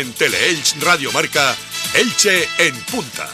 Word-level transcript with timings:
En 0.00 0.14
Teleelch 0.14 0.76
Radio 0.80 1.12
Marca, 1.12 1.54
Elche 1.92 2.48
en 2.56 2.74
punta. 2.84 3.28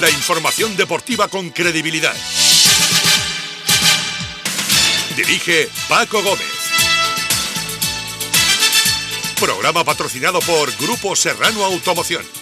La 0.00 0.08
información 0.08 0.74
deportiva 0.78 1.28
con 1.28 1.50
credibilidad. 1.50 2.16
Dirige 5.14 5.68
Paco 5.90 6.22
Gómez. 6.22 6.46
Programa 9.38 9.84
patrocinado 9.84 10.40
por 10.40 10.74
Grupo 10.78 11.14
Serrano 11.14 11.62
Automoción. 11.62 12.37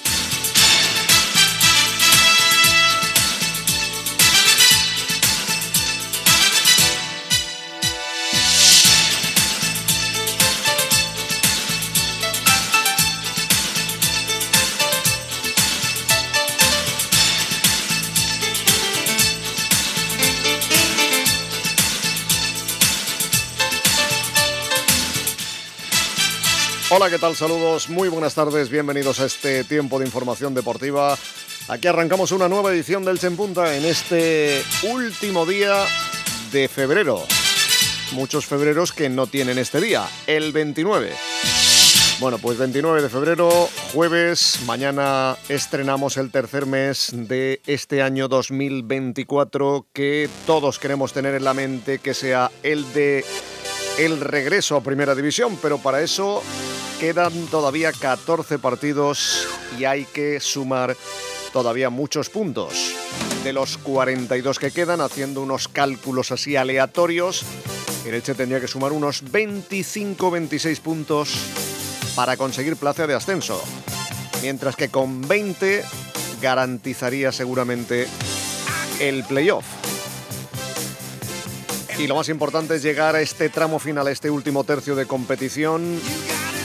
Hola, 26.99 27.11
¿qué 27.11 27.19
tal? 27.19 27.37
Saludos, 27.37 27.91
muy 27.91 28.09
buenas 28.09 28.35
tardes, 28.35 28.71
bienvenidos 28.71 29.21
a 29.21 29.27
este 29.27 29.65
tiempo 29.65 29.99
de 29.99 30.07
información 30.07 30.55
deportiva. 30.55 31.15
Aquí 31.69 31.89
arrancamos 31.89 32.33
una 32.33 32.49
nueva 32.49 32.73
edición 32.73 33.05
del 33.05 33.19
Punta 33.37 33.77
en 33.77 33.85
este 33.85 34.63
último 34.91 35.45
día 35.45 35.85
de 36.53 36.69
febrero. 36.69 37.23
Muchos 38.13 38.47
febreros 38.47 38.93
que 38.93 39.11
no 39.11 39.27
tienen 39.27 39.59
este 39.59 39.79
día, 39.79 40.09
el 40.27 40.53
29. 40.53 41.13
Bueno, 42.19 42.39
pues 42.39 42.57
29 42.57 43.03
de 43.03 43.11
febrero, 43.11 43.69
jueves, 43.93 44.61
mañana 44.65 45.37
estrenamos 45.51 46.17
el 46.17 46.31
tercer 46.31 46.65
mes 46.65 47.11
de 47.13 47.61
este 47.67 48.01
año 48.01 48.27
2024 48.27 49.87
que 49.93 50.31
todos 50.47 50.79
queremos 50.79 51.13
tener 51.13 51.35
en 51.35 51.45
la 51.45 51.53
mente 51.53 51.99
que 51.99 52.15
sea 52.15 52.51
el 52.63 52.91
de 52.95 53.23
el 53.99 54.19
regreso 54.21 54.77
a 54.77 54.83
Primera 54.83 55.15
División, 55.15 55.59
pero 55.61 55.77
para 55.77 56.01
eso 56.03 56.43
quedan 57.01 57.47
todavía 57.47 57.93
14 57.93 58.59
partidos 58.59 59.47
y 59.79 59.85
hay 59.85 60.05
que 60.05 60.41
sumar 60.41 60.97
todavía 61.53 61.91
muchos 61.91 62.31
puntos. 62.31 62.95
De 63.45 63.53
los 63.53 63.79
42 63.79 64.59
que 64.59 64.71
quedan, 64.71 65.01
haciendo 65.01 65.43
unos 65.43 65.69
cálculos 65.69 66.33
así 66.33 66.57
aleatorios, 66.57 67.45
el 68.07 68.15
Elche 68.15 68.35
tendría 68.35 68.61
que 68.61 68.69
sumar 68.69 68.93
unos 68.93 69.25
25-26 69.25 70.81
puntos 70.81 71.35
para 72.15 72.37
conseguir 72.37 72.77
plaza 72.77 73.07
de 73.07 73.15
ascenso. 73.15 73.63
Mientras 74.43 74.77
que 74.77 74.89
con 74.89 75.27
20 75.27 75.85
garantizaría 76.41 77.33
seguramente 77.33 78.07
el 79.01 79.25
playoff. 79.25 79.65
Y 81.99 82.07
lo 82.07 82.17
más 82.17 82.29
importante 82.29 82.77
es 82.77 82.83
llegar 82.83 83.17
a 83.17 83.23
este 83.23 83.49
tramo 83.49 83.79
final, 83.79 84.07
a 84.07 84.11
este 84.11 84.31
último 84.31 84.65
tercio 84.65 84.95
de 84.95 85.07
competición, 85.07 85.99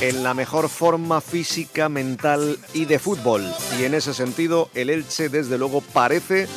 en 0.01 0.23
la 0.23 0.33
mejor 0.33 0.67
forma 0.67 1.21
física, 1.21 1.87
mental 1.87 2.59
y 2.73 2.85
de 2.85 2.99
fútbol. 2.99 3.45
Y 3.79 3.83
en 3.83 3.93
ese 3.93 4.13
sentido, 4.13 4.69
el 4.73 4.89
Elche 4.89 5.29
desde 5.29 5.57
luego 5.57 5.81
parece 5.81 6.47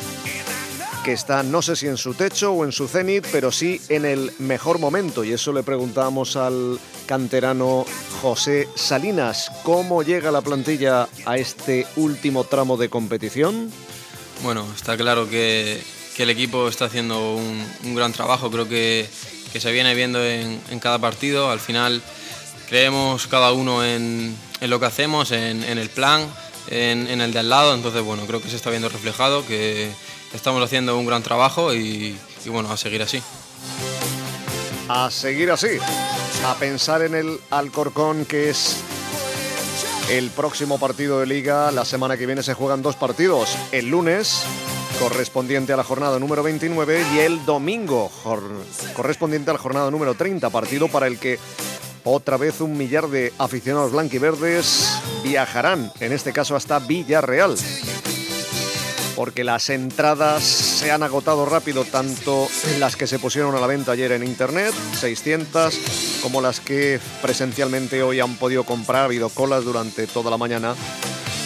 que 1.05 1.13
está, 1.13 1.43
no 1.43 1.61
sé 1.61 1.75
si 1.75 1.87
en 1.87 1.97
su 1.97 2.15
techo 2.15 2.51
o 2.51 2.65
en 2.65 2.71
su 2.71 2.87
cenit, 2.87 3.25
pero 3.31 3.51
sí 3.51 3.79
en 3.89 4.05
el 4.05 4.31
mejor 4.39 4.79
momento. 4.79 5.23
Y 5.23 5.31
eso 5.31 5.53
le 5.53 5.63
preguntábamos 5.63 6.35
al 6.35 6.79
canterano 7.05 7.85
José 8.21 8.67
Salinas. 8.75 9.51
¿Cómo 9.63 10.01
llega 10.01 10.31
la 10.31 10.41
plantilla 10.41 11.07
a 11.25 11.37
este 11.37 11.85
último 11.95 12.43
tramo 12.43 12.75
de 12.75 12.89
competición? 12.89 13.71
Bueno, 14.43 14.65
está 14.75 14.97
claro 14.97 15.29
que 15.29 15.83
el 16.23 16.29
equipo 16.29 16.67
está 16.67 16.85
haciendo 16.85 17.35
un, 17.35 17.95
gran 17.95 18.13
trabajo, 18.13 18.49
creo 18.49 18.67
que, 18.67 19.07
se 19.57 19.71
viene 19.71 19.95
viendo 19.95 20.23
en, 20.23 20.59
cada 20.79 20.99
partido. 20.99 21.49
Al 21.49 21.59
final 21.59 22.01
creemos 22.67 23.27
cada 23.27 23.51
uno 23.51 23.83
en, 23.83 24.35
lo 24.61 24.79
que 24.79 24.85
hacemos, 24.85 25.31
en, 25.31 25.63
el 25.63 25.89
plan, 25.89 26.27
en, 26.69 27.21
el 27.21 27.31
de 27.31 27.39
al 27.39 27.49
lado, 27.49 27.73
entonces 27.73 28.01
bueno, 28.03 28.25
creo 28.25 28.41
que 28.41 28.49
se 28.49 28.55
está 28.55 28.69
viendo 28.69 28.89
reflejado, 28.89 29.45
que 29.45 29.89
estamos 30.33 30.63
haciendo 30.63 30.97
un 30.97 31.05
gran 31.05 31.23
trabajo 31.23 31.73
y, 31.73 32.17
y 32.45 32.49
bueno, 32.49 32.71
a 32.71 32.77
seguir 32.77 33.01
así. 33.01 33.21
A 34.87 35.09
seguir 35.09 35.51
así, 35.51 35.77
a 36.45 36.55
pensar 36.55 37.01
en 37.01 37.15
el 37.15 37.39
Alcorcón 37.49 38.25
que 38.25 38.49
es 38.49 38.77
el 40.09 40.29
próximo 40.29 40.79
partido 40.79 41.19
de 41.19 41.25
liga. 41.25 41.71
La 41.71 41.85
semana 41.85 42.17
que 42.17 42.25
viene 42.25 42.43
se 42.43 42.53
juegan 42.53 42.81
dos 42.81 42.95
partidos. 42.95 43.57
El 43.71 43.89
lunes 43.89 44.43
correspondiente 44.99 45.73
a 45.73 45.77
la 45.77 45.83
jornada 45.83 46.19
número 46.19 46.43
29 46.43 47.03
y 47.15 47.19
el 47.19 47.43
domingo 47.45 48.11
correspondiente 48.95 49.49
a 49.49 49.53
la 49.53 49.59
jornada 49.59 49.91
número 49.91 50.15
30, 50.15 50.49
partido 50.49 50.87
para 50.87 51.07
el 51.07 51.19
que 51.19 51.39
otra 52.05 52.37
vez 52.37 52.61
un 52.61 52.77
millar 52.77 53.09
de 53.09 53.33
aficionados 53.39 53.91
blanquiverdes 53.91 54.87
viajarán, 55.23 55.91
en 55.99 56.13
este 56.13 56.31
caso 56.31 56.55
hasta 56.55 56.79
Villarreal. 56.79 57.55
Porque 59.15 59.43
las 59.43 59.69
entradas 59.69 60.43
se 60.43 60.91
han 60.91 61.01
agotado 61.01 61.45
rápido, 61.45 61.83
tanto 61.83 62.47
las 62.79 62.95
que 62.95 63.07
se 63.07 63.17
pusieron 63.17 63.55
a 63.55 63.59
la 63.59 63.67
venta 63.67 63.93
ayer 63.93 64.11
en 64.11 64.23
internet, 64.23 64.73
600, 64.99 66.19
como 66.21 66.41
las 66.41 66.59
que 66.59 66.99
presencialmente 67.21 68.03
hoy 68.03 68.19
han 68.19 68.35
podido 68.35 68.65
comprar. 68.65 69.03
Ha 69.03 69.05
habido 69.05 69.29
colas 69.29 69.63
durante 69.63 70.05
toda 70.05 70.29
la 70.29 70.37
mañana 70.37 70.75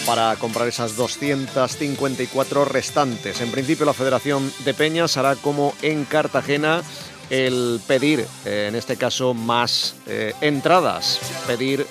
para 0.04 0.34
comprar 0.36 0.66
esas 0.68 0.96
254 0.96 2.64
restantes. 2.64 3.40
En 3.40 3.50
principio 3.50 3.86
la 3.86 3.94
Federación 3.94 4.52
de 4.64 4.74
Peñas 4.74 5.16
hará 5.16 5.36
como 5.36 5.72
en 5.82 6.04
Cartagena 6.04 6.82
el 7.30 7.80
pedir, 7.86 8.26
eh, 8.44 8.66
en 8.68 8.74
este 8.74 8.96
caso, 8.96 9.32
más 9.34 9.94
eh, 10.06 10.34
entradas, 10.40 11.20
pedir 11.46 11.86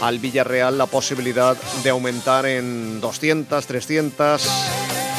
al 0.00 0.18
Villarreal 0.18 0.76
la 0.76 0.86
posibilidad 0.86 1.56
de 1.84 1.90
aumentar 1.90 2.44
en 2.44 3.00
200, 3.00 3.64
300, 3.64 4.50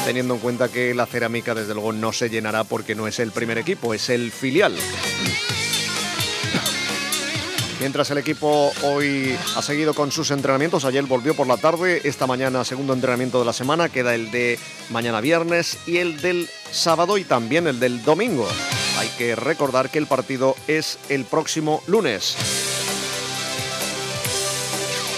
teniendo 0.04 0.34
en 0.34 0.40
cuenta 0.40 0.68
que 0.68 0.94
la 0.94 1.06
cerámica 1.06 1.54
desde 1.54 1.72
luego 1.72 1.94
no 1.94 2.12
se 2.12 2.28
llenará 2.28 2.64
porque 2.64 2.94
no 2.94 3.08
es 3.08 3.18
el 3.18 3.32
primer 3.32 3.56
equipo, 3.56 3.94
es 3.94 4.10
el 4.10 4.30
filial. 4.30 4.74
Mientras 7.84 8.10
el 8.10 8.16
equipo 8.16 8.72
hoy 8.82 9.36
ha 9.56 9.60
seguido 9.60 9.92
con 9.92 10.10
sus 10.10 10.30
entrenamientos, 10.30 10.86
ayer 10.86 11.04
volvió 11.04 11.34
por 11.34 11.46
la 11.46 11.58
tarde, 11.58 12.00
esta 12.04 12.26
mañana 12.26 12.64
segundo 12.64 12.94
entrenamiento 12.94 13.38
de 13.38 13.44
la 13.44 13.52
semana, 13.52 13.90
queda 13.90 14.14
el 14.14 14.30
de 14.30 14.58
mañana 14.88 15.20
viernes 15.20 15.76
y 15.86 15.98
el 15.98 16.18
del 16.22 16.48
sábado 16.72 17.18
y 17.18 17.24
también 17.24 17.66
el 17.66 17.78
del 17.80 18.02
domingo. 18.02 18.48
Hay 18.96 19.08
que 19.18 19.36
recordar 19.36 19.90
que 19.90 19.98
el 19.98 20.06
partido 20.06 20.56
es 20.66 20.98
el 21.10 21.26
próximo 21.26 21.82
lunes. 21.86 22.38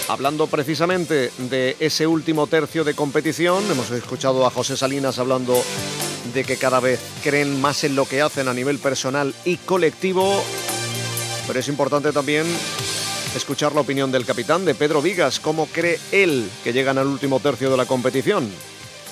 Hablando 0.09 0.47
precisamente 0.47 1.31
de 1.37 1.77
ese 1.79 2.05
último 2.05 2.47
tercio 2.47 2.83
de 2.83 2.95
competición, 2.95 3.63
hemos 3.71 3.91
escuchado 3.91 4.45
a 4.45 4.49
José 4.49 4.75
Salinas 4.75 5.19
hablando 5.19 5.63
de 6.33 6.43
que 6.43 6.57
cada 6.57 6.81
vez 6.81 6.99
creen 7.23 7.61
más 7.61 7.85
en 7.85 7.95
lo 7.95 8.03
que 8.03 8.21
hacen 8.21 8.49
a 8.49 8.53
nivel 8.53 8.77
personal 8.79 9.33
y 9.45 9.55
colectivo 9.55 10.43
pero 11.47 11.59
es 11.59 11.67
importante 11.69 12.11
también 12.11 12.45
escuchar 13.35 13.73
la 13.73 13.81
opinión 13.81 14.11
del 14.11 14.25
capitán, 14.25 14.65
de 14.65 14.75
Pedro 14.75 15.01
Vigas, 15.01 15.39
cómo 15.39 15.67
cree 15.67 15.99
él 16.11 16.49
que 16.63 16.73
llegan 16.73 16.97
al 16.97 17.07
último 17.07 17.39
tercio 17.39 17.71
de 17.71 17.77
la 17.77 17.85
competición. 17.85 18.49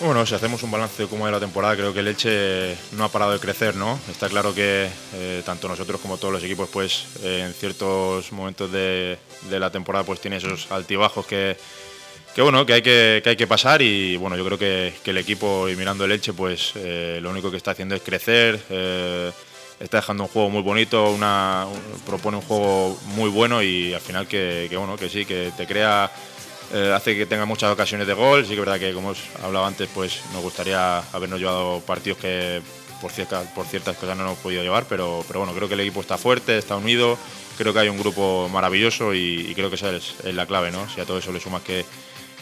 Bueno, 0.01 0.25
si 0.25 0.35
hacemos 0.35 0.61
un 0.61 0.71
balance 0.71 1.03
de 1.03 1.07
cómo 1.07 1.25
es 1.25 1.31
la 1.31 1.39
temporada, 1.39 1.75
creo 1.77 1.93
que 1.93 2.01
el 2.01 2.09
Elche 2.09 2.75
no 2.91 3.05
ha 3.05 3.09
parado 3.09 3.31
de 3.31 3.39
crecer, 3.39 3.77
¿no? 3.77 3.97
Está 4.11 4.27
claro 4.27 4.53
que 4.53 4.89
eh, 5.13 5.41
tanto 5.45 5.69
nosotros 5.69 6.01
como 6.01 6.17
todos 6.17 6.33
los 6.33 6.43
equipos, 6.43 6.67
pues 6.71 7.05
eh, 7.23 7.43
en 7.45 7.53
ciertos 7.53 8.33
momentos 8.33 8.69
de, 8.73 9.17
la 9.49 9.71
temporada, 9.71 10.03
pues 10.03 10.19
tiene 10.19 10.35
esos 10.35 10.69
altibajos 10.69 11.25
que, 11.25 11.55
bueno, 12.37 12.65
que 12.65 12.73
hay 12.73 12.81
que, 12.81 13.23
hay 13.25 13.37
que 13.37 13.47
pasar 13.47 13.81
y 13.81 14.17
bueno, 14.17 14.35
yo 14.35 14.43
creo 14.43 14.57
que, 14.57 14.93
el 15.05 15.17
equipo 15.17 15.69
y 15.69 15.77
mirando 15.77 16.03
el 16.03 16.11
Elche, 16.11 16.33
pues 16.33 16.73
eh, 16.75 17.19
lo 17.21 17.29
único 17.29 17.49
que 17.49 17.57
está 17.57 17.71
haciendo 17.71 17.95
es 17.95 18.01
crecer 18.01 18.59
está 19.79 19.97
dejando 19.97 20.23
un 20.23 20.29
juego 20.29 20.49
muy 20.49 20.61
bonito, 20.61 21.11
una, 21.11 21.65
propone 22.05 22.37
un 22.37 22.43
juego 22.43 22.97
muy 23.15 23.29
bueno 23.29 23.61
y 23.61 23.93
al 23.93 24.01
final 24.01 24.27
que, 24.27 24.69
bueno, 24.77 24.95
que 24.97 25.09
sí, 25.09 25.25
que 25.25 25.51
te 25.55 25.67
crea, 25.67 26.11
eh, 26.73 26.91
hace 26.95 27.15
que 27.15 27.25
tenga 27.25 27.45
muchas 27.45 27.71
ocasiones 27.71 28.07
de 28.07 28.13
gol. 28.13 28.43
Sí 28.43 28.49
que 28.49 28.55
es 28.55 28.59
verdad 28.59 28.79
que, 28.79 28.93
como 28.93 29.09
os 29.09 29.19
hablaba 29.43 29.67
antes, 29.67 29.89
pues 29.93 30.21
nos 30.33 30.41
gustaría 30.41 30.99
habernos 31.13 31.39
llevado 31.39 31.79
partidos 31.81 32.17
que 32.19 32.61
por 33.01 33.11
ciertas, 33.11 33.47
por 33.49 33.65
ciertas 33.65 33.97
cosas 33.97 34.17
no 34.17 34.23
hemos 34.23 34.37
podido 34.39 34.63
llevar, 34.63 34.85
pero, 34.87 35.23
pero 35.27 35.41
bueno, 35.41 35.53
creo 35.53 35.67
que 35.67 35.73
el 35.73 35.81
equipo 35.81 36.01
está 36.01 36.17
fuerte, 36.17 36.57
está 36.57 36.75
unido, 36.75 37.17
creo 37.57 37.73
que 37.73 37.79
hay 37.79 37.89
un 37.89 37.99
grupo 37.99 38.49
maravilloso 38.49 39.13
y, 39.13 39.53
creo 39.53 39.69
que 39.69 39.75
esa 39.75 39.95
es, 39.95 40.15
la 40.23 40.45
clave, 40.45 40.71
¿no? 40.71 40.89
Si 40.89 41.01
a 41.01 41.05
todo 41.05 41.17
eso 41.17 41.31
le 41.31 41.39
sumas 41.39 41.61
que, 41.61 41.85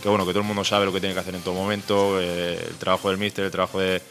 que, 0.01 0.09
bueno, 0.09 0.25
que 0.25 0.31
todo 0.31 0.41
el 0.41 0.47
mundo 0.47 0.63
sabe 0.63 0.85
lo 0.85 0.93
que 0.93 0.99
tiene 0.99 1.15
que 1.15 1.21
hacer 1.21 1.35
en 1.35 1.41
todo 1.41 1.55
momento, 1.55 2.19
eh, 2.21 2.57
el 2.69 2.75
trabajo 2.75 3.09
del 3.09 3.17
míster, 3.17 3.45
el 3.45 3.51
trabajo 3.51 3.79
de 3.79 4.01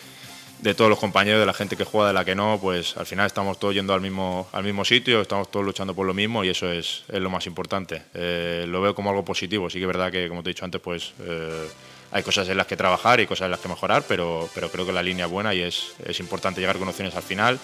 de 0.63 0.75
todos 0.75 0.89
los 0.89 0.99
compañeros, 0.99 1.41
de 1.41 1.47
la 1.47 1.53
gente 1.53 1.77
que 1.77 1.85
juega, 1.85 2.09
de 2.09 2.15
la 2.15 2.25
que 2.25 2.37
no, 2.37 2.59
pues 2.61 2.97
al 2.97 3.05
final 3.05 3.27
estamos 3.27 3.59
todos 3.59 3.75
yendo 3.75 3.93
al 3.95 4.01
mismo, 4.01 4.49
al 4.53 4.63
mismo 4.63 4.85
sitio, 4.85 5.21
estamos 5.21 5.51
todos 5.51 5.67
luchando 5.67 5.93
por 5.93 6.07
lo 6.07 6.15
mismo 6.15 6.45
y 6.45 6.51
eso 6.51 6.71
es, 6.71 7.03
es 7.09 7.21
lo 7.21 7.31
más 7.31 7.47
importante. 7.47 8.03
Eh, 8.15 8.65
lo 8.69 8.81
veo 8.81 8.95
como 8.95 9.11
algo 9.11 9.25
positivo, 9.25 9.69
sí 9.69 9.79
que 9.79 9.85
es 9.85 9.89
verdad 9.89 10.13
que, 10.13 10.29
como 10.29 10.43
te 10.43 10.51
he 10.51 10.53
dicho 10.53 10.65
antes, 10.65 10.81
pues 10.81 11.15
eh, 11.21 11.69
hay 12.13 12.23
cosas 12.23 12.49
en 12.49 12.57
las 12.57 12.69
que 12.69 12.77
trabajar 12.77 13.19
y 13.19 13.27
cosas 13.27 13.47
en 13.47 13.51
las 13.51 13.61
que 13.61 13.69
mejorar, 13.69 14.05
pero, 14.07 14.49
pero 14.55 14.71
creo 14.71 14.87
que 14.87 14.93
la 14.93 15.03
línea 15.03 15.27
es 15.27 15.33
buena 15.33 15.53
y 15.53 15.63
es, 15.63 15.95
es 16.07 16.21
importante 16.21 16.61
llegar 16.61 16.79
con 16.79 16.87
opciones 16.87 17.17
al 17.17 17.25
final. 17.25 17.59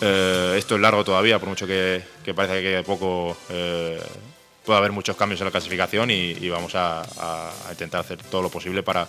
Eh, 0.00 0.56
esto 0.58 0.74
es 0.74 0.80
largo 0.80 1.04
todavía, 1.04 1.38
por 1.38 1.48
mucho 1.48 1.66
que, 1.66 2.02
que 2.24 2.34
parece 2.34 2.60
que 2.60 2.82
poco 2.82 3.36
puede 3.46 4.78
haber 4.78 4.90
muchos 4.90 5.16
cambios 5.16 5.40
en 5.40 5.44
la 5.44 5.52
clasificación 5.52 6.10
y, 6.10 6.48
vamos 6.48 6.74
a, 6.74 7.02
a 7.02 7.70
intentar 7.70 8.00
hacer 8.00 8.18
todo 8.18 8.42
lo 8.42 8.48
posible 8.48 8.82
para 8.82 9.06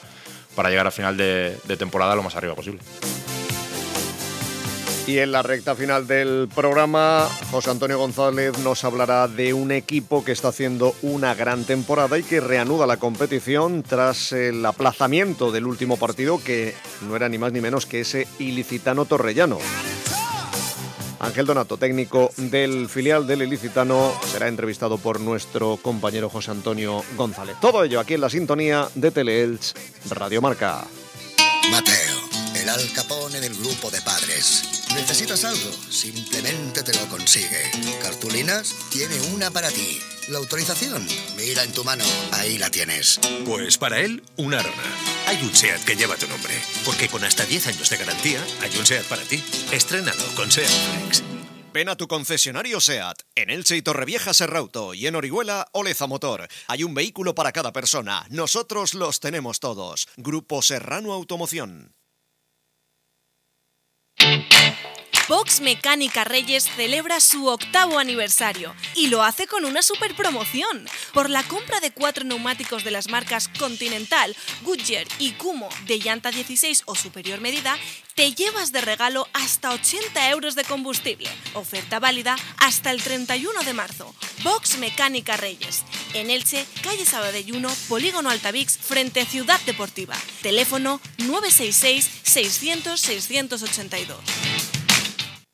para 0.57 0.71
llegar 0.71 0.87
al 0.87 0.91
final 0.91 1.15
de, 1.15 1.55
temporada 1.77 2.15
lo 2.15 2.23
más 2.23 2.35
arriba 2.35 2.55
posible. 2.55 2.81
Y 5.05 5.19
en 5.19 5.31
la 5.31 5.43
recta 5.43 5.75
final 5.75 6.07
del 6.07 6.49
programa, 6.53 7.29
José 7.51 7.69
Antonio 7.69 7.99
González 7.99 8.57
nos 8.57 8.83
hablará 8.83 9.27
de 9.27 9.53
un 9.53 9.71
equipo 9.71 10.25
que 10.25 10.31
está 10.31 10.47
haciendo 10.47 10.95
una 11.03 11.35
gran 11.35 11.63
temporada 11.63 12.17
y 12.17 12.23
que 12.23 12.41
reanuda 12.41 12.87
la 12.87 12.97
competición 12.97 13.83
tras 13.83 14.31
el 14.31 14.65
aplazamiento 14.65 15.51
del 15.51 15.67
último 15.67 15.95
partido 15.95 16.43
que 16.43 16.73
no 17.07 17.15
era 17.15 17.29
ni 17.29 17.37
más 17.37 17.53
ni 17.53 17.61
menos 17.61 17.85
que 17.85 18.01
ese 18.01 18.27
ilicitano 18.39 19.05
torrellano. 19.05 19.59
Ángel 21.19 21.45
Donato, 21.45 21.77
técnico 21.77 22.31
del 22.37 22.89
filial 22.89 23.25
del 23.25 23.41
Ilicitano, 23.41 24.13
será 24.31 24.47
entrevistado 24.47 24.97
por 24.97 25.19
nuestro 25.19 25.77
compañero 25.77 26.29
José 26.29 26.51
Antonio 26.51 27.03
González. 27.15 27.55
Todo 27.59 27.83
ello 27.83 27.99
aquí 27.99 28.13
en 28.13 28.21
la 28.21 28.29
sintonía 28.29 28.87
de 28.95 29.11
Teleelch 29.11 29.73
Radio 30.09 30.41
Marca. 30.41 30.85
Mateo, 31.71 32.17
el 32.55 32.69
alcapone 32.69 33.39
del 33.39 33.55
grupo 33.55 33.89
de 33.89 34.01
padres. 34.01 34.76
¿Necesitas 34.97 35.45
algo? 35.45 35.71
Simplemente 35.91 36.81
te 36.81 36.91
lo 36.91 37.07
consigue. 37.07 37.69
¿Cartulinas? 38.01 38.75
Tiene 38.91 39.21
una 39.33 39.51
para 39.51 39.69
ti. 39.69 39.99
¿La 40.27 40.39
autorización? 40.39 41.07
Mira 41.37 41.63
en 41.63 41.71
tu 41.71 41.83
mano, 41.83 42.03
ahí 42.31 42.57
la 42.57 42.71
tienes. 42.71 43.19
Pues 43.45 43.77
para 43.77 43.99
él, 43.99 44.23
una 44.37 44.59
Arona. 44.59 44.83
Hay 45.27 45.37
un 45.43 45.55
SEAT 45.55 45.85
que 45.85 45.95
lleva 45.95 46.15
tu 46.15 46.27
nombre, 46.27 46.53
porque 46.83 47.09
con 47.09 47.23
hasta 47.23 47.45
10 47.45 47.67
años 47.67 47.89
de 47.91 47.97
garantía, 47.97 48.43
hay 48.59 48.75
un 48.75 48.85
SEAT 48.87 49.05
para 49.05 49.21
ti. 49.21 49.41
Estrenado 49.71 50.25
con 50.35 50.51
SEAT 50.51 50.67
Flex. 50.67 51.23
Ven 51.71 51.89
a 51.89 51.95
tu 51.95 52.07
concesionario 52.07 52.81
SEAT, 52.81 53.21
en 53.35 53.51
Elche 53.51 53.77
y 53.77 53.83
Torrevieja 53.83 54.33
Serrauto 54.33 54.95
y 54.95 55.05
en 55.05 55.15
Orihuela 55.15 55.67
Oleza 55.73 56.07
Motor. 56.07 56.47
Hay 56.67 56.83
un 56.83 56.95
vehículo 56.95 57.35
para 57.35 57.51
cada 57.51 57.71
persona. 57.71 58.25
Nosotros 58.31 58.95
los 58.95 59.19
tenemos 59.19 59.59
todos. 59.59 60.07
Grupo 60.17 60.63
Serrano 60.63 61.13
Automoción. 61.13 61.96
Box 65.27 65.59
Mecánica 65.59 66.23
Reyes 66.23 66.63
celebra 66.63 67.19
su 67.19 67.47
octavo 67.47 67.99
aniversario 67.99 68.73
y 68.95 69.07
lo 69.07 69.23
hace 69.23 69.45
con 69.45 69.65
una 69.65 69.81
super 69.81 70.15
promoción. 70.15 70.87
Por 71.13 71.29
la 71.29 71.43
compra 71.43 71.81
de 71.81 71.91
cuatro 71.91 72.23
neumáticos 72.23 72.85
de 72.85 72.91
las 72.91 73.09
marcas 73.09 73.49
Continental, 73.59 74.33
Goodyear 74.61 75.05
y 75.19 75.31
Kumo 75.33 75.67
de 75.85 75.99
llanta 75.99 76.31
16 76.31 76.83
o 76.85 76.95
superior 76.95 77.41
medida, 77.41 77.77
te 78.15 78.33
llevas 78.33 78.71
de 78.71 78.79
regalo 78.79 79.27
hasta 79.33 79.71
80 79.71 80.29
euros 80.29 80.55
de 80.55 80.63
combustible. 80.63 81.29
Oferta 81.55 81.99
válida 81.99 82.37
hasta 82.59 82.91
el 82.91 83.03
31 83.03 83.63
de 83.63 83.73
marzo. 83.73 84.15
Box 84.43 84.77
Mecánica 84.77 85.35
Reyes. 85.35 85.83
En 86.13 86.29
Elche, 86.29 86.65
calle 86.81 87.05
Sabadelluno, 87.05 87.69
Polígono 87.89 88.29
Altavix, 88.29 88.77
frente 88.77 89.19
a 89.19 89.25
Ciudad 89.25 89.59
Deportiva. 89.65 90.15
Teléfono 90.41 91.01
966 91.17 92.09
600 92.23 92.99
682. 92.99 94.56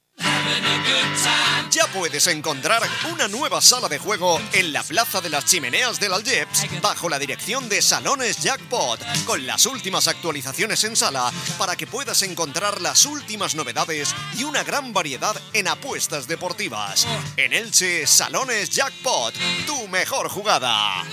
Ya 1.70 1.87
puedes 1.92 2.26
encontrar 2.26 2.82
una 3.12 3.28
nueva 3.28 3.60
sala 3.60 3.88
de 3.88 3.98
juego 3.98 4.40
en 4.52 4.72
la 4.72 4.82
Plaza 4.82 5.20
de 5.20 5.28
las 5.28 5.44
Chimeneas 5.44 6.00
del 6.00 6.12
Algeps 6.12 6.66
bajo 6.80 7.08
la 7.08 7.18
dirección 7.18 7.68
de 7.68 7.82
Salones 7.82 8.42
Jackpot 8.42 8.98
con 9.25 9.46
las 9.46 9.66
últimas 9.66 10.08
actualizaciones 10.08 10.82
en 10.84 10.96
sala 10.96 11.30
para 11.58 11.76
que 11.76 11.87
puedas 11.87 12.22
encontrar 12.22 12.80
las 12.80 13.04
últimas 13.06 13.54
novedades 13.54 14.14
y 14.37 14.44
una 14.44 14.64
gran 14.64 14.92
variedad 14.92 15.37
en 15.52 15.68
apuestas 15.68 16.26
deportivas. 16.26 17.06
En 17.37 17.52
Elche, 17.52 18.06
Salones 18.06 18.70
Jackpot, 18.70 19.34
tu 19.66 19.88
mejor 19.88 20.28
jugada. 20.28 21.04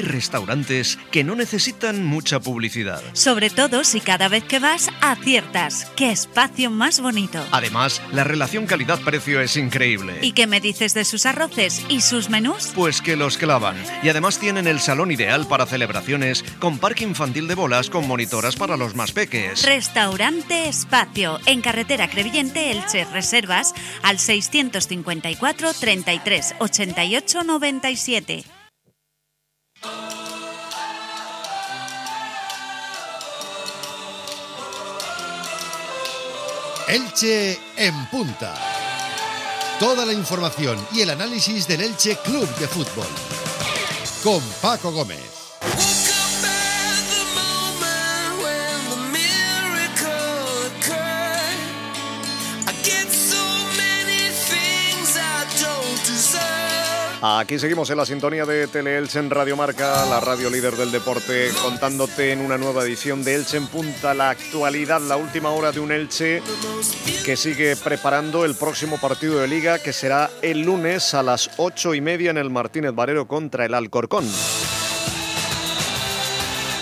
Hay 0.00 0.06
restaurantes 0.06 0.98
que 1.10 1.24
no 1.24 1.34
necesitan 1.34 2.06
mucha 2.06 2.40
publicidad. 2.40 3.02
Sobre 3.12 3.50
todo 3.50 3.84
si 3.84 4.00
cada 4.00 4.28
vez 4.28 4.42
que 4.44 4.58
vas 4.58 4.88
aciertas. 5.02 5.92
¡Qué 5.94 6.10
espacio 6.10 6.70
más 6.70 7.00
bonito! 7.02 7.44
Además, 7.50 8.00
la 8.10 8.24
relación 8.24 8.64
calidad-precio 8.64 9.42
es 9.42 9.58
increíble. 9.58 10.20
¿Y 10.22 10.32
qué 10.32 10.46
me 10.46 10.62
dices 10.62 10.94
de 10.94 11.04
sus 11.04 11.26
arroces 11.26 11.84
y 11.90 12.00
sus 12.00 12.30
menús? 12.30 12.72
Pues 12.74 13.02
que 13.02 13.14
los 13.14 13.36
clavan. 13.36 13.76
Y 14.02 14.08
además 14.08 14.38
tienen 14.38 14.66
el 14.66 14.80
salón 14.80 15.10
ideal 15.10 15.46
para 15.46 15.66
celebraciones 15.66 16.46
con 16.60 16.78
parque 16.78 17.04
infantil 17.04 17.46
de 17.46 17.56
bolas 17.56 17.90
con 17.90 18.08
monitoras 18.08 18.56
para 18.56 18.78
los 18.78 18.94
más 18.94 19.12
peques. 19.12 19.66
Restaurante 19.66 20.66
Espacio, 20.66 21.40
en 21.44 21.60
carretera 21.60 22.08
Crevillente 22.08 22.70
Elche. 22.70 23.04
Reservas 23.12 23.74
al 24.02 24.18
654 24.18 25.74
33 25.74 26.54
88 26.58 27.44
97. 27.44 28.59
Elche 36.90 37.58
en 37.76 38.06
punta. 38.06 38.52
Toda 39.78 40.04
la 40.04 40.12
información 40.12 40.76
y 40.92 41.02
el 41.02 41.10
análisis 41.10 41.68
del 41.68 41.82
Elche 41.82 42.16
Club 42.24 42.48
de 42.56 42.66
Fútbol. 42.66 43.06
Con 44.24 44.42
Paco 44.60 44.90
Gómez. 44.90 45.39
Aquí 57.22 57.58
seguimos 57.58 57.90
en 57.90 57.98
la 57.98 58.06
sintonía 58.06 58.46
de 58.46 58.66
Teleelche 58.66 59.18
en 59.18 59.28
Radio 59.28 59.54
Marca, 59.54 60.06
la 60.06 60.20
radio 60.20 60.48
líder 60.48 60.74
del 60.76 60.90
deporte, 60.90 61.50
contándote 61.62 62.32
en 62.32 62.40
una 62.40 62.56
nueva 62.56 62.82
edición 62.82 63.22
de 63.22 63.34
Elche 63.34 63.58
en 63.58 63.66
Punta 63.66 64.14
la 64.14 64.30
actualidad, 64.30 65.02
la 65.02 65.18
última 65.18 65.50
hora 65.50 65.70
de 65.70 65.80
un 65.80 65.92
Elche 65.92 66.42
que 67.22 67.36
sigue 67.36 67.76
preparando 67.76 68.46
el 68.46 68.54
próximo 68.54 68.98
partido 68.98 69.38
de 69.38 69.48
liga 69.48 69.78
que 69.78 69.92
será 69.92 70.30
el 70.40 70.62
lunes 70.62 71.12
a 71.12 71.22
las 71.22 71.50
ocho 71.58 71.94
y 71.94 72.00
media 72.00 72.30
en 72.30 72.38
el 72.38 72.48
Martínez 72.48 72.94
Valero 72.94 73.28
contra 73.28 73.66
el 73.66 73.74
Alcorcón. 73.74 74.24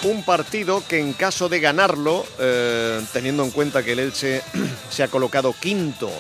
Un 0.05 0.23
partido 0.23 0.85
que 0.89 1.01
en 1.01 1.15
caso 1.15 1.49
de 1.49 1.59
ganarlo, 1.59 2.25
eh, 2.39 3.03
teniendo 3.13 3.43
en 3.43 3.51
cuenta 3.51 3.83
que 3.83 3.91
el 3.91 3.99
Elche 3.99 4.43
se 4.89 5.03
ha 5.03 5.09
colocado 5.09 5.53
quinto 5.53 6.13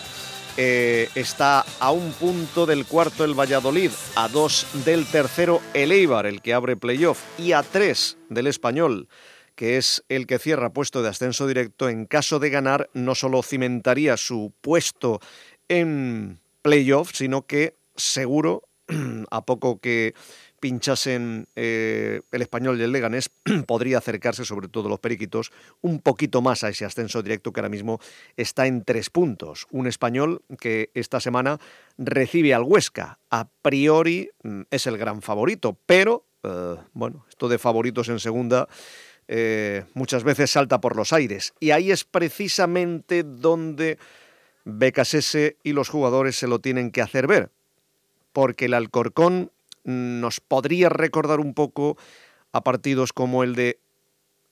eh, 0.60 1.08
está 1.14 1.64
a 1.78 1.92
un 1.92 2.10
punto 2.10 2.66
del 2.66 2.84
cuarto 2.84 3.24
el 3.24 3.38
Valladolid, 3.38 3.92
a 4.16 4.26
dos 4.26 4.66
del 4.84 5.06
tercero 5.06 5.62
el 5.72 5.92
Eibar, 5.92 6.26
el 6.26 6.42
que 6.42 6.52
abre 6.52 6.76
playoff, 6.76 7.22
y 7.38 7.52
a 7.52 7.62
tres 7.62 8.18
del 8.28 8.48
español, 8.48 9.08
que 9.54 9.76
es 9.76 10.02
el 10.08 10.26
que 10.26 10.40
cierra 10.40 10.72
puesto 10.72 11.00
de 11.00 11.10
ascenso 11.10 11.46
directo. 11.46 11.88
En 11.88 12.06
caso 12.06 12.40
de 12.40 12.50
ganar, 12.50 12.90
no 12.92 13.14
solo 13.14 13.44
cimentaría 13.44 14.16
su 14.16 14.52
puesto 14.60 15.20
en 15.68 16.40
playoff, 16.62 17.12
sino 17.14 17.46
que 17.46 17.76
seguro, 17.94 18.64
a 19.30 19.44
poco 19.44 19.78
que 19.78 20.14
pinchasen 20.60 21.46
eh, 21.56 22.20
el 22.32 22.42
español 22.42 22.80
y 22.80 22.84
el 22.84 22.92
Leganés, 22.92 23.30
podría 23.66 23.98
acercarse, 23.98 24.44
sobre 24.44 24.68
todo 24.68 24.88
los 24.88 25.00
periquitos, 25.00 25.52
un 25.80 26.00
poquito 26.00 26.42
más 26.42 26.64
a 26.64 26.68
ese 26.68 26.84
ascenso 26.84 27.22
directo 27.22 27.52
que 27.52 27.60
ahora 27.60 27.68
mismo 27.68 28.00
está 28.36 28.66
en 28.66 28.84
tres 28.84 29.10
puntos. 29.10 29.66
Un 29.70 29.86
español 29.86 30.42
que 30.60 30.90
esta 30.94 31.20
semana 31.20 31.58
recibe 31.96 32.54
al 32.54 32.62
Huesca. 32.62 33.18
A 33.30 33.48
priori 33.62 34.30
mm, 34.42 34.62
es 34.70 34.86
el 34.86 34.98
gran 34.98 35.22
favorito, 35.22 35.76
pero 35.86 36.24
eh, 36.42 36.76
bueno, 36.92 37.24
esto 37.28 37.48
de 37.48 37.58
favoritos 37.58 38.08
en 38.08 38.18
segunda. 38.18 38.68
Eh, 39.30 39.84
muchas 39.92 40.24
veces 40.24 40.50
salta 40.50 40.80
por 40.80 40.96
los 40.96 41.12
aires. 41.12 41.54
Y 41.60 41.70
ahí 41.70 41.90
es 41.90 42.04
precisamente 42.04 43.22
donde 43.22 43.98
Becasese 44.64 45.56
y 45.62 45.72
los 45.72 45.90
jugadores 45.90 46.36
se 46.36 46.46
lo 46.46 46.60
tienen 46.60 46.90
que 46.90 47.02
hacer 47.02 47.26
ver. 47.26 47.50
Porque 48.32 48.66
el 48.66 48.74
Alcorcón 48.74 49.50
nos 49.88 50.40
podría 50.40 50.90
recordar 50.90 51.40
un 51.40 51.54
poco 51.54 51.96
a 52.52 52.62
partidos 52.62 53.12
como 53.12 53.42
el 53.42 53.54
de 53.54 53.80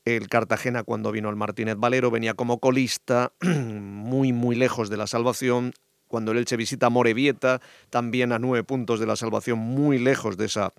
el 0.07 0.29
Cartagena 0.29 0.85
cuando 0.85 1.11
vino 1.11 1.29
el 1.29 1.37
Martínez 1.37 1.77
Valero, 1.77 2.11
venía 2.11 2.35
como 2.35 2.59
colista, 2.59 3.33
muy 3.43 4.33
muy 4.33 4.57
lejos 4.57 4.89
de 4.89 4.97
la 4.97 5.07
salvación. 5.07 5.73
Cuando 6.09 6.31
el 6.31 6.39
Elche 6.39 6.57
visita 6.57 6.89
Morevieta, 6.89 7.61
también 7.91 8.33
a 8.33 8.39
nueve 8.39 8.63
puntos 8.63 9.01
de 9.01 9.07
la 9.07 9.17
salvación, 9.17 9.59
muy 9.59 9.99
lejos 9.99 10.37
de 10.37 10.47
esa 10.47 10.73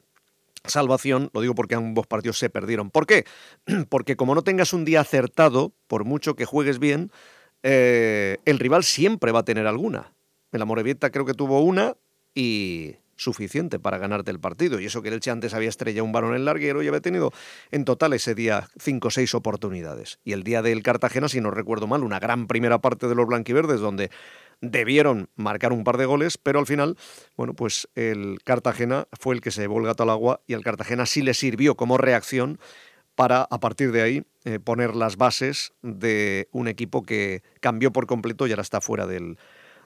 salvación. 0.63 1.29
Lo 1.33 1.41
digo 1.41 1.53
porque 1.53 1.75
ambos 1.75 2.07
partidos 2.07 2.39
se 2.39 2.49
perdieron. 2.49 2.89
¿Por 2.89 3.05
qué? 3.05 3.25
Porque 3.89 4.15
como 4.15 4.33
no 4.33 4.41
tengas 4.41 4.73
un 4.73 4.85
día 4.85 5.01
acertado, 5.01 5.73
por 5.87 6.05
mucho 6.05 6.35
que 6.35 6.45
juegues 6.45 6.79
bien, 6.79 7.11
eh, 7.63 8.37
el 8.45 8.59
rival 8.59 8.83
siempre 8.85 9.33
va 9.33 9.39
a 9.39 9.45
tener 9.45 9.67
alguna. 9.67 10.13
En 10.53 10.59
la 10.59 10.65
Morevieta 10.65 11.09
creo 11.09 11.25
que 11.25 11.33
tuvo 11.33 11.61
una 11.61 11.95
y 12.33 12.95
suficiente 13.17 13.79
para 13.79 13.97
ganarte 13.97 14.31
el 14.31 14.39
partido. 14.39 14.79
Y 14.79 14.85
eso 14.85 15.01
que 15.01 15.09
el 15.09 15.15
Elche 15.15 15.31
antes 15.31 15.53
había 15.53 15.69
estrellado 15.69 16.05
un 16.05 16.11
balón 16.11 16.35
en 16.35 16.45
larguero 16.45 16.81
y 16.81 16.87
había 16.87 17.01
tenido 17.01 17.33
en 17.71 17.83
total 17.83 18.13
ese 18.13 18.33
día 18.35 18.69
cinco 18.79 19.09
o 19.09 19.11
seis 19.11 19.35
oportunidades. 19.35 20.19
Y 20.23 20.31
el 20.31 20.43
día 20.43 20.61
del 20.61 20.83
Cartagena, 20.83 21.27
si 21.27 21.41
no 21.41 21.51
recuerdo 21.51 21.87
mal, 21.87 22.03
una 22.03 22.19
gran 22.19 22.47
primera 22.47 22.79
parte 22.79 23.07
de 23.07 23.15
los 23.15 23.27
blanquiverdes 23.27 23.79
donde 23.81 24.09
debieron 24.61 25.29
marcar 25.35 25.73
un 25.73 25.83
par 25.83 25.97
de 25.97 26.05
goles, 26.05 26.37
pero 26.37 26.59
al 26.59 26.65
final, 26.65 26.97
bueno, 27.35 27.53
pues 27.53 27.87
el 27.95 28.39
Cartagena 28.43 29.07
fue 29.19 29.35
el 29.35 29.41
que 29.41 29.51
se 29.51 29.61
llevó 29.61 29.79
el 29.79 29.85
gato 29.85 30.03
al 30.03 30.09
agua 30.09 30.41
y 30.47 30.53
el 30.53 30.63
Cartagena 30.63 31.05
sí 31.05 31.21
le 31.21 31.33
sirvió 31.33 31.75
como 31.75 31.97
reacción 31.97 32.59
para 33.15 33.47
a 33.49 33.59
partir 33.59 33.91
de 33.91 34.01
ahí 34.01 34.23
eh, 34.45 34.59
poner 34.59 34.95
las 34.95 35.17
bases 35.17 35.73
de 35.81 36.47
un 36.51 36.67
equipo 36.67 37.03
que 37.03 37.41
cambió 37.59 37.91
por 37.91 38.05
completo 38.05 38.45
y 38.45 38.51
ahora 38.51 38.61
está 38.61 38.79
fuera 38.79 39.07
del, 39.07 39.37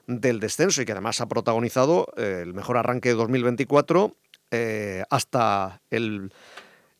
del 0.06 0.40
descenso 0.40 0.82
y 0.82 0.84
que 0.84 0.92
además 0.92 1.20
ha 1.20 1.28
protagonizado 1.28 2.08
eh, 2.16 2.40
el 2.42 2.54
mejor 2.54 2.76
arranque 2.76 3.10
de 3.10 3.14
2024 3.14 4.16
eh, 4.50 5.04
hasta 5.10 5.80
el, 5.90 6.32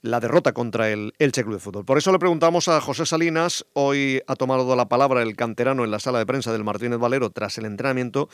la 0.02 0.20
derrota 0.20 0.52
contra 0.52 0.90
el 0.90 1.14
Elche 1.18 1.42
Club 1.42 1.54
de 1.54 1.60
Fútbol. 1.60 1.84
Por 1.84 1.98
eso 1.98 2.12
le 2.12 2.18
preguntamos 2.18 2.68
a 2.68 2.80
José 2.80 3.06
Salinas, 3.06 3.64
hoy 3.72 4.20
ha 4.26 4.36
tomado 4.36 4.76
la 4.76 4.88
palabra 4.88 5.22
el 5.22 5.36
canterano 5.36 5.84
en 5.84 5.90
la 5.90 6.00
sala 6.00 6.18
de 6.18 6.26
prensa 6.26 6.52
del 6.52 6.64
Martínez 6.64 6.98
Valero 6.98 7.30
tras 7.30 7.58
el 7.58 7.64
entrenamiento, 7.64 8.28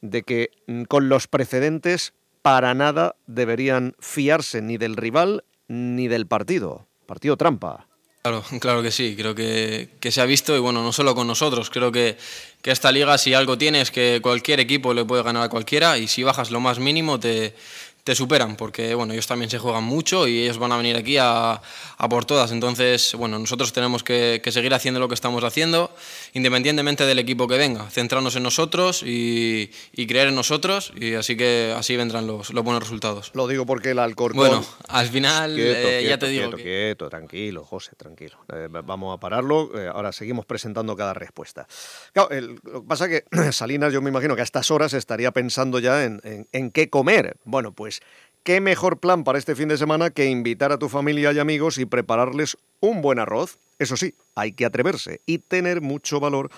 de 0.00 0.22
que 0.22 0.50
mm, 0.66 0.82
con 0.84 1.08
los 1.08 1.26
precedentes 1.26 2.14
para 2.42 2.74
nada 2.74 3.16
deberían 3.26 3.94
fiarse 3.98 4.62
ni 4.62 4.76
del 4.76 4.96
rival 4.96 5.44
ni 5.66 6.08
del 6.08 6.26
partido. 6.26 6.86
Partido 7.06 7.36
trampa. 7.36 7.87
Claro, 8.22 8.42
claro 8.60 8.82
que 8.82 8.90
sí, 8.90 9.14
creo 9.16 9.34
que, 9.34 9.88
que, 10.00 10.10
se 10.10 10.20
ha 10.20 10.24
visto 10.24 10.56
y 10.56 10.58
bueno, 10.58 10.82
no 10.82 10.92
solo 10.92 11.14
con 11.14 11.26
nosotros, 11.26 11.70
creo 11.70 11.92
que, 11.92 12.16
que, 12.62 12.70
esta 12.70 12.90
liga 12.90 13.16
si 13.16 13.34
algo 13.34 13.56
tiene 13.56 13.80
es 13.80 13.90
que 13.90 14.20
cualquier 14.22 14.60
equipo 14.60 14.92
le 14.92 15.04
puede 15.04 15.22
ganar 15.22 15.44
a 15.44 15.48
cualquiera 15.48 15.98
y 15.98 16.08
si 16.08 16.22
bajas 16.22 16.50
lo 16.50 16.60
más 16.60 16.78
mínimo 16.78 17.20
te, 17.20 17.54
te 18.08 18.14
superan, 18.14 18.56
porque 18.56 18.94
bueno, 18.94 19.12
ellos 19.12 19.26
también 19.26 19.50
se 19.50 19.58
juegan 19.58 19.84
mucho 19.84 20.26
y 20.26 20.42
ellos 20.42 20.56
van 20.56 20.72
a 20.72 20.78
venir 20.78 20.96
aquí 20.96 21.18
a, 21.18 21.60
a 21.98 22.08
por 22.08 22.24
todas. 22.24 22.52
Entonces, 22.52 23.14
bueno, 23.14 23.38
nosotros 23.38 23.70
tenemos 23.74 24.02
que, 24.02 24.40
que, 24.42 24.50
seguir 24.50 24.72
haciendo 24.72 24.98
lo 24.98 25.08
que 25.08 25.14
estamos 25.14 25.44
haciendo, 25.44 25.94
independientemente 26.32 27.04
del 27.04 27.18
equipo 27.18 27.46
que 27.46 27.58
venga, 27.58 27.90
centrarnos 27.90 28.34
en 28.34 28.44
nosotros 28.44 29.02
y, 29.02 29.70
y 29.92 30.06
creer 30.06 30.28
en 30.28 30.36
nosotros, 30.36 30.90
y 30.96 31.16
así 31.16 31.36
que 31.36 31.74
así 31.76 31.98
vendrán 31.98 32.26
los, 32.26 32.48
los, 32.48 32.64
buenos 32.64 32.82
resultados. 32.82 33.30
Lo 33.34 33.46
digo 33.46 33.66
porque 33.66 33.90
el 33.90 33.98
Alcorcón... 33.98 34.38
Bueno, 34.38 34.64
al 34.88 35.08
final 35.08 35.54
quieto, 35.54 35.70
eh, 35.70 35.98
quieto, 35.98 36.08
ya 36.08 36.18
te 36.18 36.28
digo... 36.28 36.42
Quieto, 36.44 36.56
que... 36.56 36.62
quieto, 36.62 37.10
tranquilo, 37.10 37.62
José, 37.62 37.90
tranquilo. 37.94 38.38
Eh, 38.50 38.68
vamos 38.70 39.14
a 39.14 39.20
pararlo, 39.20 39.78
eh, 39.78 39.86
ahora 39.86 40.12
seguimos 40.12 40.46
presentando 40.46 40.96
cada 40.96 41.12
respuesta. 41.12 41.68
Claro, 42.14 42.30
el, 42.30 42.58
lo 42.62 42.80
que 42.80 42.88
pasa 42.88 43.04
es 43.04 43.22
que 43.28 43.52
Salinas 43.52 43.92
yo 43.92 44.00
me 44.00 44.08
imagino 44.08 44.34
que 44.34 44.40
a 44.40 44.44
estas 44.44 44.70
horas 44.70 44.94
estaría 44.94 45.30
pensando 45.30 45.78
ya 45.78 46.04
en, 46.04 46.22
en, 46.24 46.48
en 46.52 46.70
qué 46.70 46.88
comer. 46.88 47.36
Bueno, 47.44 47.72
pues 47.72 47.97
¿Qué 48.42 48.60
mejor 48.60 48.98
plan 48.98 49.24
para 49.24 49.38
este 49.38 49.54
fin 49.54 49.68
de 49.68 49.76
semana 49.76 50.10
que 50.10 50.26
invitar 50.26 50.72
a 50.72 50.78
tu 50.78 50.88
familia 50.88 51.32
y 51.32 51.38
amigos 51.38 51.78
y 51.78 51.84
prepararles 51.84 52.56
un 52.80 53.02
buen 53.02 53.18
arroz? 53.18 53.58
Eso 53.78 53.96
sí, 53.96 54.14
hay 54.34 54.52
que 54.52 54.64
atreverse 54.64 55.20
y 55.26 55.38
tener 55.38 55.80
mucho 55.80 56.18
valor 56.18 56.50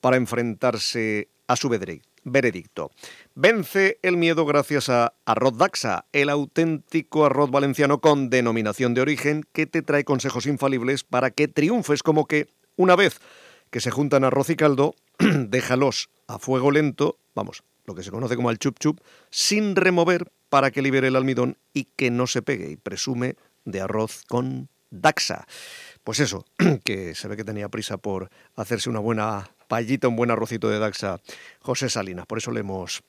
para 0.00 0.16
enfrentarse 0.16 1.28
a 1.46 1.56
su 1.56 1.68
veredicto. 1.68 2.90
Vence 3.34 3.98
el 4.02 4.16
miedo 4.16 4.44
gracias 4.44 4.88
a 4.88 5.14
Arroz 5.24 5.56
Daxa, 5.56 6.06
el 6.12 6.28
auténtico 6.28 7.24
arroz 7.24 7.50
valenciano 7.50 8.00
con 8.00 8.28
denominación 8.28 8.94
de 8.94 9.02
origen 9.02 9.44
que 9.52 9.66
te 9.66 9.82
trae 9.82 10.04
consejos 10.04 10.46
infalibles 10.46 11.04
para 11.04 11.30
que 11.30 11.48
triunfes 11.48 12.02
como 12.02 12.26
que, 12.26 12.48
una 12.76 12.96
vez 12.96 13.20
que 13.70 13.80
se 13.80 13.90
juntan 13.90 14.24
arroz 14.24 14.50
y 14.50 14.56
caldo, 14.56 14.94
déjalos 15.18 16.10
a 16.26 16.38
fuego 16.38 16.70
lento, 16.70 17.18
vamos, 17.34 17.62
lo 17.84 17.94
que 17.94 18.02
se 18.02 18.10
conoce 18.10 18.36
como 18.36 18.50
el 18.50 18.58
chup 18.58 18.78
chup, 18.78 19.00
sin 19.30 19.76
remover 19.76 20.32
para 20.48 20.70
que 20.70 20.82
libere 20.82 21.08
el 21.08 21.16
almidón 21.16 21.58
y 21.72 21.84
que 21.96 22.10
no 22.10 22.26
se 22.26 22.42
pegue, 22.42 22.70
y 22.70 22.76
presume 22.76 23.36
de 23.64 23.80
arroz 23.80 24.22
con 24.26 24.68
Daxa. 24.90 25.46
Pues 26.04 26.20
eso, 26.20 26.44
que 26.84 27.14
se 27.14 27.28
ve 27.28 27.36
que 27.36 27.44
tenía 27.44 27.68
prisa 27.68 27.96
por 27.96 28.30
hacerse 28.54 28.88
una 28.88 29.00
buena 29.00 29.50
payita, 29.68 30.08
un 30.08 30.16
buen 30.16 30.30
arrocito 30.30 30.68
de 30.68 30.78
Daxa, 30.78 31.20
José 31.60 31.88
Salinas, 31.88 32.26
por 32.26 32.38
eso 32.38 32.50
le 32.50 32.60
hemos, 32.60 33.02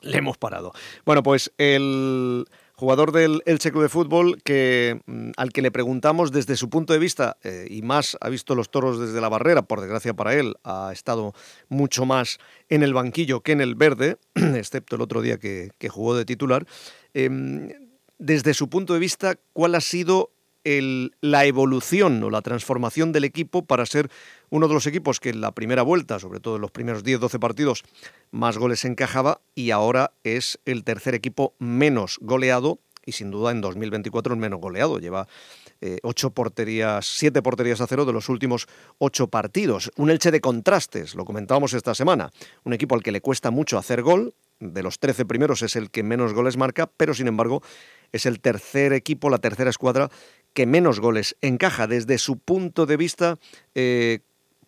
le 0.00 0.18
hemos 0.18 0.38
parado. 0.38 0.72
Bueno, 1.04 1.22
pues 1.22 1.52
el 1.58 2.46
jugador 2.74 3.12
del 3.12 3.42
Elche 3.46 3.70
Club 3.70 3.82
de 3.82 3.88
Fútbol, 3.88 4.42
que, 4.42 5.00
mm, 5.06 5.30
al 5.36 5.52
que 5.52 5.62
le 5.62 5.70
preguntamos 5.70 6.32
desde 6.32 6.56
su 6.56 6.68
punto 6.70 6.92
de 6.92 6.98
vista, 6.98 7.36
eh, 7.42 7.66
y 7.70 7.82
más 7.82 8.16
ha 8.20 8.28
visto 8.28 8.54
los 8.54 8.70
toros 8.70 8.98
desde 8.98 9.20
la 9.20 9.28
barrera, 9.28 9.62
por 9.62 9.80
desgracia 9.80 10.14
para 10.14 10.34
él, 10.34 10.54
ha 10.64 10.90
estado 10.92 11.34
mucho 11.68 12.04
más 12.04 12.38
en 12.68 12.82
el 12.82 12.94
banquillo 12.94 13.40
que 13.40 13.52
en 13.52 13.60
el 13.60 13.74
verde, 13.74 14.16
excepto 14.34 14.96
el 14.96 15.02
otro 15.02 15.22
día 15.22 15.38
que, 15.38 15.70
que 15.78 15.88
jugó 15.88 16.16
de 16.16 16.24
titular. 16.24 16.66
Eh, 17.14 17.78
desde 18.18 18.54
su 18.54 18.68
punto 18.68 18.94
de 18.94 19.00
vista, 19.00 19.36
¿cuál 19.52 19.74
ha 19.74 19.80
sido 19.80 20.30
el, 20.64 21.12
la 21.20 21.44
evolución 21.44 22.22
o 22.22 22.30
la 22.30 22.42
transformación 22.42 23.12
del 23.12 23.24
equipo 23.24 23.64
para 23.64 23.86
ser 23.86 24.10
uno 24.52 24.68
de 24.68 24.74
los 24.74 24.86
equipos 24.86 25.18
que 25.18 25.30
en 25.30 25.40
la 25.40 25.52
primera 25.52 25.82
vuelta, 25.82 26.18
sobre 26.18 26.38
todo 26.38 26.56
en 26.56 26.60
los 26.60 26.70
primeros 26.70 27.02
10-12 27.04 27.38
partidos, 27.38 27.84
más 28.32 28.58
goles 28.58 28.84
encajaba 28.84 29.40
y 29.54 29.70
ahora 29.70 30.12
es 30.24 30.60
el 30.66 30.84
tercer 30.84 31.14
equipo 31.14 31.54
menos 31.58 32.18
goleado 32.20 32.78
y 33.06 33.12
sin 33.12 33.30
duda 33.30 33.50
en 33.50 33.62
2024 33.62 34.34
el 34.34 34.38
menos 34.38 34.60
goleado. 34.60 34.98
Lleva 34.98 35.26
eh, 35.80 36.00
ocho 36.02 36.32
porterías, 36.32 37.06
siete 37.06 37.40
porterías 37.40 37.80
a 37.80 37.86
cero 37.86 38.04
de 38.04 38.12
los 38.12 38.28
últimos 38.28 38.68
ocho 38.98 39.28
partidos. 39.28 39.90
Un 39.96 40.10
Elche 40.10 40.30
de 40.30 40.42
contrastes, 40.42 41.14
lo 41.14 41.24
comentábamos 41.24 41.72
esta 41.72 41.94
semana. 41.94 42.30
Un 42.64 42.74
equipo 42.74 42.94
al 42.94 43.02
que 43.02 43.10
le 43.10 43.22
cuesta 43.22 43.50
mucho 43.50 43.78
hacer 43.78 44.02
gol, 44.02 44.34
de 44.60 44.82
los 44.82 44.98
13 44.98 45.24
primeros 45.24 45.62
es 45.62 45.76
el 45.76 45.90
que 45.90 46.02
menos 46.02 46.34
goles 46.34 46.58
marca, 46.58 46.86
pero 46.86 47.14
sin 47.14 47.26
embargo 47.26 47.62
es 48.12 48.26
el 48.26 48.38
tercer 48.38 48.92
equipo, 48.92 49.30
la 49.30 49.38
tercera 49.38 49.70
escuadra 49.70 50.10
que 50.52 50.66
menos 50.66 51.00
goles 51.00 51.36
encaja. 51.40 51.86
Desde 51.86 52.18
su 52.18 52.36
punto 52.36 52.84
de 52.84 52.98
vista, 52.98 53.38
eh, 53.74 54.20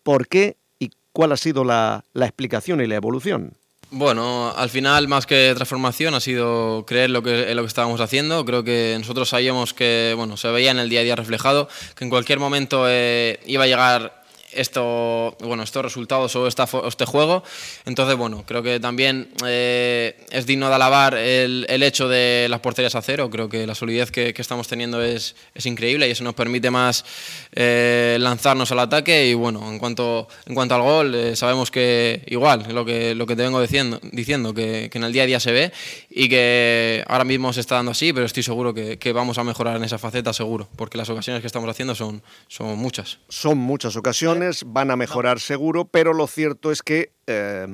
¿por 0.05 0.27
qué 0.27 0.55
y 0.79 0.91
cuál 1.11 1.31
ha 1.31 1.37
sido 1.37 1.65
la, 1.65 2.05
la 2.13 2.27
explicación 2.27 2.79
y 2.79 2.87
la 2.87 2.95
evolución? 2.95 3.57
Bueno, 3.89 4.53
al 4.55 4.69
final 4.69 5.07
más 5.07 5.25
que 5.25 5.53
transformación 5.55 6.13
ha 6.13 6.19
sido 6.19 6.85
creer 6.85 7.09
lo 7.09 7.23
que, 7.23 7.49
en 7.49 7.55
lo 7.55 7.63
que 7.63 7.67
estábamos 7.67 8.01
haciendo. 8.01 8.45
Creo 8.45 8.63
que 8.63 8.95
nosotros 8.99 9.29
sabíamos 9.29 9.73
que 9.73 10.13
bueno, 10.15 10.37
se 10.37 10.49
veía 10.49 10.71
en 10.71 10.79
el 10.79 10.89
día 10.89 10.99
a 10.99 11.03
día 11.03 11.15
reflejado, 11.15 11.67
que 11.95 12.03
en 12.03 12.09
cualquier 12.09 12.39
momento 12.39 12.85
eh, 12.87 13.39
iba 13.47 13.63
a 13.63 13.67
llegar 13.67 14.24
esto, 14.51 15.35
bueno, 15.41 15.63
estos 15.63 15.83
resultados 15.83 16.35
o 16.35 16.47
esta, 16.47 16.67
este 16.87 17.05
juego. 17.05 17.43
Entonces, 17.85 18.15
bueno, 18.15 18.43
creo 18.45 18.63
que 18.63 18.79
también 18.79 19.29
eh, 19.45 20.15
es 20.31 20.45
digno 20.45 20.69
de 20.69 20.75
alabar 20.75 21.15
el, 21.15 21.65
el, 21.69 21.83
hecho 21.83 22.07
de 22.07 22.47
las 22.49 22.59
porterías 22.59 22.95
a 22.95 23.01
cero. 23.01 23.29
Creo 23.29 23.49
que 23.49 23.67
la 23.67 23.75
solidez 23.75 24.11
que, 24.11 24.33
que 24.33 24.41
estamos 24.41 24.67
teniendo 24.67 25.01
es, 25.01 25.35
es, 25.53 25.65
increíble 25.65 26.07
y 26.07 26.11
eso 26.11 26.23
nos 26.23 26.35
permite 26.35 26.71
más 26.71 27.05
eh, 27.53 28.17
lanzarnos 28.19 28.71
al 28.71 28.79
ataque. 28.79 29.27
Y 29.27 29.33
bueno, 29.33 29.69
en 29.69 29.79
cuanto, 29.79 30.27
en 30.45 30.55
cuanto 30.55 30.75
al 30.75 30.81
gol, 30.81 31.15
eh, 31.15 31.35
sabemos 31.35 31.71
que 31.71 32.23
igual, 32.27 32.65
lo 32.69 32.85
que, 32.85 33.15
lo 33.15 33.25
que 33.25 33.35
te 33.35 33.43
vengo 33.43 33.61
diciendo, 33.61 33.99
diciendo 34.11 34.53
que, 34.53 34.89
que, 34.91 34.97
en 34.97 35.03
el 35.03 35.13
día 35.13 35.23
a 35.23 35.25
día 35.25 35.39
se 35.39 35.51
ve 35.51 35.71
y 36.09 36.29
que 36.29 37.03
ahora 37.07 37.23
mismo 37.23 37.51
se 37.51 37.61
está 37.61 37.75
dando 37.75 37.91
así, 37.91 38.13
pero 38.13 38.25
estoy 38.25 38.43
seguro 38.43 38.73
que, 38.73 38.97
que 38.97 39.11
vamos 39.11 39.37
a 39.37 39.43
mejorar 39.43 39.75
en 39.77 39.83
esa 39.83 39.97
faceta, 39.97 40.33
seguro, 40.33 40.67
porque 40.75 40.97
las 40.97 41.09
ocasiones 41.09 41.41
que 41.41 41.47
estamos 41.47 41.69
haciendo 41.69 41.95
son, 41.95 42.21
son 42.47 42.77
muchas. 42.77 43.17
Son 43.29 43.57
muchas 43.57 43.95
ocasiones 43.95 44.44
van 44.65 44.91
a 44.91 44.95
mejorar 44.95 45.39
seguro, 45.39 45.85
pero 45.85 46.13
lo 46.13 46.27
cierto 46.27 46.71
es 46.71 46.81
que 46.81 47.11
eh, 47.27 47.65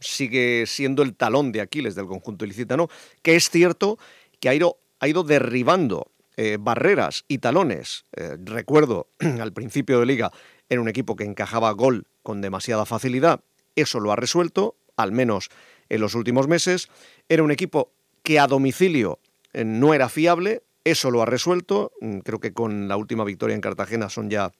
sigue 0.00 0.64
siendo 0.66 1.02
el 1.02 1.14
talón 1.14 1.52
de 1.52 1.60
Aquiles 1.60 1.94
del 1.94 2.06
conjunto 2.06 2.44
ilicitano, 2.44 2.88
que 3.22 3.36
es 3.36 3.50
cierto 3.50 3.98
que 4.40 4.48
ha 4.48 4.54
ido, 4.54 4.78
ha 5.00 5.08
ido 5.08 5.22
derribando 5.22 6.10
eh, 6.36 6.58
barreras 6.60 7.24
y 7.28 7.38
talones. 7.38 8.04
Eh, 8.16 8.36
recuerdo 8.44 9.08
al 9.40 9.52
principio 9.52 10.00
de 10.00 10.06
liga 10.06 10.30
era 10.68 10.80
un 10.80 10.88
equipo 10.88 11.16
que 11.16 11.24
encajaba 11.24 11.70
gol 11.72 12.06
con 12.22 12.40
demasiada 12.40 12.84
facilidad, 12.84 13.40
eso 13.76 14.00
lo 14.00 14.12
ha 14.12 14.16
resuelto, 14.16 14.74
al 14.96 15.12
menos 15.12 15.50
en 15.88 16.00
los 16.00 16.14
últimos 16.14 16.48
meses. 16.48 16.88
Era 17.28 17.42
un 17.42 17.50
equipo 17.50 17.92
que 18.22 18.40
a 18.40 18.46
domicilio 18.46 19.18
eh, 19.52 19.64
no 19.64 19.94
era 19.94 20.08
fiable, 20.08 20.62
eso 20.84 21.10
lo 21.10 21.22
ha 21.22 21.26
resuelto. 21.26 21.92
Mm, 22.00 22.18
creo 22.18 22.40
que 22.40 22.52
con 22.52 22.88
la 22.88 22.96
última 22.96 23.24
victoria 23.24 23.54
en 23.54 23.60
Cartagena 23.60 24.08
son 24.08 24.30
ya 24.30 24.52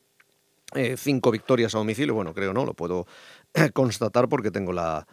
eh, 0.75 0.97
cinco 0.97 1.31
victorias 1.31 1.75
a 1.75 1.79
domicilio, 1.79 2.15
bueno, 2.15 2.35
creo 2.35 2.53
no, 2.53 2.65
lo 2.65 2.75
puedo 2.75 3.07
constatar 3.73 4.29
porque 4.29 4.51
tengo 4.51 4.73
la, 4.73 5.07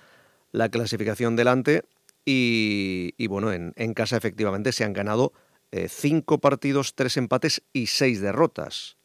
la 0.52 0.70
clasificación 0.70 1.36
delante. 1.36 1.84
Y, 2.26 3.14
y 3.18 3.28
bueno, 3.28 3.52
en, 3.52 3.74
en, 3.76 3.94
casa 3.94 4.16
efectivamente 4.16 4.72
se 4.72 4.86
han 4.86 4.94
ganado 4.94 5.34
eh, 5.72 5.90
cinco 5.90 6.38
partidos, 6.38 6.96
tres 6.96 7.18
empates 7.18 7.64
y 7.74 7.88
seis 7.88 8.22
derrotas. 8.22 8.96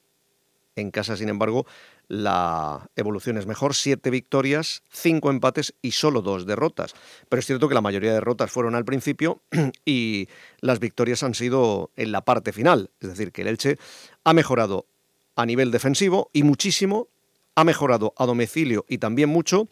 En 0.77 0.93
casa, 0.93 1.17
sin 1.17 1.29
embargo, 1.29 1.67
la 2.09 2.89
evolución 2.97 3.37
es 3.37 3.47
mejor, 3.47 3.75
siete 3.75 4.11
victorias, 4.11 4.83
cinco 4.91 5.31
empates 5.31 5.75
y 5.83 5.91
solo 5.91 6.23
dos 6.23 6.47
derrotas. 6.47 6.95
Pero 7.29 7.41
es 7.41 7.47
cierto 7.47 7.69
que 7.69 7.75
la 7.75 7.81
mayoría 7.81 8.11
de 8.11 8.17
derrotas 8.17 8.51
fueron 8.51 8.75
al 8.75 8.85
principio 8.85 9.43
y 9.85 10.29
las 10.61 10.79
victorias 10.79 11.23
han 11.23 11.35
sido 11.35 11.91
en 11.97 12.13
la 12.13 12.25
parte 12.25 12.53
final. 12.53 12.91
Es 13.01 13.11
decir, 13.11 13.33
que 13.33 13.43
el 13.43 13.49
Elche 13.49 13.77
ha 14.25 14.33
mejorado 14.33 14.87
a 15.39 15.47
nivel 15.47 15.71
defensivo 15.71 16.31
y 16.33 16.43
muchísimo. 16.43 17.07
Ha 17.55 17.63
mejorado 17.63 18.13
a 18.17 18.27
domicilio 18.27 18.85
y 18.89 18.99
también 18.99 19.29
mucho. 19.29 19.69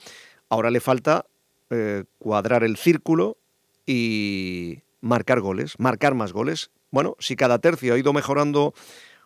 Ahora 0.48 0.70
le 0.70 0.80
falta 0.80 1.26
eh, 1.70 2.04
cuadrar 2.18 2.62
el 2.62 2.76
círculo 2.76 3.36
y 3.84 4.78
marcar 5.00 5.40
goles, 5.40 5.74
marcar 5.78 6.14
más 6.14 6.32
goles. 6.32 6.70
Bueno, 6.92 7.16
si 7.18 7.34
cada 7.34 7.58
tercio 7.58 7.94
ha 7.94 7.98
ido 7.98 8.12
mejorando 8.12 8.74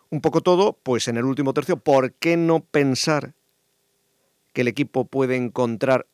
un 0.09 0.19
poco 0.19 0.41
todo, 0.41 0.73
pues 0.81 1.07
en 1.07 1.17
el 1.17 1.25
último 1.25 1.53
tercio, 1.53 1.77
¿por 1.77 2.13
qué 2.13 2.37
no 2.37 2.59
pensar 2.59 3.33
que 4.51 4.61
el 4.61 4.67
equipo 4.67 5.05
puede 5.05 5.35
encontrar 5.35 6.07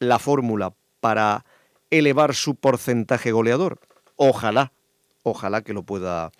la 0.00 0.18
fórmula 0.18 0.74
para 0.98 1.44
elevar 1.90 2.34
su 2.34 2.56
porcentaje 2.56 3.30
goleador? 3.30 3.78
Ojalá, 4.16 4.72
ojalá 5.22 5.62
que 5.62 5.72
lo 5.72 5.84
pueda, 5.84 6.32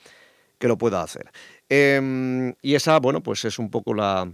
que 0.59 0.67
lo 0.67 0.79
pueda 0.79 1.03
hacer. 1.03 1.31
Eh, 1.71 2.55
y 2.61 2.75
esa, 2.75 2.99
bueno, 2.99 3.23
pues 3.23 3.45
es 3.45 3.59
un 3.59 3.71
poco 3.71 3.95
la, 3.95 4.31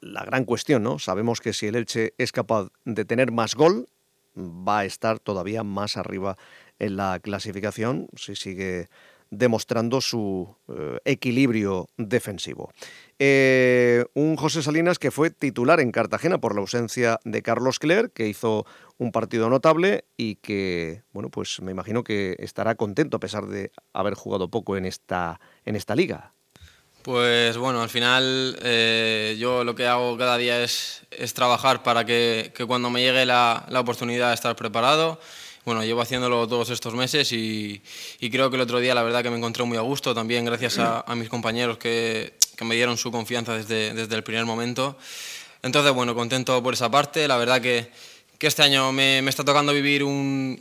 la 0.00 0.24
gran 0.24 0.44
cuestión, 0.44 0.82
¿no? 0.82 0.98
Sabemos 0.98 1.40
que 1.40 1.52
si 1.52 1.66
el 1.66 1.76
Elche 1.76 2.14
es 2.18 2.32
capaz 2.32 2.70
de 2.84 3.04
tener 3.04 3.32
más 3.32 3.54
gol, 3.54 3.88
va 4.36 4.80
a 4.80 4.84
estar 4.84 5.18
todavía 5.18 5.62
más 5.62 5.96
arriba 5.96 6.36
en 6.78 6.96
la 6.96 7.20
clasificación 7.20 8.08
si 8.16 8.34
sigue 8.34 8.88
demostrando 9.32 10.02
su 10.02 10.54
eh, 10.68 10.98
equilibrio 11.06 11.88
defensivo. 11.96 12.70
Eh, 13.18 14.04
un 14.12 14.36
José 14.36 14.62
Salinas 14.62 14.98
que 14.98 15.10
fue 15.10 15.30
titular 15.30 15.80
en 15.80 15.90
Cartagena 15.90 16.38
por 16.38 16.54
la 16.54 16.60
ausencia 16.60 17.18
de 17.24 17.42
Carlos 17.42 17.78
Cler, 17.78 18.10
que 18.10 18.28
hizo 18.28 18.66
un 18.98 19.10
partido 19.10 19.48
notable 19.48 20.04
y 20.18 20.36
que, 20.36 21.02
bueno, 21.12 21.30
pues 21.30 21.62
me 21.62 21.72
imagino 21.72 22.04
que 22.04 22.36
estará 22.40 22.74
contento 22.74 23.16
a 23.16 23.20
pesar 23.20 23.46
de 23.46 23.72
haber 23.94 24.14
jugado 24.14 24.50
poco 24.50 24.76
en 24.76 24.84
esta, 24.84 25.40
en 25.64 25.76
esta 25.76 25.96
liga. 25.96 26.34
Pues 27.00 27.56
bueno, 27.56 27.80
al 27.80 27.88
final 27.88 28.58
eh, 28.62 29.36
yo 29.38 29.64
lo 29.64 29.74
que 29.74 29.86
hago 29.86 30.16
cada 30.18 30.36
día 30.36 30.62
es, 30.62 31.04
es 31.10 31.32
trabajar 31.32 31.82
para 31.82 32.04
que, 32.04 32.52
que, 32.54 32.66
cuando 32.66 32.90
me 32.90 33.00
llegue 33.00 33.24
la, 33.24 33.64
la 33.70 33.80
oportunidad 33.80 34.28
de 34.28 34.34
estar 34.34 34.54
preparado 34.56 35.18
bueno, 35.64 35.84
llevo 35.84 36.00
haciéndolo 36.00 36.46
todos 36.48 36.70
estos 36.70 36.94
meses 36.94 37.30
y, 37.32 37.80
y, 38.18 38.30
creo 38.30 38.50
que 38.50 38.56
el 38.56 38.62
otro 38.62 38.80
día 38.80 38.94
la 38.94 39.02
verdad 39.02 39.22
que 39.22 39.30
me 39.30 39.36
encontré 39.36 39.62
muy 39.64 39.78
a 39.78 39.80
gusto, 39.82 40.14
también 40.14 40.44
gracias 40.44 40.78
a, 40.78 41.00
a 41.00 41.14
mis 41.14 41.28
compañeros 41.28 41.78
que, 41.78 42.34
que, 42.56 42.64
me 42.64 42.74
dieron 42.74 42.96
su 42.96 43.12
confianza 43.12 43.54
desde, 43.56 43.94
desde 43.94 44.14
el 44.16 44.24
primer 44.24 44.44
momento. 44.44 44.96
Entonces, 45.62 45.92
bueno, 45.92 46.14
contento 46.14 46.60
por 46.62 46.74
esa 46.74 46.90
parte, 46.90 47.28
la 47.28 47.36
verdad 47.36 47.60
que, 47.60 47.90
que 48.38 48.48
este 48.48 48.62
año 48.62 48.90
me, 48.90 49.22
me 49.22 49.30
está 49.30 49.44
tocando 49.44 49.72
vivir 49.72 50.02
un, 50.02 50.60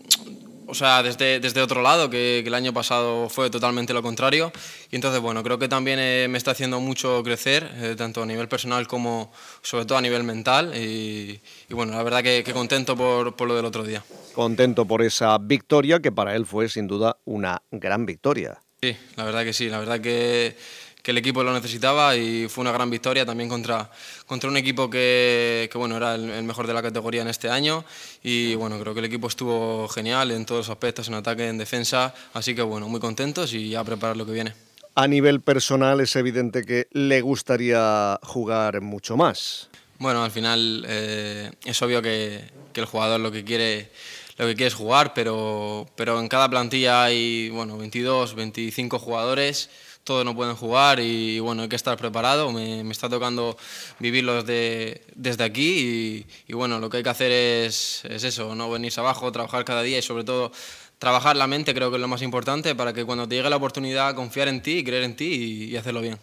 o 0.71 0.73
sea, 0.73 1.03
desde, 1.03 1.41
desde 1.41 1.61
otro 1.61 1.81
lado, 1.81 2.09
que, 2.09 2.39
que, 2.43 2.47
el 2.47 2.53
año 2.53 2.73
pasado 2.73 3.27
fue 3.27 3.49
totalmente 3.49 3.93
lo 3.93 4.01
contrario. 4.01 4.53
Y 4.89 4.95
entonces, 4.95 5.19
bueno, 5.19 5.43
creo 5.43 5.59
que 5.59 5.67
también 5.67 5.99
eh, 5.99 6.27
me 6.29 6.37
está 6.37 6.51
haciendo 6.51 6.79
mucho 6.79 7.21
crecer, 7.23 7.69
eh, 7.75 7.95
tanto 7.97 8.23
a 8.23 8.25
nivel 8.25 8.47
personal 8.47 8.87
como 8.87 9.33
sobre 9.61 9.85
todo 9.85 9.97
a 9.97 10.01
nivel 10.01 10.23
mental. 10.23 10.71
Y, 10.73 11.41
y 11.67 11.73
bueno, 11.73 11.91
la 11.91 12.03
verdad 12.03 12.23
que, 12.23 12.41
que 12.45 12.53
contento 12.53 12.95
por, 12.95 13.35
por, 13.35 13.49
lo 13.49 13.55
del 13.57 13.65
otro 13.65 13.83
día. 13.83 14.01
Contento 14.33 14.85
por 14.85 15.01
esa 15.01 15.37
victoria, 15.37 15.99
que 15.99 16.13
para 16.13 16.37
él 16.37 16.45
fue 16.45 16.69
sin 16.69 16.87
duda 16.87 17.17
una 17.25 17.61
gran 17.69 18.05
victoria. 18.05 18.57
Sí, 18.81 18.95
la 19.17 19.25
verdad 19.25 19.43
que 19.43 19.51
sí, 19.51 19.67
la 19.67 19.77
verdad 19.77 19.99
que 19.99 20.55
que 21.01 21.11
el 21.11 21.17
equipo 21.17 21.43
lo 21.43 21.53
necesitaba 21.53 22.15
y 22.15 22.47
fue 22.47 22.61
una 22.61 22.71
gran 22.71 22.89
victoria 22.89 23.25
también 23.25 23.49
contra, 23.49 23.89
contra 24.25 24.49
un 24.49 24.57
equipo 24.57 24.89
que, 24.89 25.69
que 25.71 25.77
bueno, 25.77 25.97
era 25.97 26.15
el, 26.15 26.29
el, 26.29 26.43
mejor 26.43 26.67
de 26.67 26.73
la 26.73 26.81
categoría 26.81 27.21
en 27.21 27.27
este 27.27 27.49
año 27.49 27.83
y 28.23 28.55
bueno, 28.55 28.79
creo 28.79 28.93
que 28.93 28.99
el 28.99 29.05
equipo 29.05 29.27
estuvo 29.27 29.87
genial 29.89 30.31
en 30.31 30.45
todos 30.45 30.67
los 30.67 30.69
aspectos, 30.69 31.07
en 31.07 31.15
ataque, 31.15 31.47
en 31.47 31.57
defensa, 31.57 32.13
así 32.33 32.53
que 32.53 32.61
bueno, 32.61 32.87
muy 32.87 32.99
contentos 32.99 33.53
y 33.53 33.75
a 33.75 33.83
preparar 33.83 34.17
lo 34.17 34.25
que 34.25 34.33
viene. 34.33 34.53
A 34.93 35.07
nivel 35.07 35.41
personal 35.41 36.01
es 36.01 36.15
evidente 36.15 36.63
que 36.63 36.87
le 36.91 37.21
gustaría 37.21 38.19
jugar 38.23 38.81
mucho 38.81 39.15
más. 39.15 39.69
Bueno, 39.99 40.23
al 40.23 40.31
final 40.31 40.85
eh, 40.87 41.51
es 41.63 41.81
obvio 41.81 42.01
que, 42.01 42.41
que 42.73 42.81
el 42.81 42.85
jugador 42.85 43.19
lo 43.19 43.31
que 43.31 43.43
quiere 43.43 43.89
lo 44.37 44.47
que 44.47 44.55
quiere 44.55 44.69
es 44.69 44.73
jugar, 44.73 45.13
pero, 45.13 45.87
pero 45.95 46.19
en 46.19 46.27
cada 46.27 46.49
plantilla 46.49 47.03
hay 47.03 47.51
bueno, 47.51 47.77
22, 47.77 48.33
25 48.33 48.97
jugadores 48.97 49.69
todos 50.03 50.25
no 50.25 50.35
pueden 50.35 50.55
jugar 50.55 50.99
y 50.99 51.39
bueno, 51.39 51.63
hay 51.63 51.69
que 51.69 51.75
estar 51.75 51.97
preparado. 51.97 52.51
Me, 52.51 52.89
está 52.91 53.09
tocando 53.09 53.57
vivirlo 53.99 54.43
desde, 54.43 55.01
desde 55.15 55.43
aquí 55.43 56.25
y, 56.47 56.53
bueno, 56.53 56.79
lo 56.79 56.89
que 56.89 56.97
hay 56.97 57.03
que 57.03 57.09
hacer 57.09 57.31
es, 57.31 58.03
es 58.05 58.23
eso, 58.23 58.55
no 58.55 58.69
venirse 58.69 58.99
abajo, 58.99 59.31
trabajar 59.31 59.65
cada 59.65 59.81
día 59.81 59.97
y 59.99 60.01
sobre 60.01 60.23
todo 60.23 60.51
trabajar 60.99 61.35
la 61.35 61.47
mente 61.47 61.73
creo 61.73 61.89
que 61.89 61.95
es 61.95 62.01
lo 62.01 62.07
más 62.07 62.21
importante 62.21 62.75
para 62.75 62.93
que 62.93 63.05
cuando 63.05 63.27
te 63.27 63.35
llegue 63.35 63.49
la 63.49 63.55
oportunidad 63.55 64.13
confiar 64.13 64.47
en 64.47 64.61
ti, 64.61 64.83
creer 64.83 65.03
en 65.03 65.15
ti 65.15 65.25
y, 65.25 65.63
y 65.71 65.77
hacerlo 65.77 66.01
bien. 66.01 66.19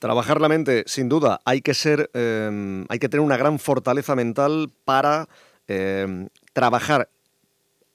Trabajar 0.00 0.40
la 0.40 0.48
mente, 0.48 0.84
sin 0.86 1.10
duda, 1.10 1.42
hay 1.44 1.60
que 1.60 1.74
ser, 1.74 2.10
eh, 2.14 2.86
hay 2.88 2.98
que 2.98 3.08
tener 3.10 3.20
una 3.24 3.36
gran 3.36 3.58
fortaleza 3.58 4.16
mental 4.16 4.70
para 4.86 5.28
eh, 5.68 6.26
trabajar 6.54 7.10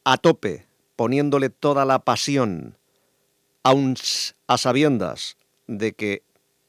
a 0.04 0.18
tope, 0.18 0.68
poniéndole 0.96 1.50
toda 1.50 1.84
la 1.84 1.98
pasión, 1.98 2.78
aun 3.65 3.95
a 4.45 4.58
sabiendas 4.60 5.38
de 5.65 5.93
que 5.93 6.21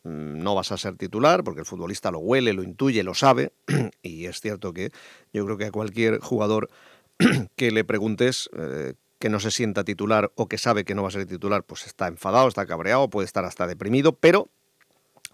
mm, 0.03 0.43
no 0.43 0.55
vas 0.55 0.73
a 0.73 0.79
ser 0.79 0.97
titular, 0.97 1.45
porque 1.45 1.61
el 1.61 1.67
futbolista 1.67 2.11
lo 2.11 2.21
huele, 2.21 2.55
lo 2.55 2.63
intuye, 2.63 3.03
lo 3.03 3.15
sabe, 3.15 3.53
y 4.03 4.25
es 4.25 4.41
cierto 4.41 4.73
que 4.73 4.91
yo 5.31 5.45
creo 5.45 5.59
que 5.59 5.67
a 5.67 5.71
cualquier 5.71 6.21
jugador 6.21 6.71
que 7.57 7.71
le 7.71 7.85
preguntes 7.85 8.49
eh, 8.57 8.95
que 9.19 9.29
no 9.29 9.41
se 9.41 9.51
sienta 9.51 9.85
titular 9.85 10.33
o 10.37 10.49
que 10.49 10.57
sabe 10.57 10.85
que 10.85 10.95
no 10.95 11.03
va 11.03 11.09
a 11.09 11.13
ser 11.13 11.27
titular, 11.27 11.65
pues 11.65 11.87
está 11.87 12.09
enfadado, 12.09 12.49
está 12.49 12.65
cabreado, 12.65 13.11
puede 13.11 13.27
estar 13.27 13.45
hasta 13.45 13.67
deprimido, 13.67 14.13
pero 14.13 14.49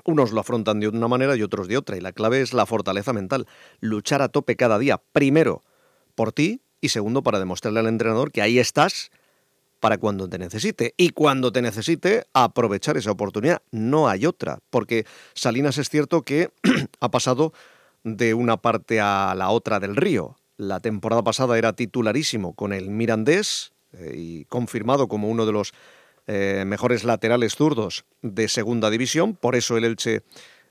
unos 0.05 0.33
lo 0.33 0.40
afrontan 0.40 0.81
de 0.81 0.88
una 0.88 1.07
manera 1.07 1.37
y 1.37 1.44
otros 1.44 1.68
de 1.68 1.77
otra, 1.77 1.96
y 1.96 2.01
la 2.01 2.11
clave 2.11 2.40
es 2.40 2.55
la 2.55 2.66
fortaleza 2.66 3.12
mental, 3.12 3.46
luchar 3.79 4.20
a 4.20 4.29
tope 4.29 4.57
cada 4.57 4.81
día, 4.81 5.01
primero 5.12 5.62
por 6.16 6.33
ti 6.33 6.61
y 6.81 6.88
segundo 6.88 7.22
para 7.22 7.38
demostrarle 7.38 7.79
al 7.79 7.87
entrenador 7.87 8.33
que 8.33 8.42
ahí 8.42 8.59
estás 8.59 9.12
para 9.83 9.99
cuando 9.99 10.29
te 10.29 10.38
necesite. 10.38 10.95
Y 10.97 11.11
cuando 11.11 11.51
te 11.51 11.61
necesite, 11.61 12.29
aprovechar 12.35 12.97
esa 12.97 13.11
oportunidad. 13.11 13.62
No 13.73 14.09
hay 14.09 14.27
otra, 14.27 14.61
porque 14.71 15.07
Salinas 15.35 15.77
es 15.77 15.90
cierto 15.90 16.23
que 16.23 16.51
ha 17.01 17.11
pasado 17.11 17.53
de 18.05 18.33
una 18.33 18.59
parte 18.59 19.01
a 19.01 19.35
la 19.37 19.51
otra 19.51 19.81
del 19.81 19.97
río. 19.97 20.37
la 20.57 20.79
temporada 20.79 21.25
pasada 21.25 21.59
era 21.59 21.73
titularísimo 21.73 22.55
con 22.55 22.73
el 22.73 22.90
Mirandés 22.90 23.73
eh, 23.95 24.14
y 24.16 24.45
confirmado 24.45 25.09
como 25.09 25.29
uno 25.29 25.47
de 25.47 25.53
los 25.53 25.75
eh, 26.29 26.62
mejores 26.64 27.03
laterales 27.03 27.57
zurdos 27.57 28.05
de 28.23 28.47
segunda 28.47 28.88
división. 28.88 29.35
Por 29.35 29.57
eso 29.57 29.77
el 29.77 29.83
Elche, 29.83 30.23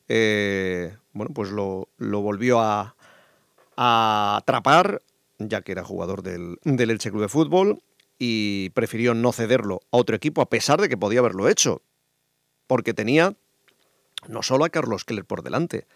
eh, 0.07 0.95
bueno, 1.11 1.33
pues 1.33 1.51
lo, 1.51 1.89
lo 1.97 2.21
volvió 2.21 2.61
a, 2.61 2.95
a, 3.75 4.37
atrapar, 4.37 5.01
ya 5.37 5.63
que 5.63 5.73
era 5.73 5.83
jugador 5.83 6.23
del, 6.23 6.59
del 6.63 6.91
Elche 6.91 7.09
Club 7.09 7.23
de 7.23 7.27
Fútbol 7.27 7.81
y 8.23 8.69
prefirió 8.75 9.15
no 9.15 9.31
cederlo 9.31 9.81
a 9.89 9.97
otro 9.97 10.15
equipo 10.15 10.43
a 10.43 10.49
pesar 10.51 10.79
de 10.79 10.87
que 10.87 10.95
podía 10.95 11.21
haberlo 11.21 11.49
hecho, 11.49 11.81
porque 12.67 12.93
tenía 12.93 13.35
no 14.27 14.43
solo 14.43 14.63
a 14.63 14.69
Carlos 14.69 15.05
Keller 15.05 15.25
por 15.25 15.41
delante, 15.41 15.87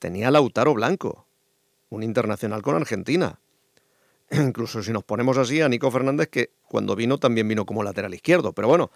tenía 0.00 0.26
a 0.26 0.30
Lautaro 0.32 0.74
Blanco, 0.74 1.28
un 1.90 2.02
internacional 2.02 2.60
con 2.62 2.74
Argentina. 2.74 3.38
Incluso 4.32 4.82
si 4.82 4.90
nos 4.90 5.04
ponemos 5.04 5.38
así 5.38 5.60
a 5.60 5.68
Nico 5.68 5.92
Fernández, 5.92 6.26
que 6.26 6.50
cuando 6.66 6.96
vino 6.96 7.18
también 7.18 7.46
vino 7.46 7.64
como 7.64 7.84
lateral 7.84 8.14
izquierdo, 8.14 8.52
pero 8.52 8.66
bueno, 8.66 8.90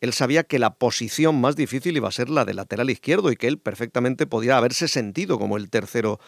él 0.00 0.12
sabía 0.12 0.44
que 0.44 0.60
la 0.60 0.74
posición 0.74 1.40
más 1.40 1.56
difícil 1.56 1.96
iba 1.96 2.06
a 2.06 2.12
ser 2.12 2.30
la 2.30 2.44
de 2.44 2.54
lateral 2.54 2.90
izquierdo 2.90 3.32
y 3.32 3.36
que 3.36 3.48
él 3.48 3.58
perfectamente 3.58 4.28
podía 4.28 4.56
haberse 4.56 4.86
sentido 4.86 5.36
como 5.36 5.56
el 5.56 5.68
tercero 5.68 6.20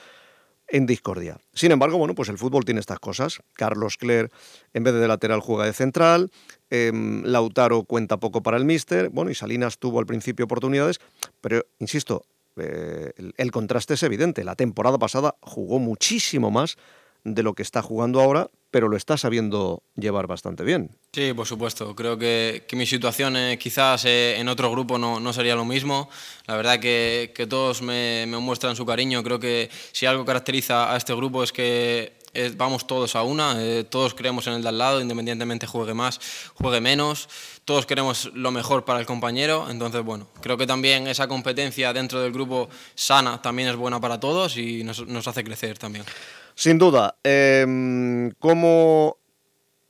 en 0.68 0.86
discordia. 0.86 1.38
Sin 1.52 1.72
embargo, 1.72 1.98
bueno, 1.98 2.14
pues 2.14 2.28
el 2.28 2.38
fútbol 2.38 2.64
tiene 2.64 2.80
estas 2.80 2.98
cosas. 2.98 3.40
Carlos 3.54 3.96
Cler, 3.96 4.30
en 4.74 4.84
vez 4.84 4.94
de 4.94 5.08
lateral, 5.08 5.40
juega 5.40 5.64
de 5.64 5.72
central. 5.72 6.30
Em, 6.70 7.22
Lautaro 7.24 7.84
cuenta 7.84 8.18
poco 8.18 8.42
para 8.42 8.56
el 8.56 8.64
míster. 8.64 9.10
Bueno, 9.10 9.30
y 9.30 9.34
Salinas 9.34 9.78
tuvo 9.78 9.98
al 9.98 10.06
principio 10.06 10.44
oportunidades, 10.44 11.00
pero 11.40 11.64
insisto, 11.78 12.24
eh, 12.56 13.12
el, 13.36 13.52
contraste 13.52 13.94
es 13.94 14.02
evidente. 14.02 14.44
La 14.44 14.56
temporada 14.56 14.98
pasada 14.98 15.36
jugó 15.40 15.78
muchísimo 15.78 16.50
más 16.50 16.76
de 17.24 17.42
lo 17.42 17.54
que 17.54 17.62
está 17.62 17.82
jugando 17.82 18.20
ahora, 18.20 18.50
pero 18.76 18.90
lo 18.90 18.98
está 18.98 19.16
sabiendo 19.16 19.84
llevar 19.96 20.26
bastante 20.26 20.62
bien. 20.62 20.90
Sí, 21.10 21.32
por 21.32 21.46
supuesto. 21.46 21.96
Creo 21.96 22.18
que, 22.18 22.66
que 22.68 22.76
mi 22.76 22.84
situación 22.84 23.34
eh, 23.34 23.56
quizás 23.58 24.04
eh, 24.04 24.36
en 24.38 24.48
otro 24.48 24.70
grupo 24.70 24.98
no, 24.98 25.18
no, 25.18 25.32
sería 25.32 25.56
lo 25.56 25.64
mismo. 25.64 26.10
La 26.46 26.56
verdad 26.56 26.78
que, 26.78 27.32
que 27.34 27.46
todos 27.46 27.80
me, 27.80 28.26
me, 28.28 28.36
muestran 28.36 28.76
su 28.76 28.84
cariño. 28.84 29.22
Creo 29.22 29.40
que 29.40 29.70
si 29.92 30.04
algo 30.04 30.26
caracteriza 30.26 30.92
a 30.92 30.98
este 30.98 31.14
grupo 31.14 31.42
es 31.42 31.52
que 31.52 32.18
vamos 32.58 32.86
todos 32.86 33.16
a 33.16 33.22
una, 33.22 33.54
eh, 33.62 33.84
todos 33.84 34.12
creemos 34.12 34.46
en 34.46 34.52
el 34.52 34.62
de 34.62 34.68
al 34.68 34.76
lado, 34.76 35.00
independientemente 35.00 35.66
juegue 35.66 35.94
más, 35.94 36.20
juegue 36.52 36.82
menos, 36.82 37.30
todos 37.64 37.86
queremos 37.86 38.30
lo 38.34 38.50
mejor 38.50 38.84
para 38.84 39.00
el 39.00 39.06
compañero, 39.06 39.70
entonces 39.70 40.04
bueno, 40.04 40.28
creo 40.42 40.58
que 40.58 40.66
también 40.66 41.06
esa 41.06 41.28
competencia 41.28 41.94
dentro 41.94 42.20
del 42.20 42.32
grupo 42.32 42.68
sana 42.94 43.40
también 43.40 43.70
es 43.70 43.76
buena 43.76 44.02
para 44.02 44.20
todos 44.20 44.58
y 44.58 44.84
nos, 44.84 45.06
nos 45.06 45.26
hace 45.26 45.42
crecer 45.42 45.78
también. 45.78 46.04
Sin 46.58 46.78
duda, 46.78 47.18
eh, 47.22 48.32
¿cómo 48.38 49.18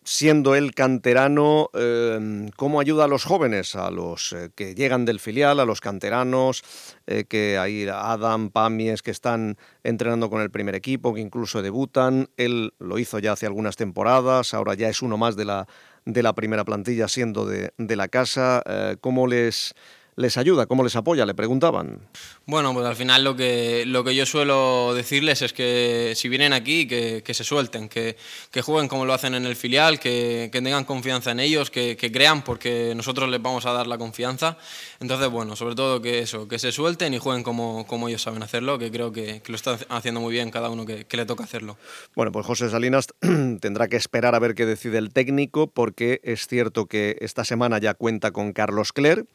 siendo 0.02 0.56
el 0.56 0.74
canterano, 0.74 1.70
eh, 1.74 2.50
cómo 2.56 2.80
ayuda 2.80 3.04
a 3.04 3.08
los 3.08 3.24
jóvenes, 3.24 3.76
a 3.76 3.92
los 3.92 4.32
eh, 4.32 4.50
que 4.52 4.74
llegan 4.74 5.04
del 5.04 5.20
filial, 5.20 5.60
a 5.60 5.64
los 5.64 5.80
canteranos, 5.80 6.64
eh, 7.06 7.24
que 7.28 7.56
hay 7.56 7.86
Adam, 7.88 8.50
Pamies, 8.50 9.02
que 9.02 9.12
están 9.12 9.56
entrenando 9.84 10.28
con 10.28 10.42
el 10.42 10.50
primer 10.50 10.74
equipo, 10.74 11.14
que 11.14 11.20
incluso 11.20 11.62
debutan. 11.62 12.28
Él 12.36 12.72
lo 12.80 12.98
hizo 12.98 13.20
ya 13.20 13.32
hace 13.32 13.46
algunas 13.46 13.76
temporadas, 13.76 14.52
ahora 14.52 14.74
ya 14.74 14.88
es 14.88 15.02
uno 15.02 15.16
más 15.16 15.36
de 15.36 15.44
la, 15.44 15.68
de 16.04 16.22
la 16.24 16.34
primera 16.34 16.64
plantilla 16.64 17.06
siendo 17.06 17.46
de, 17.46 17.72
de 17.78 17.96
la 17.96 18.08
casa. 18.08 18.62
¿Cómo 19.00 19.28
les 19.28 19.74
les 20.16 20.38
ayuda? 20.38 20.66
¿Cómo 20.66 20.82
les 20.82 20.96
apoya? 20.96 21.26
Le 21.26 21.34
preguntaban. 21.34 22.00
Bueno, 22.46 22.72
pues 22.72 22.86
al 22.86 22.96
final 22.96 23.22
lo 23.22 23.36
que, 23.36 23.84
lo 23.86 24.02
que 24.02 24.14
yo 24.14 24.24
suelo 24.24 24.94
decirles 24.94 25.42
es 25.42 25.52
que 25.52 26.14
si 26.16 26.28
vienen 26.28 26.54
aquí, 26.54 26.86
que, 26.88 27.22
que 27.22 27.34
se 27.34 27.44
suelten, 27.44 27.88
que, 27.88 28.16
que, 28.50 28.62
jueguen 28.62 28.88
como 28.88 29.04
lo 29.04 29.12
hacen 29.12 29.34
en 29.34 29.44
el 29.44 29.56
filial, 29.56 30.00
que, 30.00 30.48
tengan 30.50 30.84
confianza 30.84 31.32
en 31.32 31.40
ellos, 31.40 31.70
que, 31.70 31.96
crean 31.96 32.42
porque 32.42 32.94
nosotros 32.96 33.28
les 33.28 33.42
vamos 33.42 33.66
a 33.66 33.72
dar 33.72 33.86
la 33.86 33.98
confianza. 33.98 34.56
Entonces, 35.00 35.28
bueno, 35.28 35.54
sobre 35.54 35.74
todo 35.74 36.00
que 36.00 36.20
eso, 36.20 36.48
que 36.48 36.58
se 36.58 36.72
suelten 36.72 37.12
y 37.12 37.18
jueguen 37.18 37.42
como, 37.42 37.86
como 37.86 38.08
ellos 38.08 38.22
saben 38.22 38.42
hacerlo, 38.42 38.78
que 38.78 38.90
creo 38.90 39.12
que, 39.12 39.42
lo 39.46 39.54
están 39.54 39.78
haciendo 39.90 40.20
muy 40.20 40.32
bien 40.32 40.50
cada 40.50 40.70
uno 40.70 40.86
que, 40.86 41.06
le 41.16 41.26
toca 41.26 41.44
hacerlo. 41.44 41.78
Bueno, 42.14 42.32
pues 42.32 42.44
José 42.46 42.68
Salinas 42.70 43.06
tendrá 43.60 43.88
que 43.88 43.96
esperar 43.96 44.34
a 44.34 44.38
ver 44.38 44.54
qué 44.54 44.66
decide 44.66 44.98
el 44.98 45.12
técnico, 45.12 45.66
porque 45.66 46.20
es 46.24 46.46
cierto 46.46 46.86
que 46.86 47.16
esta 47.20 47.44
semana 47.44 47.78
ya 47.78 47.94
cuenta 47.94 48.30
con 48.30 48.52
Carlos 48.52 48.92
Cler. 48.92 49.26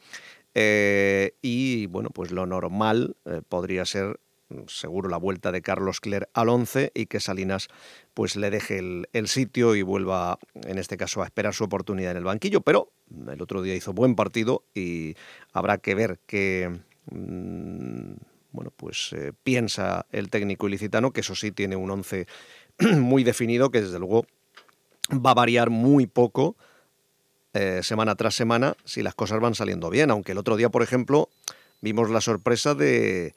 Eh, 0.54 1.34
y 1.40 1.86
bueno, 1.86 2.10
pues 2.10 2.30
lo 2.30 2.46
normal 2.46 3.16
eh, 3.24 3.40
podría 3.48 3.84
ser 3.86 4.20
mm, 4.50 4.62
seguro 4.68 5.08
la 5.08 5.16
vuelta 5.16 5.50
de 5.50 5.62
Carlos 5.62 6.00
Cler 6.00 6.28
al 6.34 6.50
11 6.50 6.92
y 6.94 7.06
que 7.06 7.20
Salinas 7.20 7.68
pues 8.12 8.36
le 8.36 8.50
deje 8.50 8.78
el, 9.12 9.28
sitio 9.28 9.74
y 9.74 9.82
vuelva 9.82 10.38
en 10.54 10.78
este 10.78 10.96
caso 10.96 11.22
a 11.22 11.24
esperar 11.24 11.54
su 11.54 11.64
oportunidad 11.64 12.10
en 12.10 12.18
el 12.18 12.24
banquillo, 12.24 12.60
pero 12.60 12.92
el 13.28 13.40
otro 13.40 13.62
día 13.62 13.74
hizo 13.74 13.94
buen 13.94 14.14
partido 14.14 14.64
y 14.74 15.14
habrá 15.52 15.78
que 15.78 15.94
ver 15.94 16.20
qué 16.26 16.80
mm, 17.10 18.12
bueno, 18.52 18.70
pues 18.76 19.12
eh, 19.14 19.32
piensa 19.42 20.06
el 20.12 20.28
técnico 20.28 20.68
ilicitano, 20.68 21.12
que 21.12 21.20
eso 21.20 21.34
sí 21.34 21.52
tiene 21.52 21.76
un 21.76 21.90
11 21.90 22.26
muy 22.98 23.24
definido 23.24 23.70
que 23.70 23.80
desde 23.80 23.98
luego 23.98 24.26
va 25.10 25.30
a 25.30 25.34
variar 25.34 25.70
muy 25.70 26.06
poco 26.06 26.56
eh, 27.54 27.80
semana 27.82 28.14
tras 28.14 28.34
semana 28.34 28.76
si 28.84 29.02
las 29.02 29.14
cosas 29.14 29.40
van 29.40 29.54
saliendo 29.54 29.90
bien. 29.90 30.10
Aunque 30.10 30.32
el 30.32 30.38
otro 30.38 30.56
día, 30.56 30.70
por 30.70 30.82
ejemplo, 30.82 31.28
vimos 31.80 32.10
la 32.10 32.20
sorpresa 32.20 32.74
de 32.74 33.34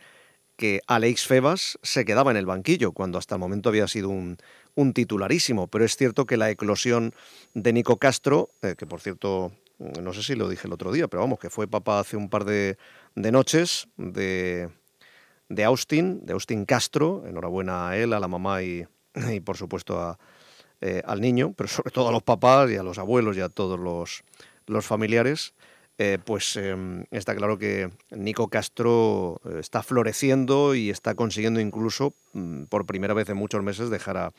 que 0.56 0.82
Alex 0.88 1.28
Febas 1.28 1.78
se 1.82 2.06
quedaba 2.06 2.32
en 2.32 2.38
el 2.38 2.46
banquillo, 2.46 2.94
cuando 2.94 3.18
hasta 3.18 3.36
el 3.36 3.40
momento 3.40 3.70
había 3.70 3.88
sido 3.88 4.10
un, 4.10 4.38
un 4.76 4.94
titularísimo. 4.94 5.68
Pero 5.68 5.84
es 5.84 5.98
cierto 5.98 6.26
que 6.26 6.38
la 6.38 6.50
eclosión 6.50 7.14
de 7.54 7.74
Nico 7.74 7.98
Castro, 7.98 8.50
eh, 8.62 8.76
que 8.78 8.86
por 8.86 9.02
cierto, 9.02 9.52
no 9.80 10.14
sé 10.14 10.24
si 10.24 10.36
lo 10.36 10.48
dije 10.48 10.68
el 10.68 10.74
otro 10.74 10.92
día, 10.92 11.08
pero 11.08 11.22
vamos, 11.22 11.40
que 11.40 11.50
fue 11.50 11.68
papá 11.68 12.00
hace 12.00 12.16
un 12.16 12.30
par 12.30 12.46
de, 12.46 12.78
de 13.16 13.32
noches 13.32 13.88
de, 13.98 14.70
de 15.50 15.64
Austin, 15.66 16.26
de 16.26 16.34
Austin 16.34 16.66
Castro, 16.66 17.24
enhorabuena 17.28 17.90
a 17.90 17.98
él, 17.98 18.14
a 18.14 18.20
la 18.22 18.30
mamá 18.30 18.64
y, 18.64 18.88
y 19.34 19.42
por 19.42 19.58
supuesto 19.58 20.00
a, 20.00 20.18
eh, 20.82 21.02
al 21.06 21.22
niño, 21.22 21.54
pero 21.56 21.70
sobre 21.70 21.92
todo 21.92 22.10
a 22.10 22.12
los 22.12 22.22
papás 22.22 22.70
y 22.70 22.76
a 22.76 22.84
los 22.84 22.98
abuelos 22.98 23.38
y 23.38 23.42
a 23.42 23.48
todos 23.48 23.80
los, 23.80 24.24
los 24.68 24.86
familiares, 24.86 25.54
eh, 25.98 26.18
pues 26.24 26.58
em, 26.58 27.06
está 27.12 27.34
claro 27.34 27.58
que 27.58 27.90
Nico 28.12 28.50
Castro 28.50 29.40
eh, 29.46 29.60
está 29.60 29.82
floreciendo 29.84 30.76
y 30.76 30.90
está 30.90 31.16
consiguiendo 31.16 31.62
incluso 31.62 32.14
mm, 32.34 32.64
por 32.66 32.86
primera 32.86 33.14
vez 33.14 33.30
en 33.30 33.38
muchos 33.38 33.64
meses 33.64 33.90
dejar 33.90 34.18
a 34.18 34.34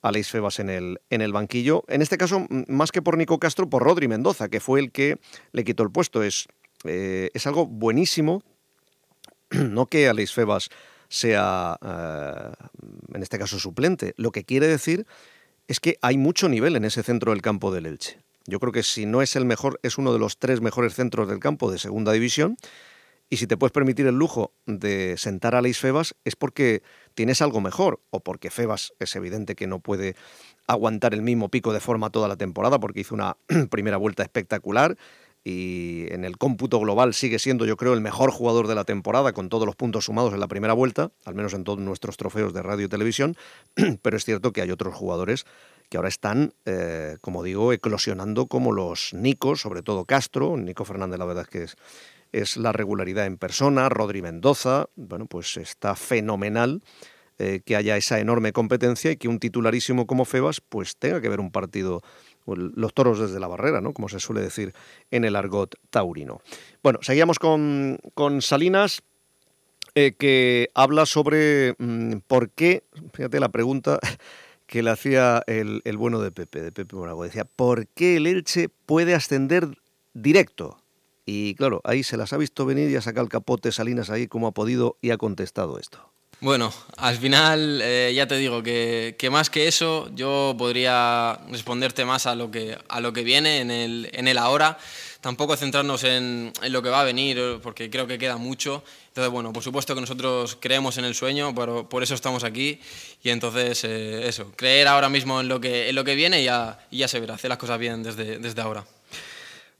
Alex 0.00 0.30
Febas 0.30 0.58
en 0.58 0.70
el, 0.70 1.00
en 1.10 1.20
el 1.20 1.32
banquillo. 1.32 1.84
En 1.86 2.00
este 2.00 2.16
caso, 2.16 2.46
más 2.68 2.90
que 2.90 3.02
por 3.02 3.18
Nico 3.18 3.38
Castro, 3.38 3.68
por 3.68 3.82
Rodri 3.82 4.08
Mendoza, 4.08 4.48
que 4.48 4.60
fue 4.60 4.80
el 4.80 4.90
que 4.90 5.18
le 5.52 5.64
quitó 5.64 5.82
el 5.82 5.90
puesto. 5.90 6.22
Es, 6.22 6.48
es 6.84 7.46
algo 7.46 7.66
buenísimo, 7.66 8.42
no 9.50 9.84
que 9.84 10.08
Alex 10.08 10.32
Febas 10.32 10.70
sea, 11.08 11.76
en 13.12 13.22
este 13.22 13.38
caso, 13.38 13.58
suplente. 13.58 14.14
Lo 14.16 14.30
que 14.30 14.44
quiere 14.44 14.68
decir 14.68 15.06
es 15.68 15.80
que 15.80 15.98
hay 16.02 16.16
mucho 16.16 16.48
nivel 16.48 16.74
en 16.74 16.84
ese 16.84 17.02
centro 17.02 17.32
del 17.32 17.42
campo 17.42 17.72
del 17.72 17.86
Elche. 17.86 18.18
Yo 18.46 18.58
creo 18.58 18.72
que 18.72 18.82
si 18.82 19.04
no 19.04 19.20
es 19.20 19.36
el 19.36 19.44
mejor, 19.44 19.78
es 19.82 19.98
uno 19.98 20.12
de 20.12 20.18
los 20.18 20.38
tres 20.38 20.62
mejores 20.62 20.94
centros 20.94 21.28
del 21.28 21.38
campo 21.38 21.70
de 21.70 21.78
segunda 21.78 22.12
división. 22.12 22.56
Y 23.30 23.36
si 23.36 23.46
te 23.46 23.58
puedes 23.58 23.72
permitir 23.72 24.06
el 24.06 24.14
lujo 24.14 24.54
de 24.64 25.16
sentar 25.18 25.54
a 25.54 25.60
Leis 25.60 25.78
Febas 25.78 26.14
es 26.24 26.34
porque 26.34 26.82
tienes 27.14 27.42
algo 27.42 27.60
mejor 27.60 28.00
o 28.08 28.20
porque 28.20 28.48
Febas 28.48 28.94
es 28.98 29.14
evidente 29.16 29.54
que 29.54 29.66
no 29.66 29.80
puede 29.80 30.16
aguantar 30.66 31.12
el 31.12 31.20
mismo 31.20 31.50
pico 31.50 31.74
de 31.74 31.80
forma 31.80 32.08
toda 32.08 32.26
la 32.26 32.36
temporada 32.36 32.80
porque 32.80 33.00
hizo 33.00 33.14
una 33.14 33.36
primera 33.70 33.98
vuelta 33.98 34.22
espectacular 34.22 34.96
y 35.44 36.12
en 36.12 36.24
el 36.24 36.36
cómputo 36.36 36.78
global 36.80 37.14
sigue 37.14 37.38
siendo 37.38 37.64
yo 37.64 37.76
creo 37.76 37.94
el 37.94 38.00
mejor 38.00 38.30
jugador 38.30 38.66
de 38.66 38.74
la 38.74 38.84
temporada 38.84 39.32
con 39.32 39.48
todos 39.48 39.66
los 39.66 39.76
puntos 39.76 40.04
sumados 40.04 40.34
en 40.34 40.40
la 40.40 40.48
primera 40.48 40.72
vuelta, 40.72 41.10
al 41.24 41.34
menos 41.34 41.54
en 41.54 41.64
todos 41.64 41.78
nuestros 41.78 42.16
trofeos 42.16 42.52
de 42.52 42.62
radio 42.62 42.86
y 42.86 42.88
televisión, 42.88 43.36
pero 44.02 44.16
es 44.16 44.24
cierto 44.24 44.52
que 44.52 44.62
hay 44.62 44.70
otros 44.70 44.94
jugadores 44.94 45.46
que 45.88 45.96
ahora 45.96 46.08
están, 46.08 46.52
eh, 46.66 47.16
como 47.20 47.42
digo, 47.42 47.72
eclosionando 47.72 48.46
como 48.46 48.72
los 48.72 49.14
Nicos, 49.14 49.62
sobre 49.62 49.82
todo 49.82 50.04
Castro, 50.04 50.56
Nico 50.56 50.84
Fernández 50.84 51.18
la 51.18 51.24
verdad 51.24 51.44
es 51.44 51.48
que 51.48 51.62
es, 51.62 51.76
es 52.32 52.56
la 52.56 52.72
regularidad 52.72 53.24
en 53.24 53.38
persona, 53.38 53.88
Rodri 53.88 54.20
Mendoza, 54.20 54.86
bueno, 54.96 55.26
pues 55.26 55.56
está 55.56 55.94
fenomenal. 55.94 56.82
Eh, 57.40 57.60
que 57.64 57.76
haya 57.76 57.96
esa 57.96 58.18
enorme 58.18 58.52
competencia 58.52 59.12
y 59.12 59.16
que 59.16 59.28
un 59.28 59.38
titularísimo 59.38 60.08
como 60.08 60.24
Febas 60.24 60.60
pues 60.60 60.96
tenga 60.96 61.20
que 61.20 61.28
ver 61.28 61.38
un 61.38 61.52
partido 61.52 62.02
los 62.56 62.94
toros 62.94 63.18
desde 63.18 63.40
la 63.40 63.48
barrera, 63.48 63.80
¿no? 63.80 63.92
como 63.92 64.08
se 64.08 64.20
suele 64.20 64.40
decir 64.40 64.74
en 65.10 65.24
el 65.24 65.36
argot 65.36 65.74
taurino. 65.90 66.40
Bueno, 66.82 67.00
seguíamos 67.02 67.38
con, 67.38 67.98
Salinas, 68.40 69.02
eh, 69.94 70.12
que 70.18 70.70
habla 70.74 71.06
sobre 71.06 71.74
mm, 71.78 72.18
por 72.26 72.50
qué, 72.50 72.84
fíjate 73.12 73.40
la 73.40 73.48
pregunta 73.48 73.98
que 74.66 74.82
le 74.82 74.90
hacía 74.90 75.42
el, 75.46 75.82
el, 75.84 75.96
bueno 75.96 76.20
de 76.20 76.30
Pepe, 76.30 76.62
de 76.62 76.72
Pepe 76.72 76.96
Morago, 76.96 77.24
decía, 77.24 77.44
¿por 77.44 77.86
qué 77.88 78.16
el 78.16 78.26
Elche 78.26 78.68
puede 78.86 79.14
ascender 79.14 79.68
directo? 80.14 80.78
Y 81.30 81.54
claro, 81.56 81.82
ahí 81.84 82.04
se 82.04 82.16
las 82.16 82.32
ha 82.32 82.38
visto 82.38 82.64
venir 82.64 82.90
y 82.90 82.96
ha 82.96 83.02
sacado 83.02 83.24
el 83.24 83.30
capote 83.30 83.70
Salinas 83.70 84.08
ahí 84.08 84.28
como 84.28 84.46
ha 84.46 84.52
podido 84.52 84.96
y 85.02 85.10
ha 85.10 85.18
contestado 85.18 85.78
esto. 85.78 86.10
Bueno, 86.40 86.72
al 86.96 87.16
final 87.16 87.80
eh, 87.82 88.12
ya 88.14 88.28
te 88.28 88.36
digo 88.36 88.62
que, 88.62 89.16
que, 89.18 89.28
más 89.28 89.50
que 89.50 89.66
eso 89.66 90.08
yo 90.14 90.54
podría 90.56 91.36
responderte 91.50 92.04
más 92.04 92.26
a 92.26 92.36
lo 92.36 92.48
que, 92.52 92.78
a 92.88 93.00
lo 93.00 93.12
que 93.12 93.24
viene 93.24 93.58
en 93.58 93.72
el, 93.72 94.08
en 94.12 94.28
el 94.28 94.38
ahora, 94.38 94.78
tampoco 95.20 95.56
centrarnos 95.56 96.04
en, 96.04 96.52
en, 96.62 96.72
lo 96.72 96.80
que 96.80 96.90
va 96.90 97.00
a 97.00 97.04
venir 97.04 97.58
porque 97.60 97.90
creo 97.90 98.06
que 98.06 98.18
queda 98.18 98.36
mucho. 98.36 98.84
Entonces, 99.08 99.32
bueno, 99.32 99.52
por 99.52 99.64
supuesto 99.64 99.96
que 99.96 100.00
nosotros 100.00 100.56
creemos 100.60 100.96
en 100.96 101.06
el 101.06 101.16
sueño, 101.16 101.52
pero 101.56 101.88
por 101.88 102.04
eso 102.04 102.14
estamos 102.14 102.44
aquí 102.44 102.80
y 103.24 103.30
entonces 103.30 103.82
eh, 103.82 104.28
eso, 104.28 104.52
creer 104.54 104.86
ahora 104.86 105.08
mismo 105.08 105.40
en 105.40 105.48
lo 105.48 105.60
que, 105.60 105.88
en 105.88 105.96
lo 105.96 106.04
que 106.04 106.14
viene 106.14 106.42
y 106.42 106.44
ya, 106.44 106.78
y 106.92 106.98
ya 106.98 107.08
se 107.08 107.18
verá, 107.18 107.34
hacer 107.34 107.48
las 107.48 107.58
cosas 107.58 107.80
bien 107.80 108.04
desde, 108.04 108.38
desde 108.38 108.62
ahora. 108.62 108.84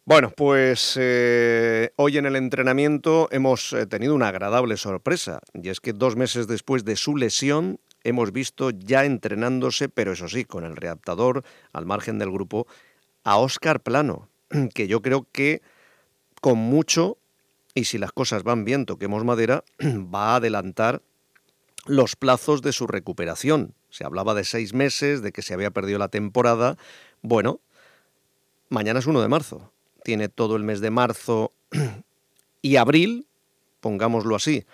Bueno, 0.09 0.31
pues 0.31 0.97
eh, 0.99 1.93
hoy 1.97 2.17
en 2.17 2.25
el 2.25 2.35
entrenamiento 2.35 3.29
hemos 3.31 3.75
eh, 3.75 3.85
tenido 3.85 4.15
una 4.15 4.29
agradable 4.29 4.79
sorpresa, 4.79 5.41
y 5.53 5.69
es 5.69 5.81
que 5.81 5.93
dos 5.93 6.17
meses 6.17 6.47
después 6.47 6.87
de 6.87 6.97
su 6.97 7.15
lesión 7.15 7.79
hemos 8.05 8.33
visto 8.33 8.71
ya 8.71 9.05
entrenándose, 9.05 9.91
pero 9.91 10.13
eso 10.13 10.27
sí, 10.27 10.47
con 10.47 10.65
el 10.65 10.77
readaptador 10.77 11.45
al 11.75 11.85
margen 11.85 12.19
del 12.19 12.31
grupo, 12.31 12.67
a 13.23 13.37
Óscar 13.37 13.83
Plano, 13.83 14.31
que 14.75 14.89
yo 14.89 15.03
creo 15.03 15.27
que 15.31 15.61
con 16.41 16.57
mucho, 16.57 17.19
y 17.75 17.85
si 17.85 17.99
las 17.99 18.13
cosas 18.13 18.45
van 18.45 18.65
bien, 18.65 18.87
toquemos 18.87 19.27
madera, 19.27 19.63
va 19.79 20.33
a 20.33 20.37
adelantar 20.37 21.03
los 21.85 22.17
plazos 22.17 22.63
de 22.63 22.73
su 22.73 22.87
recuperación. 22.87 23.75
Se 23.91 24.07
hablaba 24.07 24.33
de 24.33 24.45
seis 24.45 24.73
meses, 24.73 25.21
de 25.21 25.33
que 25.33 25.43
se 25.43 25.53
había 25.53 25.71
perdido 25.71 25.99
la 25.99 26.09
temporada. 26.09 26.79
Bueno, 27.21 27.61
mañana 28.71 29.01
es 29.01 29.07
1 29.07 29.21
de 29.21 29.29
marzo 29.29 29.71
tiene 30.09 30.31
todo 30.31 30.57
el 30.57 30.63
mes 30.63 30.81
de 30.81 30.89
marzo 30.89 31.53
y 32.63 32.77
abril, 32.77 33.27
pongámoslo 33.81 34.37
así, 34.37 34.65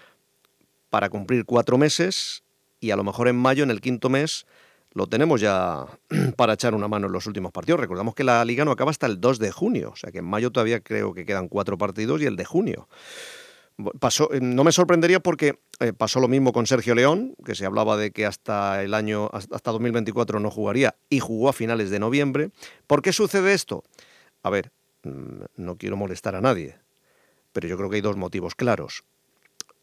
para 0.91 1.11
cumplir 1.11 1.45
cuatro 1.45 1.77
meses 1.77 2.45
y 2.79 2.93
a 2.93 2.97
lo 2.97 3.03
mejor 3.03 3.27
en 3.27 3.35
mayo, 3.35 3.65
en 3.65 3.73
el 3.73 3.81
quinto 3.81 4.09
mes, 4.09 4.47
lo 4.93 5.09
tenemos 5.09 5.41
ya 5.41 5.87
para 6.37 6.53
echar 6.53 6.73
una 6.77 6.87
mano 6.87 7.09
en 7.09 7.13
los 7.13 7.27
últimos 7.27 7.51
partidos. 7.51 7.81
Recordamos 7.81 8.15
que 8.15 8.23
la 8.23 8.45
liga 8.45 8.65
no 8.65 8.71
acaba 8.71 8.93
hasta 8.93 9.07
el 9.07 9.21
2 9.21 9.41
de 9.41 9.51
junio, 9.51 9.91
o 9.93 9.97
sea 9.97 10.13
que 10.13 10.19
en 10.19 10.25
mayo 10.25 10.53
todavía 10.53 10.79
creo 10.79 11.13
que 11.15 11.27
quedan 11.27 11.49
cuatro 11.49 11.77
partidos 11.77 12.23
y 12.23 12.27
el 12.27 12.37
de 12.37 12.45
junio. 12.45 12.87
Eh, 13.77 14.39
no 14.41 14.63
me 14.63 14.71
sorprendería 14.71 15.19
porque 15.19 15.59
eh, 15.81 15.93
pasó 15.93 16.21
lo 16.21 16.29
mismo 16.29 16.53
con 16.53 16.69
Sergio 16.69 16.95
León, 16.95 17.35
que 17.45 17.57
se 17.57 17.67
hablaba 17.67 17.97
de 17.97 18.13
que 18.13 18.25
hasta 18.25 18.85
el 18.85 18.95
año 18.95 19.31
hasta 19.33 19.73
2024 19.73 20.39
no 20.39 20.53
jugaría 20.53 20.95
y 21.11 21.19
jugó 21.19 21.49
a 21.49 21.53
finales 21.53 21.91
de 21.91 21.99
noviembre. 21.99 22.51
¿Por 22.87 23.03
qué 23.03 23.13
sucede 23.13 23.53
esto? 23.53 23.83
A 24.45 24.51
ver, 24.51 24.71
no 25.05 25.77
quiero 25.77 25.97
molestar 25.97 26.35
a 26.35 26.41
nadie, 26.41 26.79
pero 27.53 27.69
yo 27.69 27.77
creo 27.77 27.91
que 27.91 27.97
hay 27.97 28.03
dos 28.03 28.17
motivos 28.17 28.55
claros. 28.55 29.05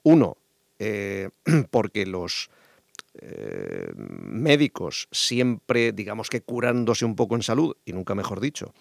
Uno, 0.04 0.38
eh, 0.80 1.30
porque 1.70 2.06
los 2.06 2.50
eh, 3.16 3.92
médicos 3.96 5.08
siempre, 5.12 5.92
digamos 5.92 6.30
que 6.30 6.42
curándose 6.42 7.06
un 7.06 7.16
poco 7.16 7.36
en 7.36 7.44
salud, 7.44 7.76
y 7.86 7.94
nunca 7.94 8.16
mejor 8.16 8.40
dicho, 8.40 8.74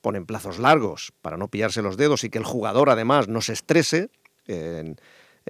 ponen 0.00 0.26
plazos 0.26 0.58
largos 0.58 1.12
para 1.22 1.36
no 1.36 1.48
pillarse 1.48 1.82
los 1.82 1.96
dedos 1.96 2.24
y 2.24 2.30
que 2.30 2.38
el 2.38 2.44
jugador 2.44 2.90
además 2.90 3.28
no 3.28 3.40
se 3.42 3.52
estrese, 3.52 4.10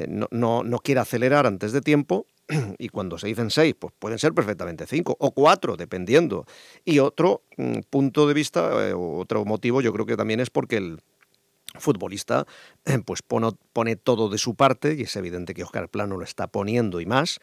no, 0.09 0.29
no, 0.31 0.64
no 0.64 0.79
quiera 0.81 1.03
acelerar 1.03 1.47
antes 1.47 1.73
de 1.73 1.81
tiempo, 1.81 2.27
y 2.79 2.89
cuando 2.89 3.19
se 3.19 3.29
dicen 3.29 3.51
seis, 3.51 3.75
pues 3.79 3.93
pueden 3.99 4.19
ser 4.19 4.33
perfectamente 4.35 4.87
cinco 4.87 5.17
o 5.19 5.33
cuatro, 5.33 5.77
dependiendo. 5.77 6.47
Y 6.85 6.99
otro 6.99 7.43
mm, 7.57 7.81
punto 7.89 8.27
de 8.27 8.35
vista, 8.35 8.89
eh, 8.89 8.95
otro 8.95 9.45
motivo, 9.45 9.81
yo 9.81 9.93
creo 9.93 10.07
que 10.07 10.17
también 10.17 10.41
es 10.41 10.51
porque 10.51 10.77
el 10.77 10.99
futbolista 11.79 12.47
eh, 12.85 12.99
pues 13.05 13.23
pone, 13.23 13.51
pone, 13.73 13.97
todo 13.97 14.29
de 14.29 14.39
su 14.39 14.57
parte 14.57 14.95
y 14.95 15.03
es 15.03 15.15
evidente 15.17 15.55
que 15.55 15.63
Oscar 15.63 15.89
Plano 15.89 16.17
lo 16.17 16.25
está 16.25 16.49
poniendo 16.49 17.01
y 17.01 17.07
más. 17.07 17.39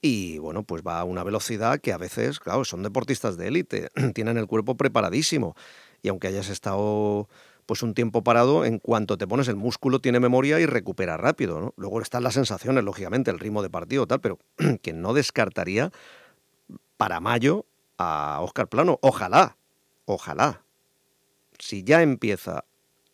Y 0.00 0.38
bueno, 0.38 0.64
pues 0.64 0.82
va 0.86 1.00
a 1.00 1.04
una 1.04 1.24
velocidad 1.24 1.80
que 1.80 1.92
a 1.92 1.96
veces, 1.96 2.38
claro, 2.38 2.64
son 2.64 2.82
deportistas 2.82 3.36
de 3.36 3.48
élite, 3.48 3.88
tienen 4.14 4.36
el 4.36 4.46
cuerpo 4.46 4.76
preparadísimo. 4.76 5.56
Y 6.02 6.08
aunque 6.08 6.28
hayas 6.28 6.50
estado 6.50 7.28
pues 7.66 7.82
un 7.82 7.94
tiempo 7.94 8.22
parado, 8.22 8.64
en 8.64 8.78
cuanto 8.78 9.16
te 9.16 9.26
pones 9.26 9.48
el 9.48 9.56
músculo 9.56 10.00
tiene 10.00 10.20
memoria 10.20 10.60
y 10.60 10.66
recupera 10.66 11.16
rápido. 11.16 11.60
¿no? 11.60 11.74
Luego 11.76 12.00
están 12.00 12.22
las 12.22 12.34
sensaciones, 12.34 12.84
lógicamente, 12.84 13.30
el 13.30 13.38
ritmo 13.38 13.62
de 13.62 13.70
partido, 13.70 14.06
tal, 14.06 14.20
pero 14.20 14.38
que 14.82 14.92
no 14.92 15.14
descartaría 15.14 15.90
para 16.96 17.20
mayo 17.20 17.66
a 17.98 18.40
Oscar 18.42 18.68
Plano. 18.68 18.98
Ojalá, 19.02 19.56
ojalá. 20.04 20.62
Si 21.58 21.84
ya 21.84 22.02
empieza 22.02 22.64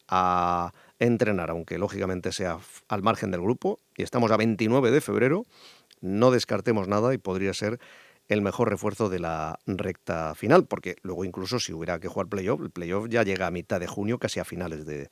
a 0.08 0.72
entrenar, 0.98 1.50
aunque 1.50 1.78
lógicamente 1.78 2.32
sea 2.32 2.58
al 2.88 3.02
margen 3.02 3.30
del 3.30 3.40
grupo, 3.40 3.78
y 3.96 4.02
estamos 4.02 4.30
a 4.30 4.36
29 4.36 4.90
de 4.90 5.00
febrero, 5.00 5.44
no 6.00 6.30
descartemos 6.30 6.88
nada 6.88 7.12
y 7.14 7.18
podría 7.18 7.54
ser 7.54 7.78
el 8.30 8.42
mejor 8.42 8.70
refuerzo 8.70 9.08
de 9.08 9.18
la 9.18 9.58
recta 9.66 10.36
final, 10.36 10.64
porque 10.64 10.96
luego 11.02 11.24
incluso 11.24 11.58
si 11.58 11.72
hubiera 11.72 11.98
que 11.98 12.06
jugar 12.06 12.28
playoff, 12.28 12.60
el 12.60 12.70
playoff 12.70 13.08
ya 13.08 13.24
llega 13.24 13.48
a 13.48 13.50
mitad 13.50 13.80
de 13.80 13.88
junio, 13.88 14.18
casi 14.18 14.38
a 14.38 14.44
finales 14.44 14.86
de, 14.86 15.10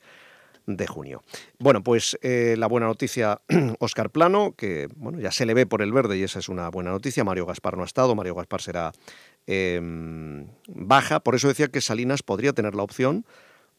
junio. 0.87 1.23
Bueno, 1.57 1.83
pues 1.83 2.17
eh, 2.21 2.55
la 2.57 2.67
buena 2.67 2.85
noticia, 2.85 3.41
Oscar 3.79 4.09
Plano, 4.11 4.53
que 4.55 4.87
bueno, 4.95 5.19
ya 5.19 5.31
se 5.31 5.45
le 5.45 5.53
ve 5.53 5.65
por 5.65 5.81
el 5.81 5.91
verde 5.91 6.17
y 6.17 6.23
esa 6.23 6.39
es 6.39 6.47
una 6.47 6.69
buena 6.69 6.91
noticia. 6.91 7.25
Mario 7.25 7.45
Gaspar 7.45 7.75
no 7.75 7.83
ha 7.83 7.87
estado, 7.87 8.15
Mario 8.15 8.35
Gaspar 8.35 8.61
será 8.61 8.91
em, 9.47 10.47
baja, 10.67 11.19
por 11.19 11.35
eso 11.35 11.49
decía 11.49 11.67
que 11.67 11.81
Salinas 11.81 12.23
podría 12.23 12.53
tener 12.53 12.75
la 12.75 12.83
opción 12.83 13.25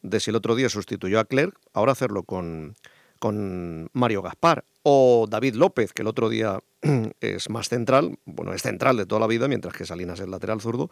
de 0.03 0.19
si 0.19 0.29
el 0.29 0.35
otro 0.35 0.53
día 0.53 0.69
sustituyó 0.69 1.19
a 1.19 1.25
Clerc, 1.25 1.57
ahora 1.73 1.93
hacerlo 1.93 2.23
con, 2.23 2.75
con 3.21 3.87
Mario 3.93 4.23
Gaspar 4.23 4.65
o 4.81 5.27
David 5.29 5.53
López, 5.53 5.93
que 5.93 6.01
el 6.01 6.07
otro 6.07 6.27
día 6.27 6.59
es 7.21 7.51
más 7.51 7.69
central, 7.69 8.17
bueno, 8.25 8.51
es 8.51 8.63
central 8.63 8.97
de 8.97 9.05
toda 9.05 9.21
la 9.21 9.27
vida, 9.27 9.47
mientras 9.47 9.75
que 9.75 9.85
Salinas 9.85 10.19
es 10.19 10.27
lateral 10.27 10.59
zurdo, 10.59 10.89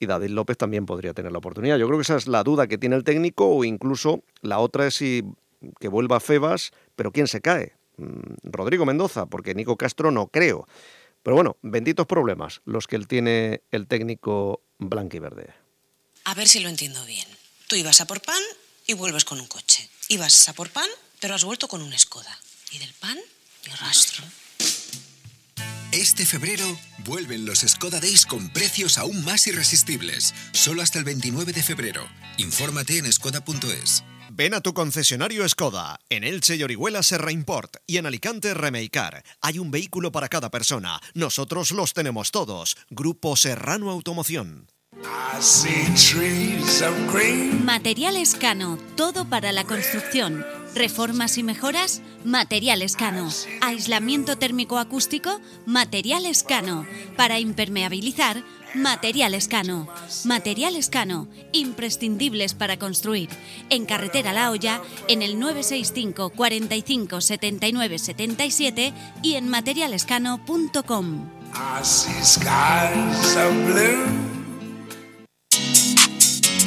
y 0.00 0.06
David 0.06 0.30
López 0.30 0.58
también 0.58 0.86
podría 0.86 1.14
tener 1.14 1.30
la 1.30 1.38
oportunidad. 1.38 1.78
Yo 1.78 1.86
creo 1.86 1.96
que 1.96 2.02
esa 2.02 2.16
es 2.16 2.26
la 2.26 2.42
duda 2.42 2.66
que 2.66 2.78
tiene 2.78 2.96
el 2.96 3.04
técnico, 3.04 3.48
o 3.48 3.62
incluso 3.62 4.24
la 4.42 4.58
otra 4.58 4.88
es 4.88 4.96
si 4.96 5.22
que 5.78 5.86
vuelva 5.86 6.18
Febas, 6.18 6.72
pero 6.96 7.12
¿quién 7.12 7.28
se 7.28 7.40
cae? 7.40 7.74
Mm, 7.96 8.50
Rodrigo 8.50 8.84
Mendoza, 8.84 9.26
porque 9.26 9.54
Nico 9.54 9.76
Castro 9.76 10.10
no 10.10 10.26
creo. 10.26 10.66
Pero 11.22 11.36
bueno, 11.36 11.56
benditos 11.62 12.06
problemas 12.08 12.60
los 12.64 12.88
que 12.88 12.96
él 12.96 13.06
tiene 13.06 13.62
el 13.70 13.86
técnico 13.86 14.62
verde. 14.80 15.54
A 16.24 16.34
ver 16.34 16.48
si 16.48 16.58
lo 16.58 16.68
entiendo 16.68 17.04
bien. 17.04 17.28
Tú 17.68 17.76
ibas 17.76 18.00
a 18.00 18.06
por 18.06 18.20
pan 18.20 18.42
y 18.84 18.94
vuelves 18.94 19.24
con 19.24 19.38
un 19.38 19.46
coche. 19.46 19.88
Ibas 20.08 20.48
a 20.48 20.54
por 20.54 20.70
pan, 20.70 20.88
pero 21.20 21.34
has 21.34 21.44
vuelto 21.44 21.68
con 21.68 21.82
un 21.82 21.96
Skoda. 21.98 22.38
Y 22.70 22.78
del 22.78 22.92
pan, 22.94 23.18
ni 23.66 23.72
rastro. 23.74 24.24
Este 25.92 26.26
febrero 26.26 26.64
vuelven 26.98 27.46
los 27.46 27.60
Skoda 27.60 27.98
Days 27.98 28.26
con 28.26 28.50
precios 28.50 28.98
aún 28.98 29.24
más 29.24 29.46
irresistibles. 29.46 30.34
Solo 30.52 30.82
hasta 30.82 30.98
el 30.98 31.04
29 31.04 31.52
de 31.52 31.62
febrero. 31.62 32.06
Infórmate 32.36 32.98
en 32.98 33.10
skoda.es. 33.10 34.04
Ven 34.30 34.52
a 34.52 34.60
tu 34.60 34.74
concesionario 34.74 35.48
Skoda. 35.48 35.98
En 36.10 36.24
Elche 36.24 36.56
y 36.56 36.62
Orihuela 36.62 37.02
Serra 37.02 37.32
Import 37.32 37.78
y 37.86 37.96
en 37.96 38.06
Alicante 38.06 38.52
Remeicar. 38.52 39.24
Hay 39.40 39.58
un 39.58 39.70
vehículo 39.70 40.12
para 40.12 40.28
cada 40.28 40.50
persona. 40.50 41.00
Nosotros 41.14 41.72
los 41.72 41.94
tenemos 41.94 42.30
todos. 42.30 42.76
Grupo 42.90 43.34
Serrano 43.36 43.90
Automoción. 43.90 44.68
Materiales 47.64 48.34
Cano, 48.34 48.78
todo 48.96 49.24
para 49.24 49.52
la 49.52 49.64
construcción. 49.64 50.44
Reformas 50.78 51.38
y 51.38 51.42
mejoras, 51.42 52.02
Materiales 52.24 52.94
Cano. 52.94 53.28
Aislamiento 53.62 54.38
térmico 54.38 54.78
acústico, 54.78 55.40
Materiales 55.66 56.44
Cano. 56.44 56.86
Para 57.16 57.40
impermeabilizar, 57.40 58.44
Materiales 58.76 59.48
Cano. 59.48 59.88
Materiales 60.24 60.88
Cano, 60.88 61.26
imprescindibles 61.50 62.54
para 62.54 62.78
construir. 62.78 63.28
En 63.70 63.86
Carretera 63.86 64.32
La 64.32 64.52
Hoya, 64.52 64.80
en 65.08 65.22
el 65.22 65.40
965 65.40 66.30
45 66.30 67.20
79 67.22 67.98
77 67.98 68.94
y 69.20 69.34
en 69.34 69.48
materialescano.com. 69.48 71.28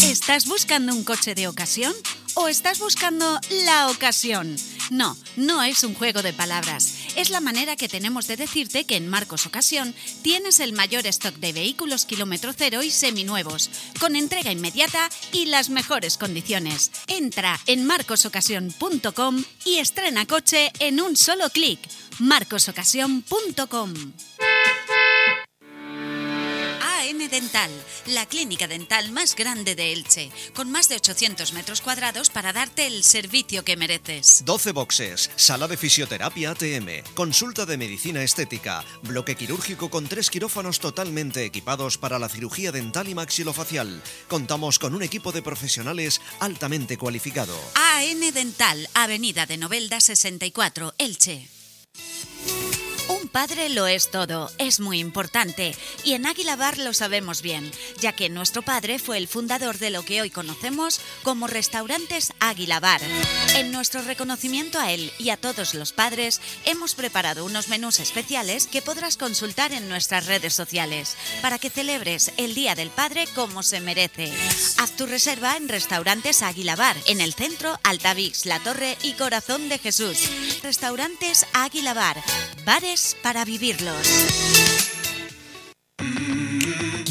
¿Estás 0.04 0.47
buscando 0.47 0.93
un 0.93 1.06
coche 1.06 1.34
de 1.34 1.47
ocasión? 1.47 1.93
¿O 2.35 2.47
estás 2.47 2.79
buscando 2.79 3.39
la 3.65 3.89
ocasión? 3.89 4.55
No, 4.89 5.17
no 5.35 5.63
es 5.63 5.83
un 5.83 5.93
juego 5.93 6.21
de 6.21 6.33
palabras. 6.33 6.95
Es 7.15 7.29
la 7.29 7.41
manera 7.41 7.75
que 7.75 7.89
tenemos 7.89 8.27
de 8.27 8.37
decirte 8.37 8.85
que 8.85 8.95
en 8.95 9.07
Marcos 9.07 9.45
Ocasión 9.45 9.93
tienes 10.21 10.59
el 10.59 10.73
mayor 10.73 11.05
stock 11.07 11.35
de 11.35 11.53
vehículos 11.53 12.05
kilómetro 12.05 12.53
cero 12.53 12.83
y 12.83 12.91
seminuevos, 12.91 13.69
con 13.99 14.15
entrega 14.15 14.51
inmediata 14.51 15.09
y 15.31 15.45
las 15.45 15.69
mejores 15.69 16.17
condiciones. 16.17 16.91
Entra 17.07 17.59
en 17.67 17.85
marcosocasión.com 17.85 19.43
y 19.65 19.79
estrena 19.79 20.25
coche 20.25 20.71
en 20.79 21.01
un 21.01 21.17
solo 21.17 21.49
clic. 21.49 21.79
marcosocasión.com 22.19 23.93
Dental, 27.29 27.71
la 28.07 28.25
clínica 28.25 28.67
dental 28.67 29.12
más 29.12 29.36
grande 29.36 29.75
de 29.75 29.93
Elche, 29.93 30.31
con 30.53 30.71
más 30.71 30.89
de 30.89 30.95
800 30.95 31.53
metros 31.53 31.81
cuadrados 31.81 32.29
para 32.29 32.53
darte 32.53 32.88
el 32.88 33.03
servicio 33.03 33.63
que 33.63 33.77
mereces. 33.77 34.43
12 34.45 34.71
boxes, 34.71 35.29
sala 35.36 35.67
de 35.67 35.77
fisioterapia 35.77 36.51
ATM, 36.51 37.03
consulta 37.13 37.65
de 37.65 37.77
medicina 37.77 38.23
estética, 38.23 38.84
bloque 39.03 39.36
quirúrgico 39.36 39.89
con 39.89 40.07
tres 40.07 40.29
quirófanos 40.29 40.79
totalmente 40.79 41.45
equipados 41.45 41.97
para 41.97 42.19
la 42.19 42.29
cirugía 42.29 42.71
dental 42.71 43.07
y 43.10 43.15
maxilofacial. 43.15 44.01
Contamos 44.27 44.79
con 44.79 44.95
un 44.95 45.03
equipo 45.03 45.31
de 45.31 45.41
profesionales 45.41 46.21
altamente 46.39 46.97
cualificado. 46.97 47.57
AN 47.75 48.34
Dental, 48.34 48.89
Avenida 48.93 49.45
de 49.45 49.57
Novelda 49.57 49.99
64, 50.01 50.93
Elche. 50.97 51.47
Padre 53.31 53.69
lo 53.69 53.87
es 53.87 54.11
todo, 54.11 54.51
es 54.57 54.81
muy 54.81 54.99
importante, 54.99 55.73
y 56.03 56.13
en 56.13 56.25
Águila 56.25 56.57
Bar 56.57 56.77
lo 56.77 56.93
sabemos 56.93 57.41
bien, 57.41 57.71
ya 58.01 58.11
que 58.11 58.27
nuestro 58.27 58.61
padre 58.61 58.99
fue 58.99 59.17
el 59.17 59.29
fundador 59.29 59.77
de 59.77 59.89
lo 59.89 60.03
que 60.03 60.21
hoy 60.21 60.29
conocemos 60.29 60.99
como 61.23 61.47
Restaurantes 61.47 62.33
Águila 62.41 62.81
Bar. 62.81 62.99
En 63.55 63.71
nuestro 63.71 64.01
reconocimiento 64.01 64.79
a 64.79 64.91
él 64.91 65.13
y 65.17 65.29
a 65.29 65.37
todos 65.37 65.75
los 65.75 65.93
padres, 65.93 66.41
hemos 66.65 66.93
preparado 66.93 67.45
unos 67.45 67.69
menús 67.69 68.01
especiales 68.01 68.67
que 68.67 68.81
podrás 68.81 69.15
consultar 69.15 69.71
en 69.71 69.87
nuestras 69.87 70.25
redes 70.25 70.53
sociales, 70.53 71.15
para 71.41 71.57
que 71.57 71.69
celebres 71.69 72.33
el 72.35 72.53
Día 72.53 72.75
del 72.75 72.89
Padre 72.89 73.27
como 73.33 73.63
se 73.63 73.79
merece. 73.79 74.33
Haz 74.77 74.91
tu 74.97 75.05
reserva 75.05 75.55
en 75.55 75.69
Restaurantes 75.69 76.41
Águila 76.41 76.75
Bar, 76.75 76.97
en 77.07 77.21
el 77.21 77.33
centro 77.33 77.79
Altavix, 77.83 78.45
La 78.45 78.59
Torre 78.59 78.97
y 79.03 79.13
Corazón 79.13 79.69
de 79.69 79.77
Jesús. 79.77 80.17
Restaurantes 80.63 81.45
Águila 81.53 81.93
Bar, 81.93 82.21
bares 82.65 83.15
para 83.21 83.45
vivirlos. 83.45 84.80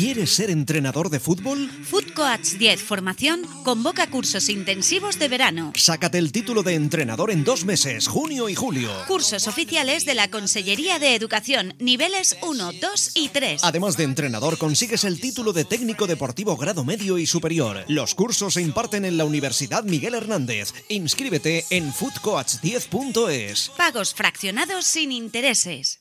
¿Quieres 0.01 0.35
ser 0.35 0.49
entrenador 0.49 1.11
de 1.11 1.21
fútbol? 1.21 1.71
Food 1.85 2.15
Coach 2.15 2.55
10 2.59 2.83
Formación 2.83 3.43
convoca 3.65 4.09
cursos 4.09 4.49
intensivos 4.49 5.19
de 5.19 5.29
verano. 5.29 5.75
Sácate 5.77 6.17
el 6.17 6.33
título 6.33 6.63
de 6.63 6.73
entrenador 6.73 7.31
en 7.31 7.45
dos 7.45 7.67
meses, 7.67 8.09
junio 8.09 8.49
y 8.49 8.55
julio. 8.55 8.91
Cursos 9.07 9.47
oficiales 9.47 10.07
de 10.07 10.15
la 10.15 10.31
Consellería 10.31 10.99
de 10.99 11.15
Educación, 11.15 11.75
niveles 11.79 12.39
1, 12.41 12.73
2 12.81 13.11
y 13.15 13.29
3. 13.29 13.63
Además 13.63 13.99
de 13.99 14.05
entrenador, 14.05 14.57
consigues 14.57 15.05
el 15.05 15.21
título 15.21 15.53
de 15.53 15.67
técnico 15.67 16.07
deportivo 16.07 16.57
grado 16.57 16.83
medio 16.83 17.19
y 17.19 17.27
superior. 17.27 17.85
Los 17.87 18.15
cursos 18.15 18.55
se 18.55 18.63
imparten 18.63 19.05
en 19.05 19.19
la 19.19 19.27
Universidad 19.27 19.85
Miguel 19.85 20.15
Hernández. 20.15 20.73
Inscríbete 20.89 21.67
en 21.69 21.93
foodcoach10.es. 21.93 23.73
Pagos 23.77 24.15
fraccionados 24.15 24.87
sin 24.87 25.13
intereses. 25.13 26.01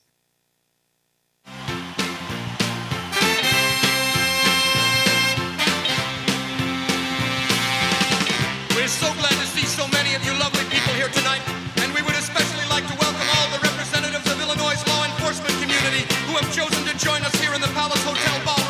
We're 8.89 9.05
so 9.05 9.13
glad 9.21 9.37
to 9.37 9.45
see 9.45 9.69
so 9.69 9.85
many 9.93 10.15
of 10.15 10.25
you 10.25 10.33
lovely 10.41 10.65
people 10.65 10.91
here 10.97 11.13
tonight, 11.13 11.45
and 11.77 11.93
we 11.93 12.01
would 12.01 12.17
especially 12.17 12.65
like 12.73 12.89
to 12.89 12.97
welcome 12.97 13.29
all 13.37 13.45
the 13.53 13.61
representatives 13.61 14.25
of 14.25 14.41
Illinois' 14.41 14.81
law 14.89 15.05
enforcement 15.05 15.53
community 15.61 16.09
who 16.25 16.33
have 16.41 16.49
chosen 16.49 16.81
to 16.89 16.97
join 16.97 17.21
us 17.21 17.35
here 17.37 17.53
in 17.53 17.61
the 17.61 17.69
Palace 17.77 18.01
Hotel 18.01 18.33
ballroom 18.41 18.68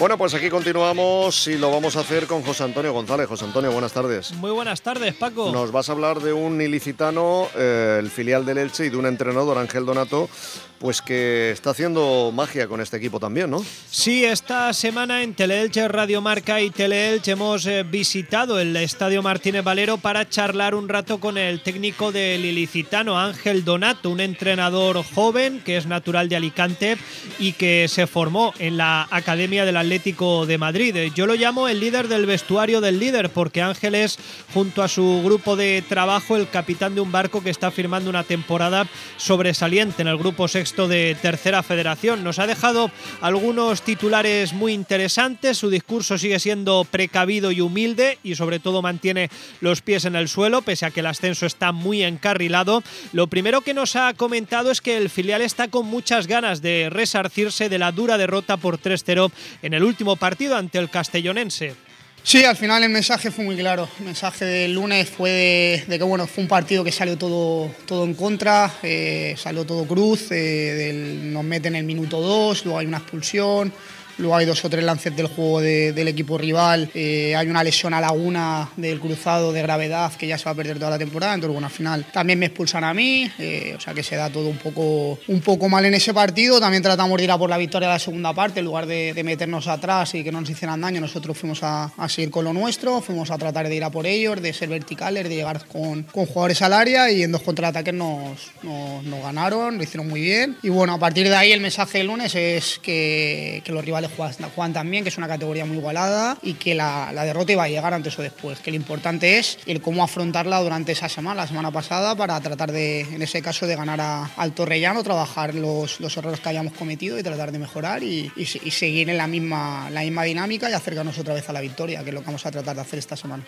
Bueno, 0.00 0.16
pues 0.16 0.32
aquí 0.32 0.48
continuamos 0.48 1.46
y 1.46 1.58
lo 1.58 1.70
vamos 1.70 1.94
a 1.94 2.00
hacer 2.00 2.26
con 2.26 2.40
José 2.40 2.64
Antonio 2.64 2.90
González. 2.90 3.28
José 3.28 3.44
Antonio, 3.44 3.70
buenas 3.70 3.92
tardes. 3.92 4.32
Muy 4.32 4.50
buenas 4.50 4.80
tardes, 4.80 5.12
Paco. 5.12 5.52
Nos 5.52 5.72
vas 5.72 5.90
a 5.90 5.92
hablar 5.92 6.20
de 6.20 6.32
un 6.32 6.58
ilicitano, 6.58 7.48
eh, 7.54 7.98
el 8.00 8.08
filial 8.08 8.46
del 8.46 8.56
Elche, 8.56 8.86
y 8.86 8.88
de 8.88 8.96
un 8.96 9.04
entrenador, 9.04 9.58
Ángel 9.58 9.84
Donato, 9.84 10.30
pues 10.78 11.02
que 11.02 11.50
está 11.50 11.70
haciendo 11.70 12.32
magia 12.34 12.66
con 12.66 12.80
este 12.80 12.96
equipo 12.96 13.20
también, 13.20 13.50
¿no? 13.50 13.62
Sí, 13.90 14.24
esta 14.24 14.72
semana 14.72 15.22
en 15.22 15.34
Teleelche, 15.34 15.86
Radio 15.88 16.22
Marca 16.22 16.62
y 16.62 16.70
Teleelche 16.70 17.32
hemos 17.32 17.66
eh, 17.66 17.82
visitado 17.82 18.58
el 18.58 18.74
Estadio 18.76 19.22
Martínez 19.22 19.62
Valero 19.62 19.98
para 19.98 20.26
charlar 20.26 20.74
un 20.74 20.88
rato 20.88 21.20
con 21.20 21.36
el 21.36 21.62
técnico 21.62 22.10
del 22.10 22.46
ilicitano, 22.46 23.20
Ángel 23.20 23.66
Donato, 23.66 24.08
un 24.08 24.20
entrenador 24.20 25.04
joven 25.14 25.60
que 25.62 25.76
es 25.76 25.84
natural 25.84 26.30
de 26.30 26.36
Alicante 26.36 26.96
y 27.38 27.52
que 27.52 27.86
se 27.86 28.06
formó 28.06 28.54
en 28.58 28.78
la 28.78 29.06
Academia 29.10 29.66
del 29.66 29.76
Atlético 29.90 30.46
de 30.46 30.56
Madrid. 30.56 31.10
Yo 31.16 31.26
lo 31.26 31.34
llamo 31.34 31.66
el 31.66 31.80
líder 31.80 32.06
del 32.06 32.24
vestuario 32.24 32.80
del 32.80 33.00
líder 33.00 33.30
porque 33.30 33.60
Ángel 33.60 33.96
es, 33.96 34.20
junto 34.54 34.84
a 34.84 34.88
su 34.88 35.20
grupo 35.24 35.56
de 35.56 35.82
trabajo, 35.82 36.36
el 36.36 36.48
capitán 36.48 36.94
de 36.94 37.00
un 37.00 37.10
barco 37.10 37.42
que 37.42 37.50
está 37.50 37.72
firmando 37.72 38.08
una 38.08 38.22
temporada 38.22 38.86
sobresaliente 39.16 40.02
en 40.02 40.06
el 40.06 40.16
grupo 40.16 40.46
sexto 40.46 40.86
de 40.86 41.16
Tercera 41.20 41.64
Federación. 41.64 42.22
Nos 42.22 42.38
ha 42.38 42.46
dejado 42.46 42.92
algunos 43.20 43.82
titulares 43.82 44.52
muy 44.52 44.74
interesantes, 44.74 45.58
su 45.58 45.70
discurso 45.70 46.18
sigue 46.18 46.38
siendo 46.38 46.86
precavido 46.88 47.50
y 47.50 47.60
humilde 47.60 48.18
y 48.22 48.36
sobre 48.36 48.60
todo 48.60 48.82
mantiene 48.82 49.28
los 49.60 49.82
pies 49.82 50.04
en 50.04 50.14
el 50.14 50.28
suelo, 50.28 50.62
pese 50.62 50.86
a 50.86 50.92
que 50.92 51.00
el 51.00 51.06
ascenso 51.06 51.46
está 51.46 51.72
muy 51.72 52.04
encarrilado. 52.04 52.84
Lo 53.12 53.26
primero 53.26 53.62
que 53.62 53.74
nos 53.74 53.96
ha 53.96 54.14
comentado 54.14 54.70
es 54.70 54.80
que 54.80 54.96
el 54.96 55.10
filial 55.10 55.42
está 55.42 55.66
con 55.66 55.86
muchas 55.86 56.28
ganas 56.28 56.62
de 56.62 56.90
resarcirse 56.90 57.68
de 57.68 57.78
la 57.78 57.90
dura 57.90 58.18
derrota 58.18 58.56
por 58.56 58.78
3-0 58.78 59.32
en 59.62 59.74
el 59.74 59.79
último 59.84 60.16
partido 60.16 60.56
ante 60.56 60.78
el 60.78 60.90
castellonense. 60.90 61.74
Sí, 62.22 62.44
al 62.44 62.54
final 62.56 62.82
el 62.82 62.90
mensaje 62.90 63.30
fue 63.30 63.44
muy 63.44 63.56
claro. 63.56 63.88
El 63.98 64.04
mensaje 64.04 64.44
del 64.44 64.74
lunes 64.74 65.08
fue 65.08 65.30
de, 65.30 65.84
de 65.88 65.98
que 65.98 66.04
bueno, 66.04 66.26
fue 66.26 66.42
un 66.44 66.48
partido 66.48 66.84
que 66.84 66.92
salió 66.92 67.16
todo, 67.16 67.70
todo 67.86 68.04
en 68.04 68.12
contra, 68.12 68.70
eh, 68.82 69.34
salió 69.38 69.64
todo 69.64 69.86
cruz, 69.86 70.30
eh, 70.30 70.34
del- 70.34 71.32
nos 71.32 71.44
meten 71.44 71.74
en 71.76 71.80
el 71.80 71.86
minuto 71.86 72.20
2, 72.20 72.64
luego 72.66 72.78
hay 72.78 72.86
una 72.86 72.98
expulsión, 72.98 73.72
luego 74.20 74.36
hay 74.36 74.46
dos 74.46 74.64
o 74.64 74.70
tres 74.70 74.84
lances 74.84 75.14
del 75.16 75.26
juego 75.26 75.60
de- 75.60 75.92
del 75.92 76.08
equipo 76.08 76.38
rival, 76.38 76.90
eh, 76.94 77.34
hay 77.36 77.48
una 77.48 77.64
lesión 77.64 77.94
a 77.94 78.00
Laguna 78.00 78.68
del 78.76 79.00
cruzado 79.00 79.52
de 79.52 79.62
gravedad 79.62 80.12
que 80.14 80.26
ya 80.26 80.38
se 80.38 80.44
va 80.44 80.52
a 80.52 80.54
perder 80.54 80.78
toda 80.78 80.90
la 80.90 80.98
temporada, 80.98 81.34
entonces 81.34 81.52
bueno, 81.52 81.66
al 81.66 81.72
final 81.72 82.04
también 82.12 82.38
me 82.38 82.46
expulsan 82.46 82.84
a 82.84 82.94
mí, 82.94 83.30
eh, 83.38 83.74
o 83.76 83.80
sea 83.80 83.94
que 83.94 84.02
se 84.02 84.16
da 84.16 84.30
todo 84.30 84.48
un 84.48 84.58
poco, 84.58 85.18
un 85.28 85.40
poco 85.40 85.68
mal 85.68 85.84
en 85.84 85.94
ese 85.94 86.12
partido, 86.14 86.60
también 86.60 86.82
tratamos 86.82 87.16
de 87.18 87.24
ir 87.24 87.30
a 87.30 87.38
por 87.38 87.50
la 87.50 87.56
victoria 87.58 87.88
de 87.88 87.94
la 87.94 87.98
segunda 87.98 88.32
parte, 88.34 88.60
en 88.60 88.66
lugar 88.66 88.86
de, 88.86 89.12
de 89.14 89.24
meternos 89.24 89.66
atrás 89.68 90.14
y 90.14 90.22
que 90.22 90.30
no 90.32 90.40
nos 90.40 90.50
hicieran 90.50 90.80
daño, 90.80 91.00
nosotros 91.00 91.36
fuimos 91.36 91.62
a, 91.62 91.84
a 91.96 92.08
seguir 92.08 92.30
con 92.30 92.44
lo 92.44 92.52
nuestro, 92.52 93.00
fuimos 93.00 93.30
a 93.30 93.38
tratar 93.38 93.68
de 93.68 93.74
ir 93.76 93.84
a 93.84 93.90
por 93.90 94.06
ellos, 94.06 94.40
de 94.40 94.52
ser 94.52 94.68
verticales, 94.68 95.28
de 95.28 95.34
llegar 95.36 95.64
con, 95.66 96.02
con 96.04 96.26
jugadores 96.26 96.60
al 96.62 96.72
área 96.72 97.10
y 97.10 97.22
en 97.22 97.32
dos 97.32 97.42
contraataques 97.42 97.94
nos, 97.94 98.50
nos, 98.62 99.02
nos 99.04 99.22
ganaron, 99.22 99.76
lo 99.78 99.82
hicieron 99.82 100.08
muy 100.08 100.20
bien. 100.20 100.56
Y 100.62 100.68
bueno, 100.68 100.94
a 100.94 100.98
partir 100.98 101.28
de 101.28 101.34
ahí 101.36 101.52
el 101.52 101.60
mensaje 101.60 101.98
del 101.98 102.08
lunes 102.08 102.34
es 102.34 102.78
que, 102.82 103.62
que 103.64 103.72
los 103.72 103.84
rivales 103.84 104.09
juegan 104.16 104.72
también, 104.72 105.02
que 105.04 105.08
es 105.10 105.18
una 105.18 105.28
categoría 105.28 105.64
muy 105.64 105.76
igualada 105.78 106.36
y 106.42 106.54
que 106.54 106.74
la, 106.74 107.12
derrota 107.24 107.52
iba 107.52 107.64
a 107.64 107.68
llegar 107.68 107.94
antes 107.94 108.18
o 108.18 108.22
después, 108.22 108.58
que 108.60 108.70
lo 108.70 108.76
importante 108.76 109.38
es 109.38 109.58
el 109.66 109.80
cómo 109.80 110.02
afrontarla 110.04 110.60
durante 110.60 110.92
esa 110.92 111.08
semana, 111.08 111.42
la 111.42 111.46
semana 111.46 111.70
pasada, 111.70 112.14
para 112.16 112.40
tratar 112.40 112.72
de, 112.72 113.00
en 113.00 113.22
ese 113.22 113.42
caso, 113.42 113.66
de 113.66 113.76
ganar 113.76 114.00
a- 114.00 114.30
al 114.36 114.52
Torrellano, 114.52 115.02
trabajar 115.02 115.54
los, 115.54 116.00
los 116.00 116.16
errores 116.16 116.40
que 116.40 116.48
hayamos 116.48 116.72
cometido 116.74 117.18
y 117.18 117.22
tratar 117.22 117.52
de 117.52 117.58
mejorar 117.58 118.02
y, 118.02 118.30
y 118.36 118.44
seguir 118.70 119.08
en 119.10 119.16
la 119.16 119.26
misma, 119.26 119.88
la 119.90 120.00
misma 120.02 120.24
dinámica 120.24 120.68
y 120.70 120.72
acercarnos 120.72 121.18
otra 121.18 121.34
vez 121.34 121.48
a 121.48 121.52
la 121.52 121.60
victoria, 121.60 122.02
que 122.02 122.10
es 122.10 122.14
lo 122.14 122.20
que 122.20 122.26
vamos 122.26 122.44
a 122.46 122.50
tratar 122.50 122.74
de 122.76 122.82
hacer 122.82 122.98
esta 122.98 123.16
semana. 123.16 123.44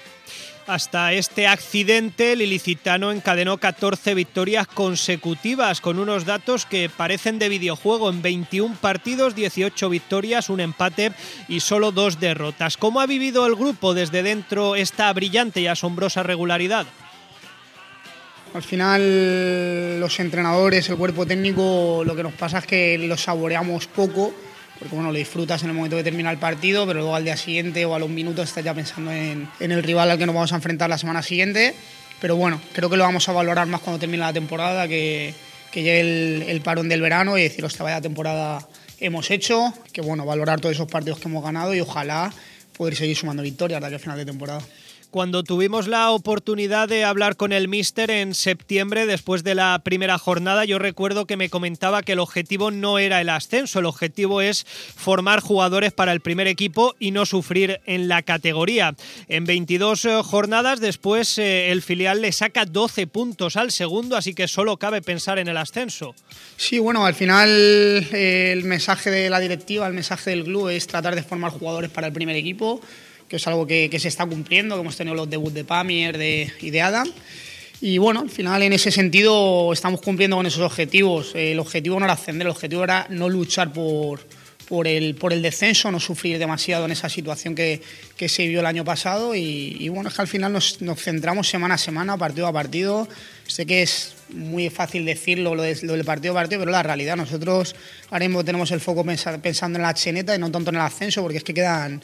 Hasta 0.66 1.12
este 1.12 1.48
accidente, 1.48 2.32
el 2.32 2.42
ilicitano 2.42 3.10
encadenó 3.10 3.58
14 3.58 4.14
victorias 4.14 4.68
consecutivas 4.68 5.80
con 5.80 5.98
unos 5.98 6.24
datos 6.24 6.66
que 6.66 6.88
parecen 6.88 7.40
de 7.40 7.48
videojuego. 7.48 8.08
En 8.08 8.22
21 8.22 8.76
partidos, 8.80 9.34
18 9.34 9.88
victorias, 9.88 10.50
un 10.50 10.60
empate 10.60 11.12
y 11.48 11.60
solo 11.60 11.90
dos 11.90 12.20
derrotas. 12.20 12.76
¿Cómo 12.76 13.00
ha 13.00 13.06
vivido 13.06 13.44
el 13.46 13.56
grupo 13.56 13.92
desde 13.92 14.22
dentro 14.22 14.76
esta 14.76 15.12
brillante 15.12 15.60
y 15.60 15.66
asombrosa 15.66 16.22
regularidad? 16.22 16.86
Al 18.54 18.62
final 18.62 19.98
los 19.98 20.20
entrenadores, 20.20 20.88
el 20.90 20.96
cuerpo 20.96 21.26
técnico, 21.26 22.02
lo 22.04 22.14
que 22.14 22.22
nos 22.22 22.34
pasa 22.34 22.58
es 22.58 22.66
que 22.66 22.98
lo 22.98 23.16
saboreamos 23.16 23.86
poco, 23.88 24.32
porque 24.82 24.96
bueno, 24.96 25.12
lo 25.12 25.18
disfrutas 25.18 25.62
en 25.62 25.68
el 25.68 25.76
momento 25.76 25.96
que 25.96 26.02
termina 26.02 26.28
el 26.28 26.38
partido, 26.38 26.88
pero 26.88 26.98
luego 26.98 27.14
al 27.14 27.22
día 27.22 27.36
siguiente 27.36 27.84
o 27.84 27.94
a 27.94 28.00
los 28.00 28.10
minutos 28.10 28.48
estás 28.48 28.64
ya 28.64 28.74
pensando 28.74 29.12
en, 29.12 29.48
el 29.60 29.80
rival 29.80 30.10
al 30.10 30.18
que 30.18 30.26
nos 30.26 30.34
vamos 30.34 30.52
a 30.52 30.56
enfrentar 30.56 30.90
la 30.90 30.98
semana 30.98 31.22
siguiente. 31.22 31.72
Pero 32.20 32.34
bueno, 32.34 32.60
creo 32.72 32.90
que 32.90 32.96
lo 32.96 33.04
vamos 33.04 33.28
a 33.28 33.32
valorar 33.32 33.68
más 33.68 33.80
cuando 33.80 34.00
termine 34.00 34.24
la 34.24 34.32
temporada, 34.32 34.88
que, 34.88 35.34
que 35.70 35.84
llegue 35.84 36.50
el, 36.50 36.60
parón 36.62 36.88
del 36.88 37.00
verano 37.00 37.38
y 37.38 37.42
decir, 37.42 37.64
hostia, 37.64 37.84
vaya 37.84 38.00
temporada 38.00 38.66
hemos 38.98 39.30
hecho, 39.30 39.72
que 39.92 40.00
bueno, 40.00 40.26
valorar 40.26 40.60
todos 40.60 40.74
esos 40.74 40.90
partidos 40.90 41.20
que 41.20 41.28
hemos 41.28 41.44
ganado 41.44 41.72
y 41.76 41.80
ojalá 41.80 42.32
poder 42.76 42.96
seguir 42.96 43.16
sumando 43.16 43.44
victorias 43.44 43.80
de 43.80 43.86
aquí 43.86 43.94
al 43.94 44.00
final 44.00 44.18
de 44.18 44.24
temporada. 44.24 44.62
Cuando 45.12 45.44
tuvimos 45.44 45.88
la 45.88 46.10
oportunidad 46.10 46.88
de 46.88 47.04
hablar 47.04 47.36
con 47.36 47.52
el 47.52 47.68
Mister 47.68 48.10
en 48.10 48.34
septiembre, 48.34 49.04
después 49.04 49.44
de 49.44 49.54
la 49.54 49.78
primera 49.84 50.16
jornada, 50.16 50.64
yo 50.64 50.78
recuerdo 50.78 51.26
que 51.26 51.36
me 51.36 51.50
comentaba 51.50 52.02
que 52.02 52.12
el 52.12 52.18
objetivo 52.18 52.70
no 52.70 52.98
era 52.98 53.20
el 53.20 53.28
ascenso, 53.28 53.78
el 53.78 53.84
objetivo 53.84 54.40
es 54.40 54.64
formar 54.64 55.40
jugadores 55.40 55.92
para 55.92 56.12
el 56.12 56.22
primer 56.22 56.46
equipo 56.46 56.94
y 56.98 57.10
no 57.10 57.26
sufrir 57.26 57.82
en 57.84 58.08
la 58.08 58.22
categoría. 58.22 58.94
En 59.28 59.44
22 59.44 60.04
eh, 60.06 60.20
jornadas 60.24 60.80
después 60.80 61.36
eh, 61.36 61.70
el 61.70 61.82
filial 61.82 62.22
le 62.22 62.32
saca 62.32 62.64
12 62.64 63.06
puntos 63.06 63.56
al 63.58 63.70
segundo, 63.70 64.16
así 64.16 64.32
que 64.32 64.48
solo 64.48 64.78
cabe 64.78 65.02
pensar 65.02 65.38
en 65.38 65.46
el 65.46 65.58
ascenso. 65.58 66.14
Sí, 66.56 66.78
bueno, 66.78 67.04
al 67.04 67.14
final 67.14 67.50
eh, 67.50 68.52
el 68.52 68.64
mensaje 68.64 69.10
de 69.10 69.28
la 69.28 69.40
directiva, 69.40 69.86
el 69.86 69.92
mensaje 69.92 70.30
del 70.30 70.44
club 70.44 70.70
es 70.70 70.86
tratar 70.86 71.14
de 71.14 71.22
formar 71.22 71.50
jugadores 71.50 71.90
para 71.90 72.06
el 72.06 72.14
primer 72.14 72.36
equipo 72.36 72.80
que 73.32 73.36
es 73.36 73.46
algo 73.46 73.66
que, 73.66 73.88
se 73.98 74.08
está 74.08 74.26
cumpliendo, 74.26 74.74
que 74.74 74.82
hemos 74.82 74.94
tenido 74.94 75.14
los 75.14 75.30
debuts 75.30 75.54
de 75.54 75.64
Pamier 75.64 76.18
de, 76.18 76.52
y 76.60 76.68
de 76.68 76.82
Adam. 76.82 77.10
Y 77.80 77.96
bueno, 77.96 78.20
al 78.20 78.28
final 78.28 78.62
en 78.62 78.74
ese 78.74 78.90
sentido 78.90 79.72
estamos 79.72 80.02
cumpliendo 80.02 80.36
con 80.36 80.44
esos 80.44 80.60
objetivos. 80.60 81.32
El 81.34 81.58
objetivo 81.58 81.98
no 81.98 82.04
era 82.04 82.12
ascender, 82.12 82.46
el 82.46 82.50
objetivo 82.50 82.84
era 82.84 83.06
no 83.08 83.30
luchar 83.30 83.72
por, 83.72 84.20
por, 84.68 84.86
el, 84.86 85.14
por 85.14 85.32
el 85.32 85.40
descenso, 85.40 85.90
no 85.90 85.98
sufrir 85.98 86.38
demasiado 86.38 86.84
en 86.84 86.90
esa 86.90 87.08
situación 87.08 87.54
que, 87.54 87.80
que 88.18 88.28
se 88.28 88.46
vio 88.48 88.60
el 88.60 88.66
año 88.66 88.84
pasado. 88.84 89.34
Y, 89.34 89.88
bueno, 89.88 90.10
es 90.10 90.14
que 90.14 90.20
al 90.20 90.28
final 90.28 90.52
nos, 90.52 90.82
nos, 90.82 91.00
centramos 91.00 91.48
semana 91.48 91.76
a 91.76 91.78
semana, 91.78 92.18
partido 92.18 92.46
a 92.46 92.52
partido. 92.52 93.08
Sé 93.46 93.64
que 93.64 93.80
es 93.80 94.12
muy 94.28 94.68
fácil 94.68 95.06
decirlo 95.06 95.54
lo, 95.54 95.62
del 95.62 96.04
partido 96.04 96.34
a 96.34 96.42
partido, 96.42 96.60
pero 96.60 96.70
la 96.70 96.82
realidad, 96.82 97.16
nosotros 97.16 97.76
ahora 98.10 98.28
mismo 98.28 98.44
tenemos 98.44 98.70
el 98.72 98.80
foco 98.80 99.06
pensando 99.06 99.78
en 99.78 99.84
la 99.84 99.94
cheneta 99.94 100.34
y 100.34 100.38
no 100.38 100.50
tanto 100.50 100.68
en 100.68 100.76
el 100.76 100.82
ascenso, 100.82 101.22
porque 101.22 101.38
es 101.38 101.44
que 101.44 101.54
quedan 101.54 102.02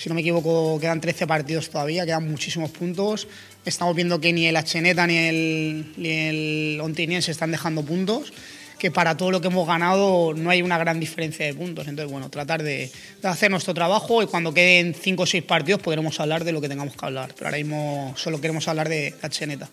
si 0.00 0.08
no 0.08 0.14
me 0.14 0.22
equivoco, 0.22 0.80
quedan 0.80 0.98
13 0.98 1.26
partidos 1.26 1.68
todavía, 1.68 2.06
quedan 2.06 2.26
muchísimos 2.30 2.70
puntos. 2.70 3.28
Estamos 3.66 3.94
viendo 3.94 4.18
que 4.18 4.32
ni 4.32 4.46
el 4.46 4.56
Acheneta 4.56 5.06
ni 5.06 5.18
el, 5.18 5.92
ni 5.98 6.08
el 6.08 7.22
se 7.22 7.30
están 7.30 7.50
dejando 7.50 7.84
puntos, 7.84 8.32
que 8.78 8.90
para 8.90 9.18
todo 9.18 9.30
lo 9.30 9.42
que 9.42 9.48
hemos 9.48 9.66
ganado 9.66 10.32
no 10.32 10.48
hay 10.48 10.62
una 10.62 10.78
gran 10.78 11.00
diferencia 11.00 11.44
de 11.44 11.52
puntos. 11.52 11.86
Entonces, 11.86 12.10
bueno, 12.10 12.30
tratar 12.30 12.62
de, 12.62 12.90
hacer 13.22 13.50
nuestro 13.50 13.74
trabajo 13.74 14.22
y 14.22 14.26
cuando 14.26 14.54
queden 14.54 14.94
5 14.94 15.22
o 15.22 15.26
6 15.26 15.44
partidos 15.44 15.82
podremos 15.82 16.18
hablar 16.18 16.44
de 16.44 16.52
lo 16.52 16.62
que 16.62 16.70
tengamos 16.70 16.96
que 16.96 17.04
hablar. 17.04 17.34
Pero 17.34 17.48
ahora 17.48 17.58
mismo 17.58 18.14
solo 18.16 18.40
queremos 18.40 18.66
hablar 18.68 18.88
de 18.88 19.14
Acheneta. 19.20 19.68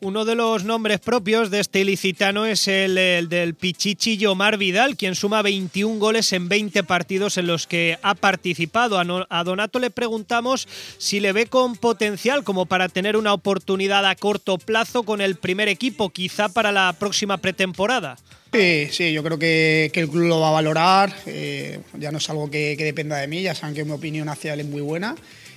Uno 0.00 0.26
de 0.26 0.34
los 0.34 0.64
nombres 0.64 1.00
propios 1.00 1.50
de 1.50 1.60
este 1.60 1.80
ilicitano 1.80 2.44
es 2.44 2.68
el, 2.68 2.96
del 3.30 3.54
Pichichi 3.54 4.18
Yomar 4.18 4.58
Vidal, 4.58 4.94
quien 4.94 5.14
suma 5.14 5.40
21 5.40 5.98
goles 5.98 6.34
en 6.34 6.50
20 6.50 6.84
partidos 6.84 7.38
en 7.38 7.46
los 7.46 7.66
que 7.66 7.98
ha 8.02 8.14
participado. 8.14 8.98
A 8.98 9.44
Donato 9.44 9.78
le 9.78 9.88
preguntamos 9.88 10.68
si 10.98 11.18
le 11.18 11.32
ve 11.32 11.46
con 11.46 11.76
potencial 11.76 12.44
como 12.44 12.66
para 12.66 12.90
tener 12.90 13.16
una 13.16 13.32
oportunidad 13.32 14.04
a 14.04 14.14
corto 14.16 14.58
plazo 14.58 15.04
con 15.04 15.22
el 15.22 15.36
primer 15.36 15.68
equipo, 15.68 16.10
quizá 16.10 16.50
para 16.50 16.72
la 16.72 16.94
próxima 16.98 17.38
pretemporada. 17.38 18.18
Sí, 18.52 18.88
sí, 18.90 19.12
yo 19.14 19.22
creo 19.22 19.38
que, 19.38 19.90
el 19.94 20.10
club 20.10 20.26
lo 20.26 20.40
va 20.40 20.48
a 20.48 20.52
valorar. 20.52 21.16
Eh, 21.24 21.80
ya 21.98 22.12
no 22.12 22.18
es 22.18 22.28
algo 22.28 22.50
que, 22.50 22.76
dependa 22.76 23.16
de 23.16 23.28
mí, 23.28 23.40
ya 23.40 23.54
saben 23.54 23.74
que 23.74 23.84
mi 23.84 23.92
opinión 23.92 24.28
hacia 24.28 24.52
él 24.52 24.60
es 24.60 24.66
muy 24.66 24.82
buena 24.82 25.16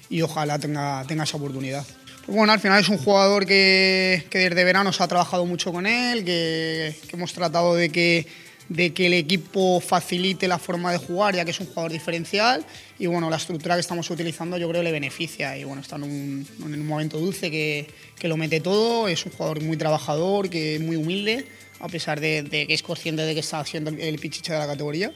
y 0.10 0.22
ojalá 0.22 0.60
tenga 0.60 1.04
esa 1.24 1.36
oportunidad. 1.36 1.86
Bueno, 2.28 2.54
al 2.54 2.60
final 2.60 2.80
es 2.80 2.90
un 2.90 2.98
jugador 2.98 3.46
que, 3.46 4.24
desde 4.32 4.64
verano 4.64 4.94
se 4.94 5.02
ha 5.04 5.08
trabajado 5.08 5.46
mucho 5.46 5.72
con 5.72 5.88
él, 5.88 6.24
que, 6.24 6.96
hemos 7.12 7.34
tratado 7.34 7.76
de 7.76 7.90
que, 7.90 8.28
de 8.68 8.94
que 8.94 9.08
el 9.08 9.14
equipo 9.14 9.80
facilite 9.80 10.48
la 10.48 10.60
forma 10.60 10.92
de 10.92 11.00
jugar, 11.00 11.36
ya 11.36 11.44
que 11.44 11.52
es 11.52 11.60
un 11.60 11.68
jugador 11.68 11.92
diferencial. 11.92 12.64
Y 13.00 13.08
bueno, 13.08 13.30
la 13.30 13.38
estructura 13.38 13.76
que 13.76 13.82
estamos 13.82 14.10
utilizando 14.12 14.58
yo 14.58 14.70
creo 14.70 14.84
le 14.84 14.92
beneficia. 14.92 15.58
Y 15.58 15.64
bueno, 15.64 15.82
está 15.82 15.96
en 15.96 16.04
un, 16.04 16.48
en 16.60 16.74
un 16.74 16.88
momento 16.88 17.18
dulce 17.18 17.50
que, 17.50 17.88
que, 18.20 18.28
lo 18.28 18.38
mete 18.38 18.60
todo. 18.60 19.08
Es 19.08 19.26
un 19.26 19.32
jugador 19.32 19.62
muy 19.62 19.78
trabajador, 19.78 20.50
que 20.50 20.76
es 20.76 20.82
muy 20.82 20.98
humilde, 20.98 21.46
a 21.80 21.88
pesar 21.88 22.20
de, 22.20 22.44
de 22.44 22.68
que 22.68 22.74
es 22.76 22.84
consciente 22.84 23.24
de 23.24 23.34
que 23.34 23.40
está 23.40 23.64
siendo 23.66 23.90
el 23.90 24.20
pichiche 24.20 24.54
de 24.54 24.60
la 24.60 24.68
categoría. 24.68 25.12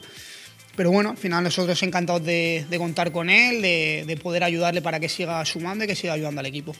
Pero 0.76 0.90
bueno, 0.90 1.10
al 1.10 1.16
final 1.16 1.44
nosotros 1.44 1.82
encantados 1.82 2.24
de, 2.24 2.66
de 2.68 2.78
contar 2.78 3.12
con 3.12 3.30
él, 3.30 3.62
de, 3.62 4.04
de 4.06 4.16
poder 4.16 4.44
ayudarle 4.44 4.82
para 4.82 5.00
que 5.00 5.08
siga 5.08 5.44
sumando 5.44 5.84
y 5.84 5.86
que 5.86 5.96
siga 5.96 6.14
ayudando 6.14 6.40
al 6.40 6.46
equipo. 6.46 6.74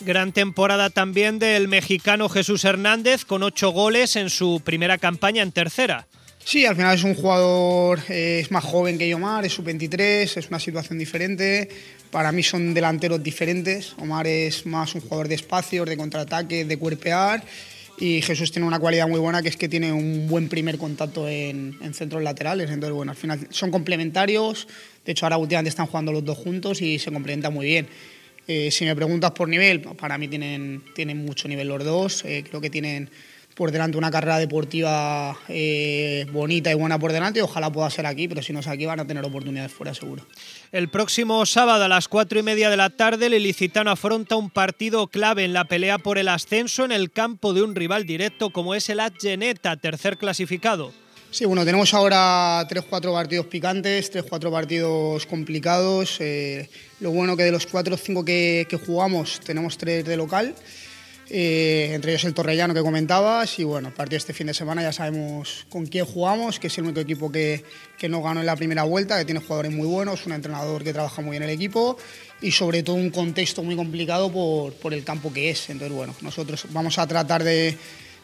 Gran 0.00 0.32
temporada 0.32 0.90
también 0.90 1.38
del 1.38 1.68
mexicano 1.68 2.28
Jesús 2.28 2.64
Hernández 2.64 3.24
con 3.24 3.42
ocho 3.42 3.70
goles 3.70 4.16
en 4.16 4.30
su 4.30 4.60
primera 4.64 4.98
campaña 4.98 5.42
en 5.42 5.52
tercera. 5.52 6.06
Sí, 6.44 6.66
al 6.66 6.74
final 6.74 6.96
es 6.96 7.04
un 7.04 7.14
jugador, 7.14 8.00
eh, 8.08 8.40
es 8.42 8.50
más 8.50 8.64
joven 8.64 8.98
que 8.98 9.14
Omar, 9.14 9.44
es 9.44 9.52
sub-23, 9.52 10.36
es 10.36 10.48
una 10.48 10.58
situación 10.58 10.98
diferente. 10.98 11.68
Para 12.10 12.32
mí 12.32 12.42
son 12.42 12.74
delanteros 12.74 13.22
diferentes. 13.22 13.94
Omar 13.98 14.26
es 14.26 14.66
más 14.66 14.94
un 14.94 15.02
jugador 15.02 15.28
de 15.28 15.36
espacios, 15.36 15.88
de 15.88 15.96
contraataque, 15.96 16.64
de 16.64 16.76
cuerpear. 16.76 17.44
Y 17.98 18.22
Jesús 18.22 18.50
tiene 18.50 18.66
una 18.66 18.78
cualidad 18.78 19.06
muy 19.06 19.20
buena 19.20 19.42
que 19.42 19.48
es 19.48 19.56
que 19.56 19.68
tiene 19.68 19.92
un 19.92 20.26
buen 20.26 20.48
primer 20.48 20.78
contacto 20.78 21.28
en, 21.28 21.76
en 21.80 21.94
centros 21.94 22.22
laterales. 22.22 22.70
Entonces, 22.70 22.94
bueno, 22.94 23.12
al 23.12 23.16
final 23.16 23.46
son 23.50 23.70
complementarios. 23.70 24.66
De 25.04 25.12
hecho, 25.12 25.26
ahora 25.26 25.36
últimamente 25.36 25.68
están 25.68 25.86
jugando 25.86 26.10
los 26.12 26.24
dos 26.24 26.38
juntos 26.38 26.80
y 26.82 26.98
se 26.98 27.12
complementan 27.12 27.52
muy 27.52 27.66
bien. 27.66 27.86
Eh, 28.48 28.70
si 28.70 28.84
me 28.84 28.96
preguntas 28.96 29.30
por 29.32 29.48
nivel, 29.48 29.80
para 29.80 30.18
mí 30.18 30.26
tienen, 30.26 30.82
tienen 30.94 31.24
mucho 31.24 31.46
nivel 31.48 31.68
los 31.68 31.84
dos. 31.84 32.24
Eh, 32.24 32.44
creo 32.48 32.60
que 32.60 32.70
tienen 32.70 33.08
por 33.62 33.70
delante 33.70 33.96
una 33.96 34.10
carrera 34.10 34.40
deportiva 34.40 35.38
eh, 35.46 36.26
bonita 36.32 36.72
y 36.72 36.74
buena 36.74 36.98
por 36.98 37.12
delante. 37.12 37.40
Ojalá 37.42 37.70
pueda 37.70 37.88
ser 37.90 38.06
aquí, 38.06 38.26
pero 38.26 38.42
si 38.42 38.52
no 38.52 38.58
es 38.58 38.66
aquí 38.66 38.86
van 38.86 38.98
a 38.98 39.06
tener 39.06 39.24
oportunidades 39.24 39.70
fuera 39.70 39.94
seguro. 39.94 40.26
El 40.72 40.88
próximo 40.88 41.46
sábado 41.46 41.84
a 41.84 41.88
las 41.88 42.08
cuatro 42.08 42.40
y 42.40 42.42
media 42.42 42.70
de 42.70 42.76
la 42.76 42.90
tarde, 42.90 43.26
el 43.26 43.34
ilicitano 43.34 43.92
afronta 43.92 44.34
un 44.34 44.50
partido 44.50 45.06
clave 45.06 45.44
en 45.44 45.52
la 45.52 45.66
pelea 45.66 45.98
por 45.98 46.18
el 46.18 46.26
ascenso 46.26 46.84
en 46.84 46.90
el 46.90 47.12
campo 47.12 47.54
de 47.54 47.62
un 47.62 47.76
rival 47.76 48.04
directo 48.04 48.50
como 48.50 48.74
es 48.74 48.88
el 48.88 48.98
Adgeneta, 48.98 49.76
tercer 49.76 50.18
clasificado. 50.18 50.92
Sí, 51.32 51.46
bueno, 51.46 51.64
tenemos 51.64 51.94
ahora 51.94 52.66
tres, 52.68 52.84
cuatro 52.86 53.14
partidos 53.14 53.46
picantes, 53.46 54.10
tres, 54.10 54.22
cuatro 54.28 54.50
partidos 54.50 55.24
complicados. 55.24 56.20
Eh, 56.20 56.68
lo 57.00 57.10
bueno 57.10 57.38
que 57.38 57.44
de 57.44 57.50
los 57.50 57.66
cuatro 57.66 57.94
o 57.94 57.96
cinco 57.96 58.22
que, 58.22 58.66
jugamos 58.84 59.40
tenemos 59.40 59.78
tres 59.78 60.04
de 60.04 60.18
local, 60.18 60.54
eh, 61.32 61.90
entre 61.94 62.12
ellos 62.12 62.24
el 62.24 62.34
Torrellano 62.34 62.74
que 62.74 62.82
comentabas. 62.82 63.58
Y 63.58 63.64
bueno, 63.64 63.88
a 63.88 63.90
partir 63.90 64.12
de 64.12 64.16
este 64.18 64.32
fin 64.34 64.46
de 64.46 64.54
semana 64.54 64.82
ya 64.82 64.92
sabemos 64.92 65.66
con 65.70 65.86
quién 65.86 66.04
jugamos, 66.04 66.60
que 66.60 66.66
es 66.66 66.78
el 66.78 66.84
único 66.84 67.00
equipo 67.00 67.32
que, 67.32 67.64
que 67.98 68.08
no 68.08 68.22
ganó 68.22 68.40
en 68.40 68.46
la 68.46 68.54
primera 68.56 68.82
vuelta, 68.82 69.18
que 69.18 69.24
tiene 69.24 69.40
jugadores 69.40 69.72
muy 69.72 69.86
buenos, 69.86 70.26
un 70.26 70.32
entrenador 70.32 70.84
que 70.84 70.92
trabaja 70.92 71.22
muy 71.22 71.32
bien 71.32 71.42
en 71.42 71.48
el 71.48 71.54
equipo 71.54 71.96
y 72.40 72.52
sobre 72.52 72.82
todo 72.82 72.96
un 72.96 73.10
contexto 73.10 73.62
muy 73.62 73.74
complicado 73.74 74.30
por, 74.30 74.74
por 74.74 74.92
el 74.92 75.02
campo 75.02 75.32
que 75.32 75.50
es. 75.50 75.70
Entonces, 75.70 75.96
bueno, 75.96 76.14
nosotros 76.20 76.66
vamos 76.70 76.98
a 76.98 77.06
tratar 77.06 77.42
de 77.42 77.76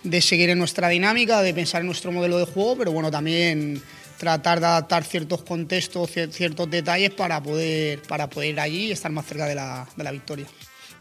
de 0.02 0.20
seguir 0.20 0.50
en 0.50 0.59
nuestra 0.59 0.88
dinámica, 0.88 1.42
de 1.42 1.54
pensar 1.54 1.80
en 1.80 1.86
nuestro 1.86 2.12
modelo 2.12 2.38
de 2.38 2.46
juego, 2.46 2.76
pero 2.76 2.92
bueno, 2.92 3.11
también 3.11 3.82
tratar 4.16 4.61
de 4.61 4.66
adaptar 4.66 5.04
ciertos 5.04 5.42
contextos, 5.42 6.11
ciertos 6.30 6.70
detalles 6.70 7.11
para 7.11 7.42
poder, 7.42 8.02
para 8.02 8.28
poder 8.28 8.50
ir 8.50 8.61
allí 8.61 8.86
y 8.86 8.92
estar 8.92 9.11
más 9.11 9.26
cerca 9.26 9.46
de 9.46 9.54
la, 9.54 9.88
de 9.96 10.04
la 10.04 10.11
victoria. 10.11 10.46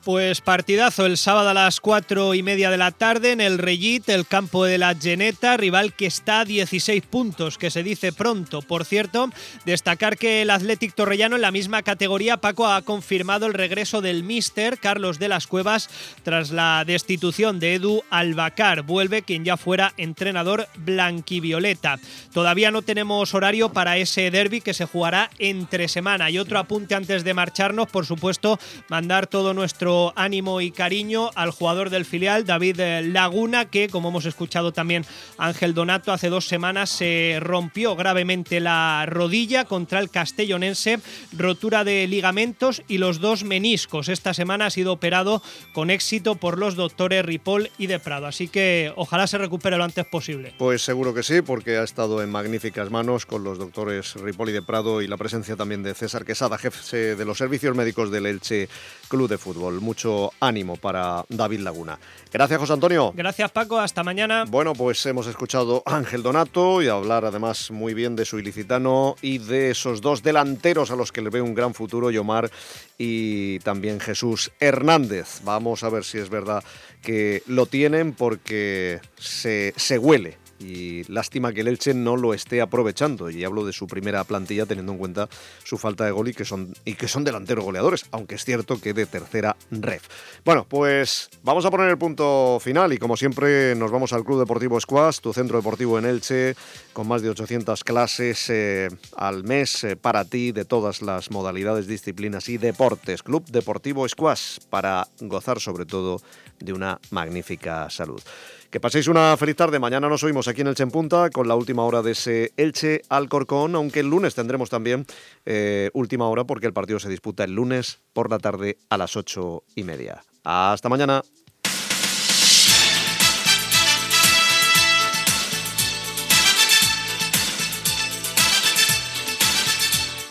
Pues 0.07 0.39
partidazo 0.39 1.05
el 1.05 1.17
sábado 1.17 1.49
a 1.49 1.53
las 1.53 1.81
cuatro 1.81 2.33
y 2.33 2.41
media 2.41 2.69
de 2.69 2.77
la 2.77 2.91
tarde 2.91 3.33
en 3.33 3.41
el 3.41 3.57
Reyit, 3.57 4.07
el 4.07 4.25
campo 4.25 4.63
de 4.63 4.77
la 4.77 4.95
Geneta, 4.95 5.57
rival 5.57 5.91
que 5.91 6.05
está 6.05 6.39
a 6.39 6.45
16 6.45 7.03
puntos, 7.03 7.57
que 7.57 7.69
se 7.69 7.83
dice 7.83 8.13
pronto. 8.13 8.61
Por 8.61 8.85
cierto, 8.85 9.29
destacar 9.65 10.17
que 10.17 10.43
el 10.43 10.49
Athletic 10.49 10.95
Torrellano 10.95 11.35
en 11.35 11.41
la 11.41 11.51
misma 11.51 11.81
categoría, 11.81 12.37
Paco 12.37 12.67
ha 12.67 12.83
confirmado 12.83 13.47
el 13.47 13.53
regreso 13.53 13.99
del 13.99 14.23
míster 14.23 14.79
Carlos 14.79 15.19
de 15.19 15.27
las 15.27 15.45
Cuevas 15.45 15.89
tras 16.23 16.51
la 16.51 16.85
destitución 16.87 17.59
de 17.59 17.73
Edu 17.73 18.01
Albacar. 18.09 18.83
Vuelve 18.83 19.23
quien 19.23 19.43
ya 19.43 19.57
fuera 19.57 19.93
entrenador 19.97 20.69
blanquivioleta. 20.77 21.99
Todavía 22.31 22.71
no 22.71 22.81
tenemos 22.81 23.33
horario 23.33 23.73
para 23.73 23.97
ese 23.97 24.31
derby 24.31 24.61
que 24.61 24.73
se 24.73 24.85
jugará 24.85 25.31
entre 25.37 25.89
semana. 25.89 26.29
Y 26.29 26.39
otro 26.39 26.59
apunte 26.59 26.95
antes 26.95 27.25
de 27.25 27.33
marcharnos, 27.33 27.87
por 27.87 28.05
supuesto, 28.05 28.57
mandar 28.87 29.27
todo 29.27 29.53
nuestro 29.53 29.96
ánimo 30.15 30.61
y 30.61 30.71
cariño 30.71 31.29
al 31.35 31.51
jugador 31.51 31.89
del 31.89 32.05
filial, 32.05 32.45
David 32.45 32.79
eh, 32.79 33.01
Laguna, 33.03 33.65
que 33.65 33.89
como 33.89 34.09
hemos 34.09 34.25
escuchado 34.25 34.71
también 34.71 35.05
Ángel 35.37 35.73
Donato, 35.73 36.11
hace 36.11 36.29
dos 36.29 36.47
semanas 36.47 36.89
se 36.89 37.37
rompió 37.41 37.95
gravemente 37.95 38.59
la 38.59 39.05
rodilla 39.07 39.65
contra 39.65 39.99
el 39.99 40.09
castellonense, 40.09 40.99
rotura 41.31 41.83
de 41.83 42.07
ligamentos 42.07 42.83
y 42.87 42.97
los 42.97 43.19
dos 43.19 43.43
meniscos. 43.43 44.09
Esta 44.09 44.33
semana 44.33 44.67
ha 44.67 44.69
sido 44.69 44.93
operado 44.93 45.41
con 45.73 45.89
éxito 45.89 46.35
por 46.35 46.57
los 46.57 46.75
doctores 46.75 47.25
Ripoll 47.25 47.69
y 47.77 47.87
de 47.87 47.99
Prado, 47.99 48.27
así 48.27 48.47
que 48.47 48.91
ojalá 48.95 49.27
se 49.27 49.37
recupere 49.37 49.77
lo 49.77 49.83
antes 49.83 50.05
posible. 50.05 50.53
Pues 50.57 50.81
seguro 50.81 51.13
que 51.13 51.23
sí, 51.23 51.41
porque 51.41 51.77
ha 51.77 51.83
estado 51.83 52.21
en 52.21 52.29
magníficas 52.29 52.89
manos 52.89 53.25
con 53.25 53.43
los 53.43 53.57
doctores 53.57 54.15
Ripoll 54.15 54.49
y 54.49 54.53
de 54.53 54.61
Prado 54.61 55.01
y 55.01 55.07
la 55.07 55.17
presencia 55.17 55.55
también 55.55 55.83
de 55.83 55.93
César 55.93 56.25
Quesada, 56.25 56.57
jefe 56.57 57.15
de 57.15 57.25
los 57.25 57.37
servicios 57.37 57.75
médicos 57.75 58.11
del 58.11 58.25
Elche 58.25 58.69
Club 59.07 59.29
de 59.29 59.37
Fútbol. 59.37 59.81
Mucho 59.87 60.33
ánimo 60.41 60.75
para 60.75 61.23
David 61.29 61.61
Laguna. 61.61 61.97
Gracias, 62.33 62.59
José 62.59 62.73
Antonio. 62.73 63.13
Gracias, 63.15 63.51
Paco. 63.51 63.79
Hasta 63.79 64.03
mañana. 64.03 64.43
Bueno, 64.45 64.73
pues 64.73 65.05
hemos 65.05 65.27
escuchado 65.27 65.81
a 65.85 65.95
Ángel 65.95 66.23
Donato 66.23 66.81
y 66.81 66.89
hablar 66.89 67.23
además 67.23 67.71
muy 67.71 67.93
bien 67.93 68.17
de 68.17 68.25
su 68.25 68.37
ilicitano 68.37 69.15
y 69.21 69.37
de 69.37 69.71
esos 69.71 70.01
dos 70.01 70.23
delanteros 70.23 70.91
a 70.91 70.97
los 70.97 71.13
que 71.13 71.21
le 71.21 71.29
veo 71.29 71.45
un 71.45 71.55
gran 71.55 71.73
futuro, 71.73 72.11
Yomar 72.11 72.51
y 72.97 73.59
también 73.59 74.01
Jesús 74.01 74.51
Hernández. 74.59 75.39
Vamos 75.45 75.83
a 75.83 75.89
ver 75.89 76.03
si 76.03 76.17
es 76.17 76.29
verdad 76.29 76.61
que 77.01 77.43
lo 77.47 77.65
tienen 77.65 78.11
porque 78.11 78.99
se, 79.17 79.73
se 79.77 79.97
huele 79.97 80.37
y 80.59 81.03
lástima 81.11 81.53
que 81.53 81.61
el 81.61 81.67
Elche 81.67 81.93
no 81.93 82.17
lo 82.17 82.33
esté 82.33 82.61
aprovechando. 82.61 83.29
Y 83.29 83.43
hablo 83.43 83.65
de 83.65 83.73
su 83.73 83.87
primera 83.87 84.23
plantilla 84.23 84.65
teniendo 84.65 84.91
en 84.93 84.97
cuenta 84.97 85.29
su 85.63 85.77
falta 85.77 86.05
de 86.05 86.11
gol 86.11 86.29
y 86.29 86.33
que 86.33 86.45
son, 86.45 86.73
y 86.85 86.95
que 86.95 87.07
son 87.07 87.23
delanteros 87.23 87.63
goleadores, 87.63 88.05
aunque 88.11 88.35
es 88.35 88.45
cierto 88.45 88.79
que 88.79 88.93
de 88.93 89.05
tercera 89.05 89.55
ref. 89.71 90.07
Bueno, 90.43 90.65
pues 90.67 91.29
vamos 91.43 91.65
a 91.65 91.71
poner 91.71 91.89
el 91.89 91.97
punto 91.97 92.59
final 92.61 92.93
y 92.93 92.97
como 92.97 93.17
siempre 93.17 93.75
nos 93.75 93.91
vamos 93.91 94.13
al 94.13 94.23
Club 94.23 94.39
Deportivo 94.39 94.79
Squash, 94.79 95.19
tu 95.19 95.33
centro 95.33 95.57
deportivo 95.57 95.99
en 95.99 96.05
Elche, 96.05 96.55
con 96.93 97.07
más 97.07 97.21
de 97.21 97.29
800 97.29 97.83
clases 97.83 98.49
eh, 98.49 98.89
al 99.15 99.43
mes 99.43 99.83
eh, 99.83 99.95
para 99.95 100.25
ti 100.25 100.51
de 100.51 100.65
todas 100.65 101.01
las 101.01 101.31
modalidades, 101.31 101.87
disciplinas 101.87 102.49
y 102.49 102.57
deportes. 102.57 103.23
Club 103.23 103.45
Deportivo 103.45 104.07
Squash 104.07 104.59
para 104.69 105.07
gozar 105.19 105.59
sobre 105.59 105.85
todo 105.85 106.21
de 106.59 106.73
una 106.73 106.99
magnífica 107.11 107.89
salud. 107.89 108.21
Que 108.69 108.81
paséis 108.81 109.07
una 109.07 109.37
feliz 109.37 109.55
tarde. 109.55 109.79
Mañana 109.79 110.09
nos 110.09 110.23
oímos 110.23 110.49
aquí 110.49 110.59
en 110.59 110.67
Elche 110.67 110.83
en 110.83 110.91
Punta 110.91 111.29
con 111.29 111.47
la 111.47 111.55
última 111.55 111.83
hora 111.83 112.01
de 112.01 112.11
ese 112.11 112.51
Elche 112.57 113.01
Alcorcón, 113.07 113.75
aunque 113.75 114.01
el 114.01 114.07
lunes 114.07 114.35
tendremos 114.35 114.69
también 114.69 115.05
eh, 115.45 115.89
última 115.93 116.27
hora 116.27 116.43
porque 116.43 116.67
el 116.67 116.73
partido 116.73 116.99
se 116.99 117.07
disputa 117.07 117.45
el 117.45 117.53
lunes 117.53 117.99
por 118.11 118.29
la 118.29 118.39
tarde 118.39 118.77
a 118.89 118.97
las 118.97 119.15
ocho 119.15 119.63
y 119.73 119.83
media. 119.83 120.21
Hasta 120.43 120.89
mañana. 120.89 121.21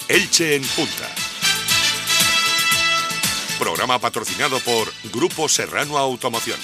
Elche 0.08 0.56
en 0.56 0.62
Punta. 0.62 1.08
Programa 3.58 3.98
patrocinado 3.98 4.60
por 4.60 4.92
Grupo 5.10 5.48
Serrano 5.48 5.96
Automoción. 5.96 6.58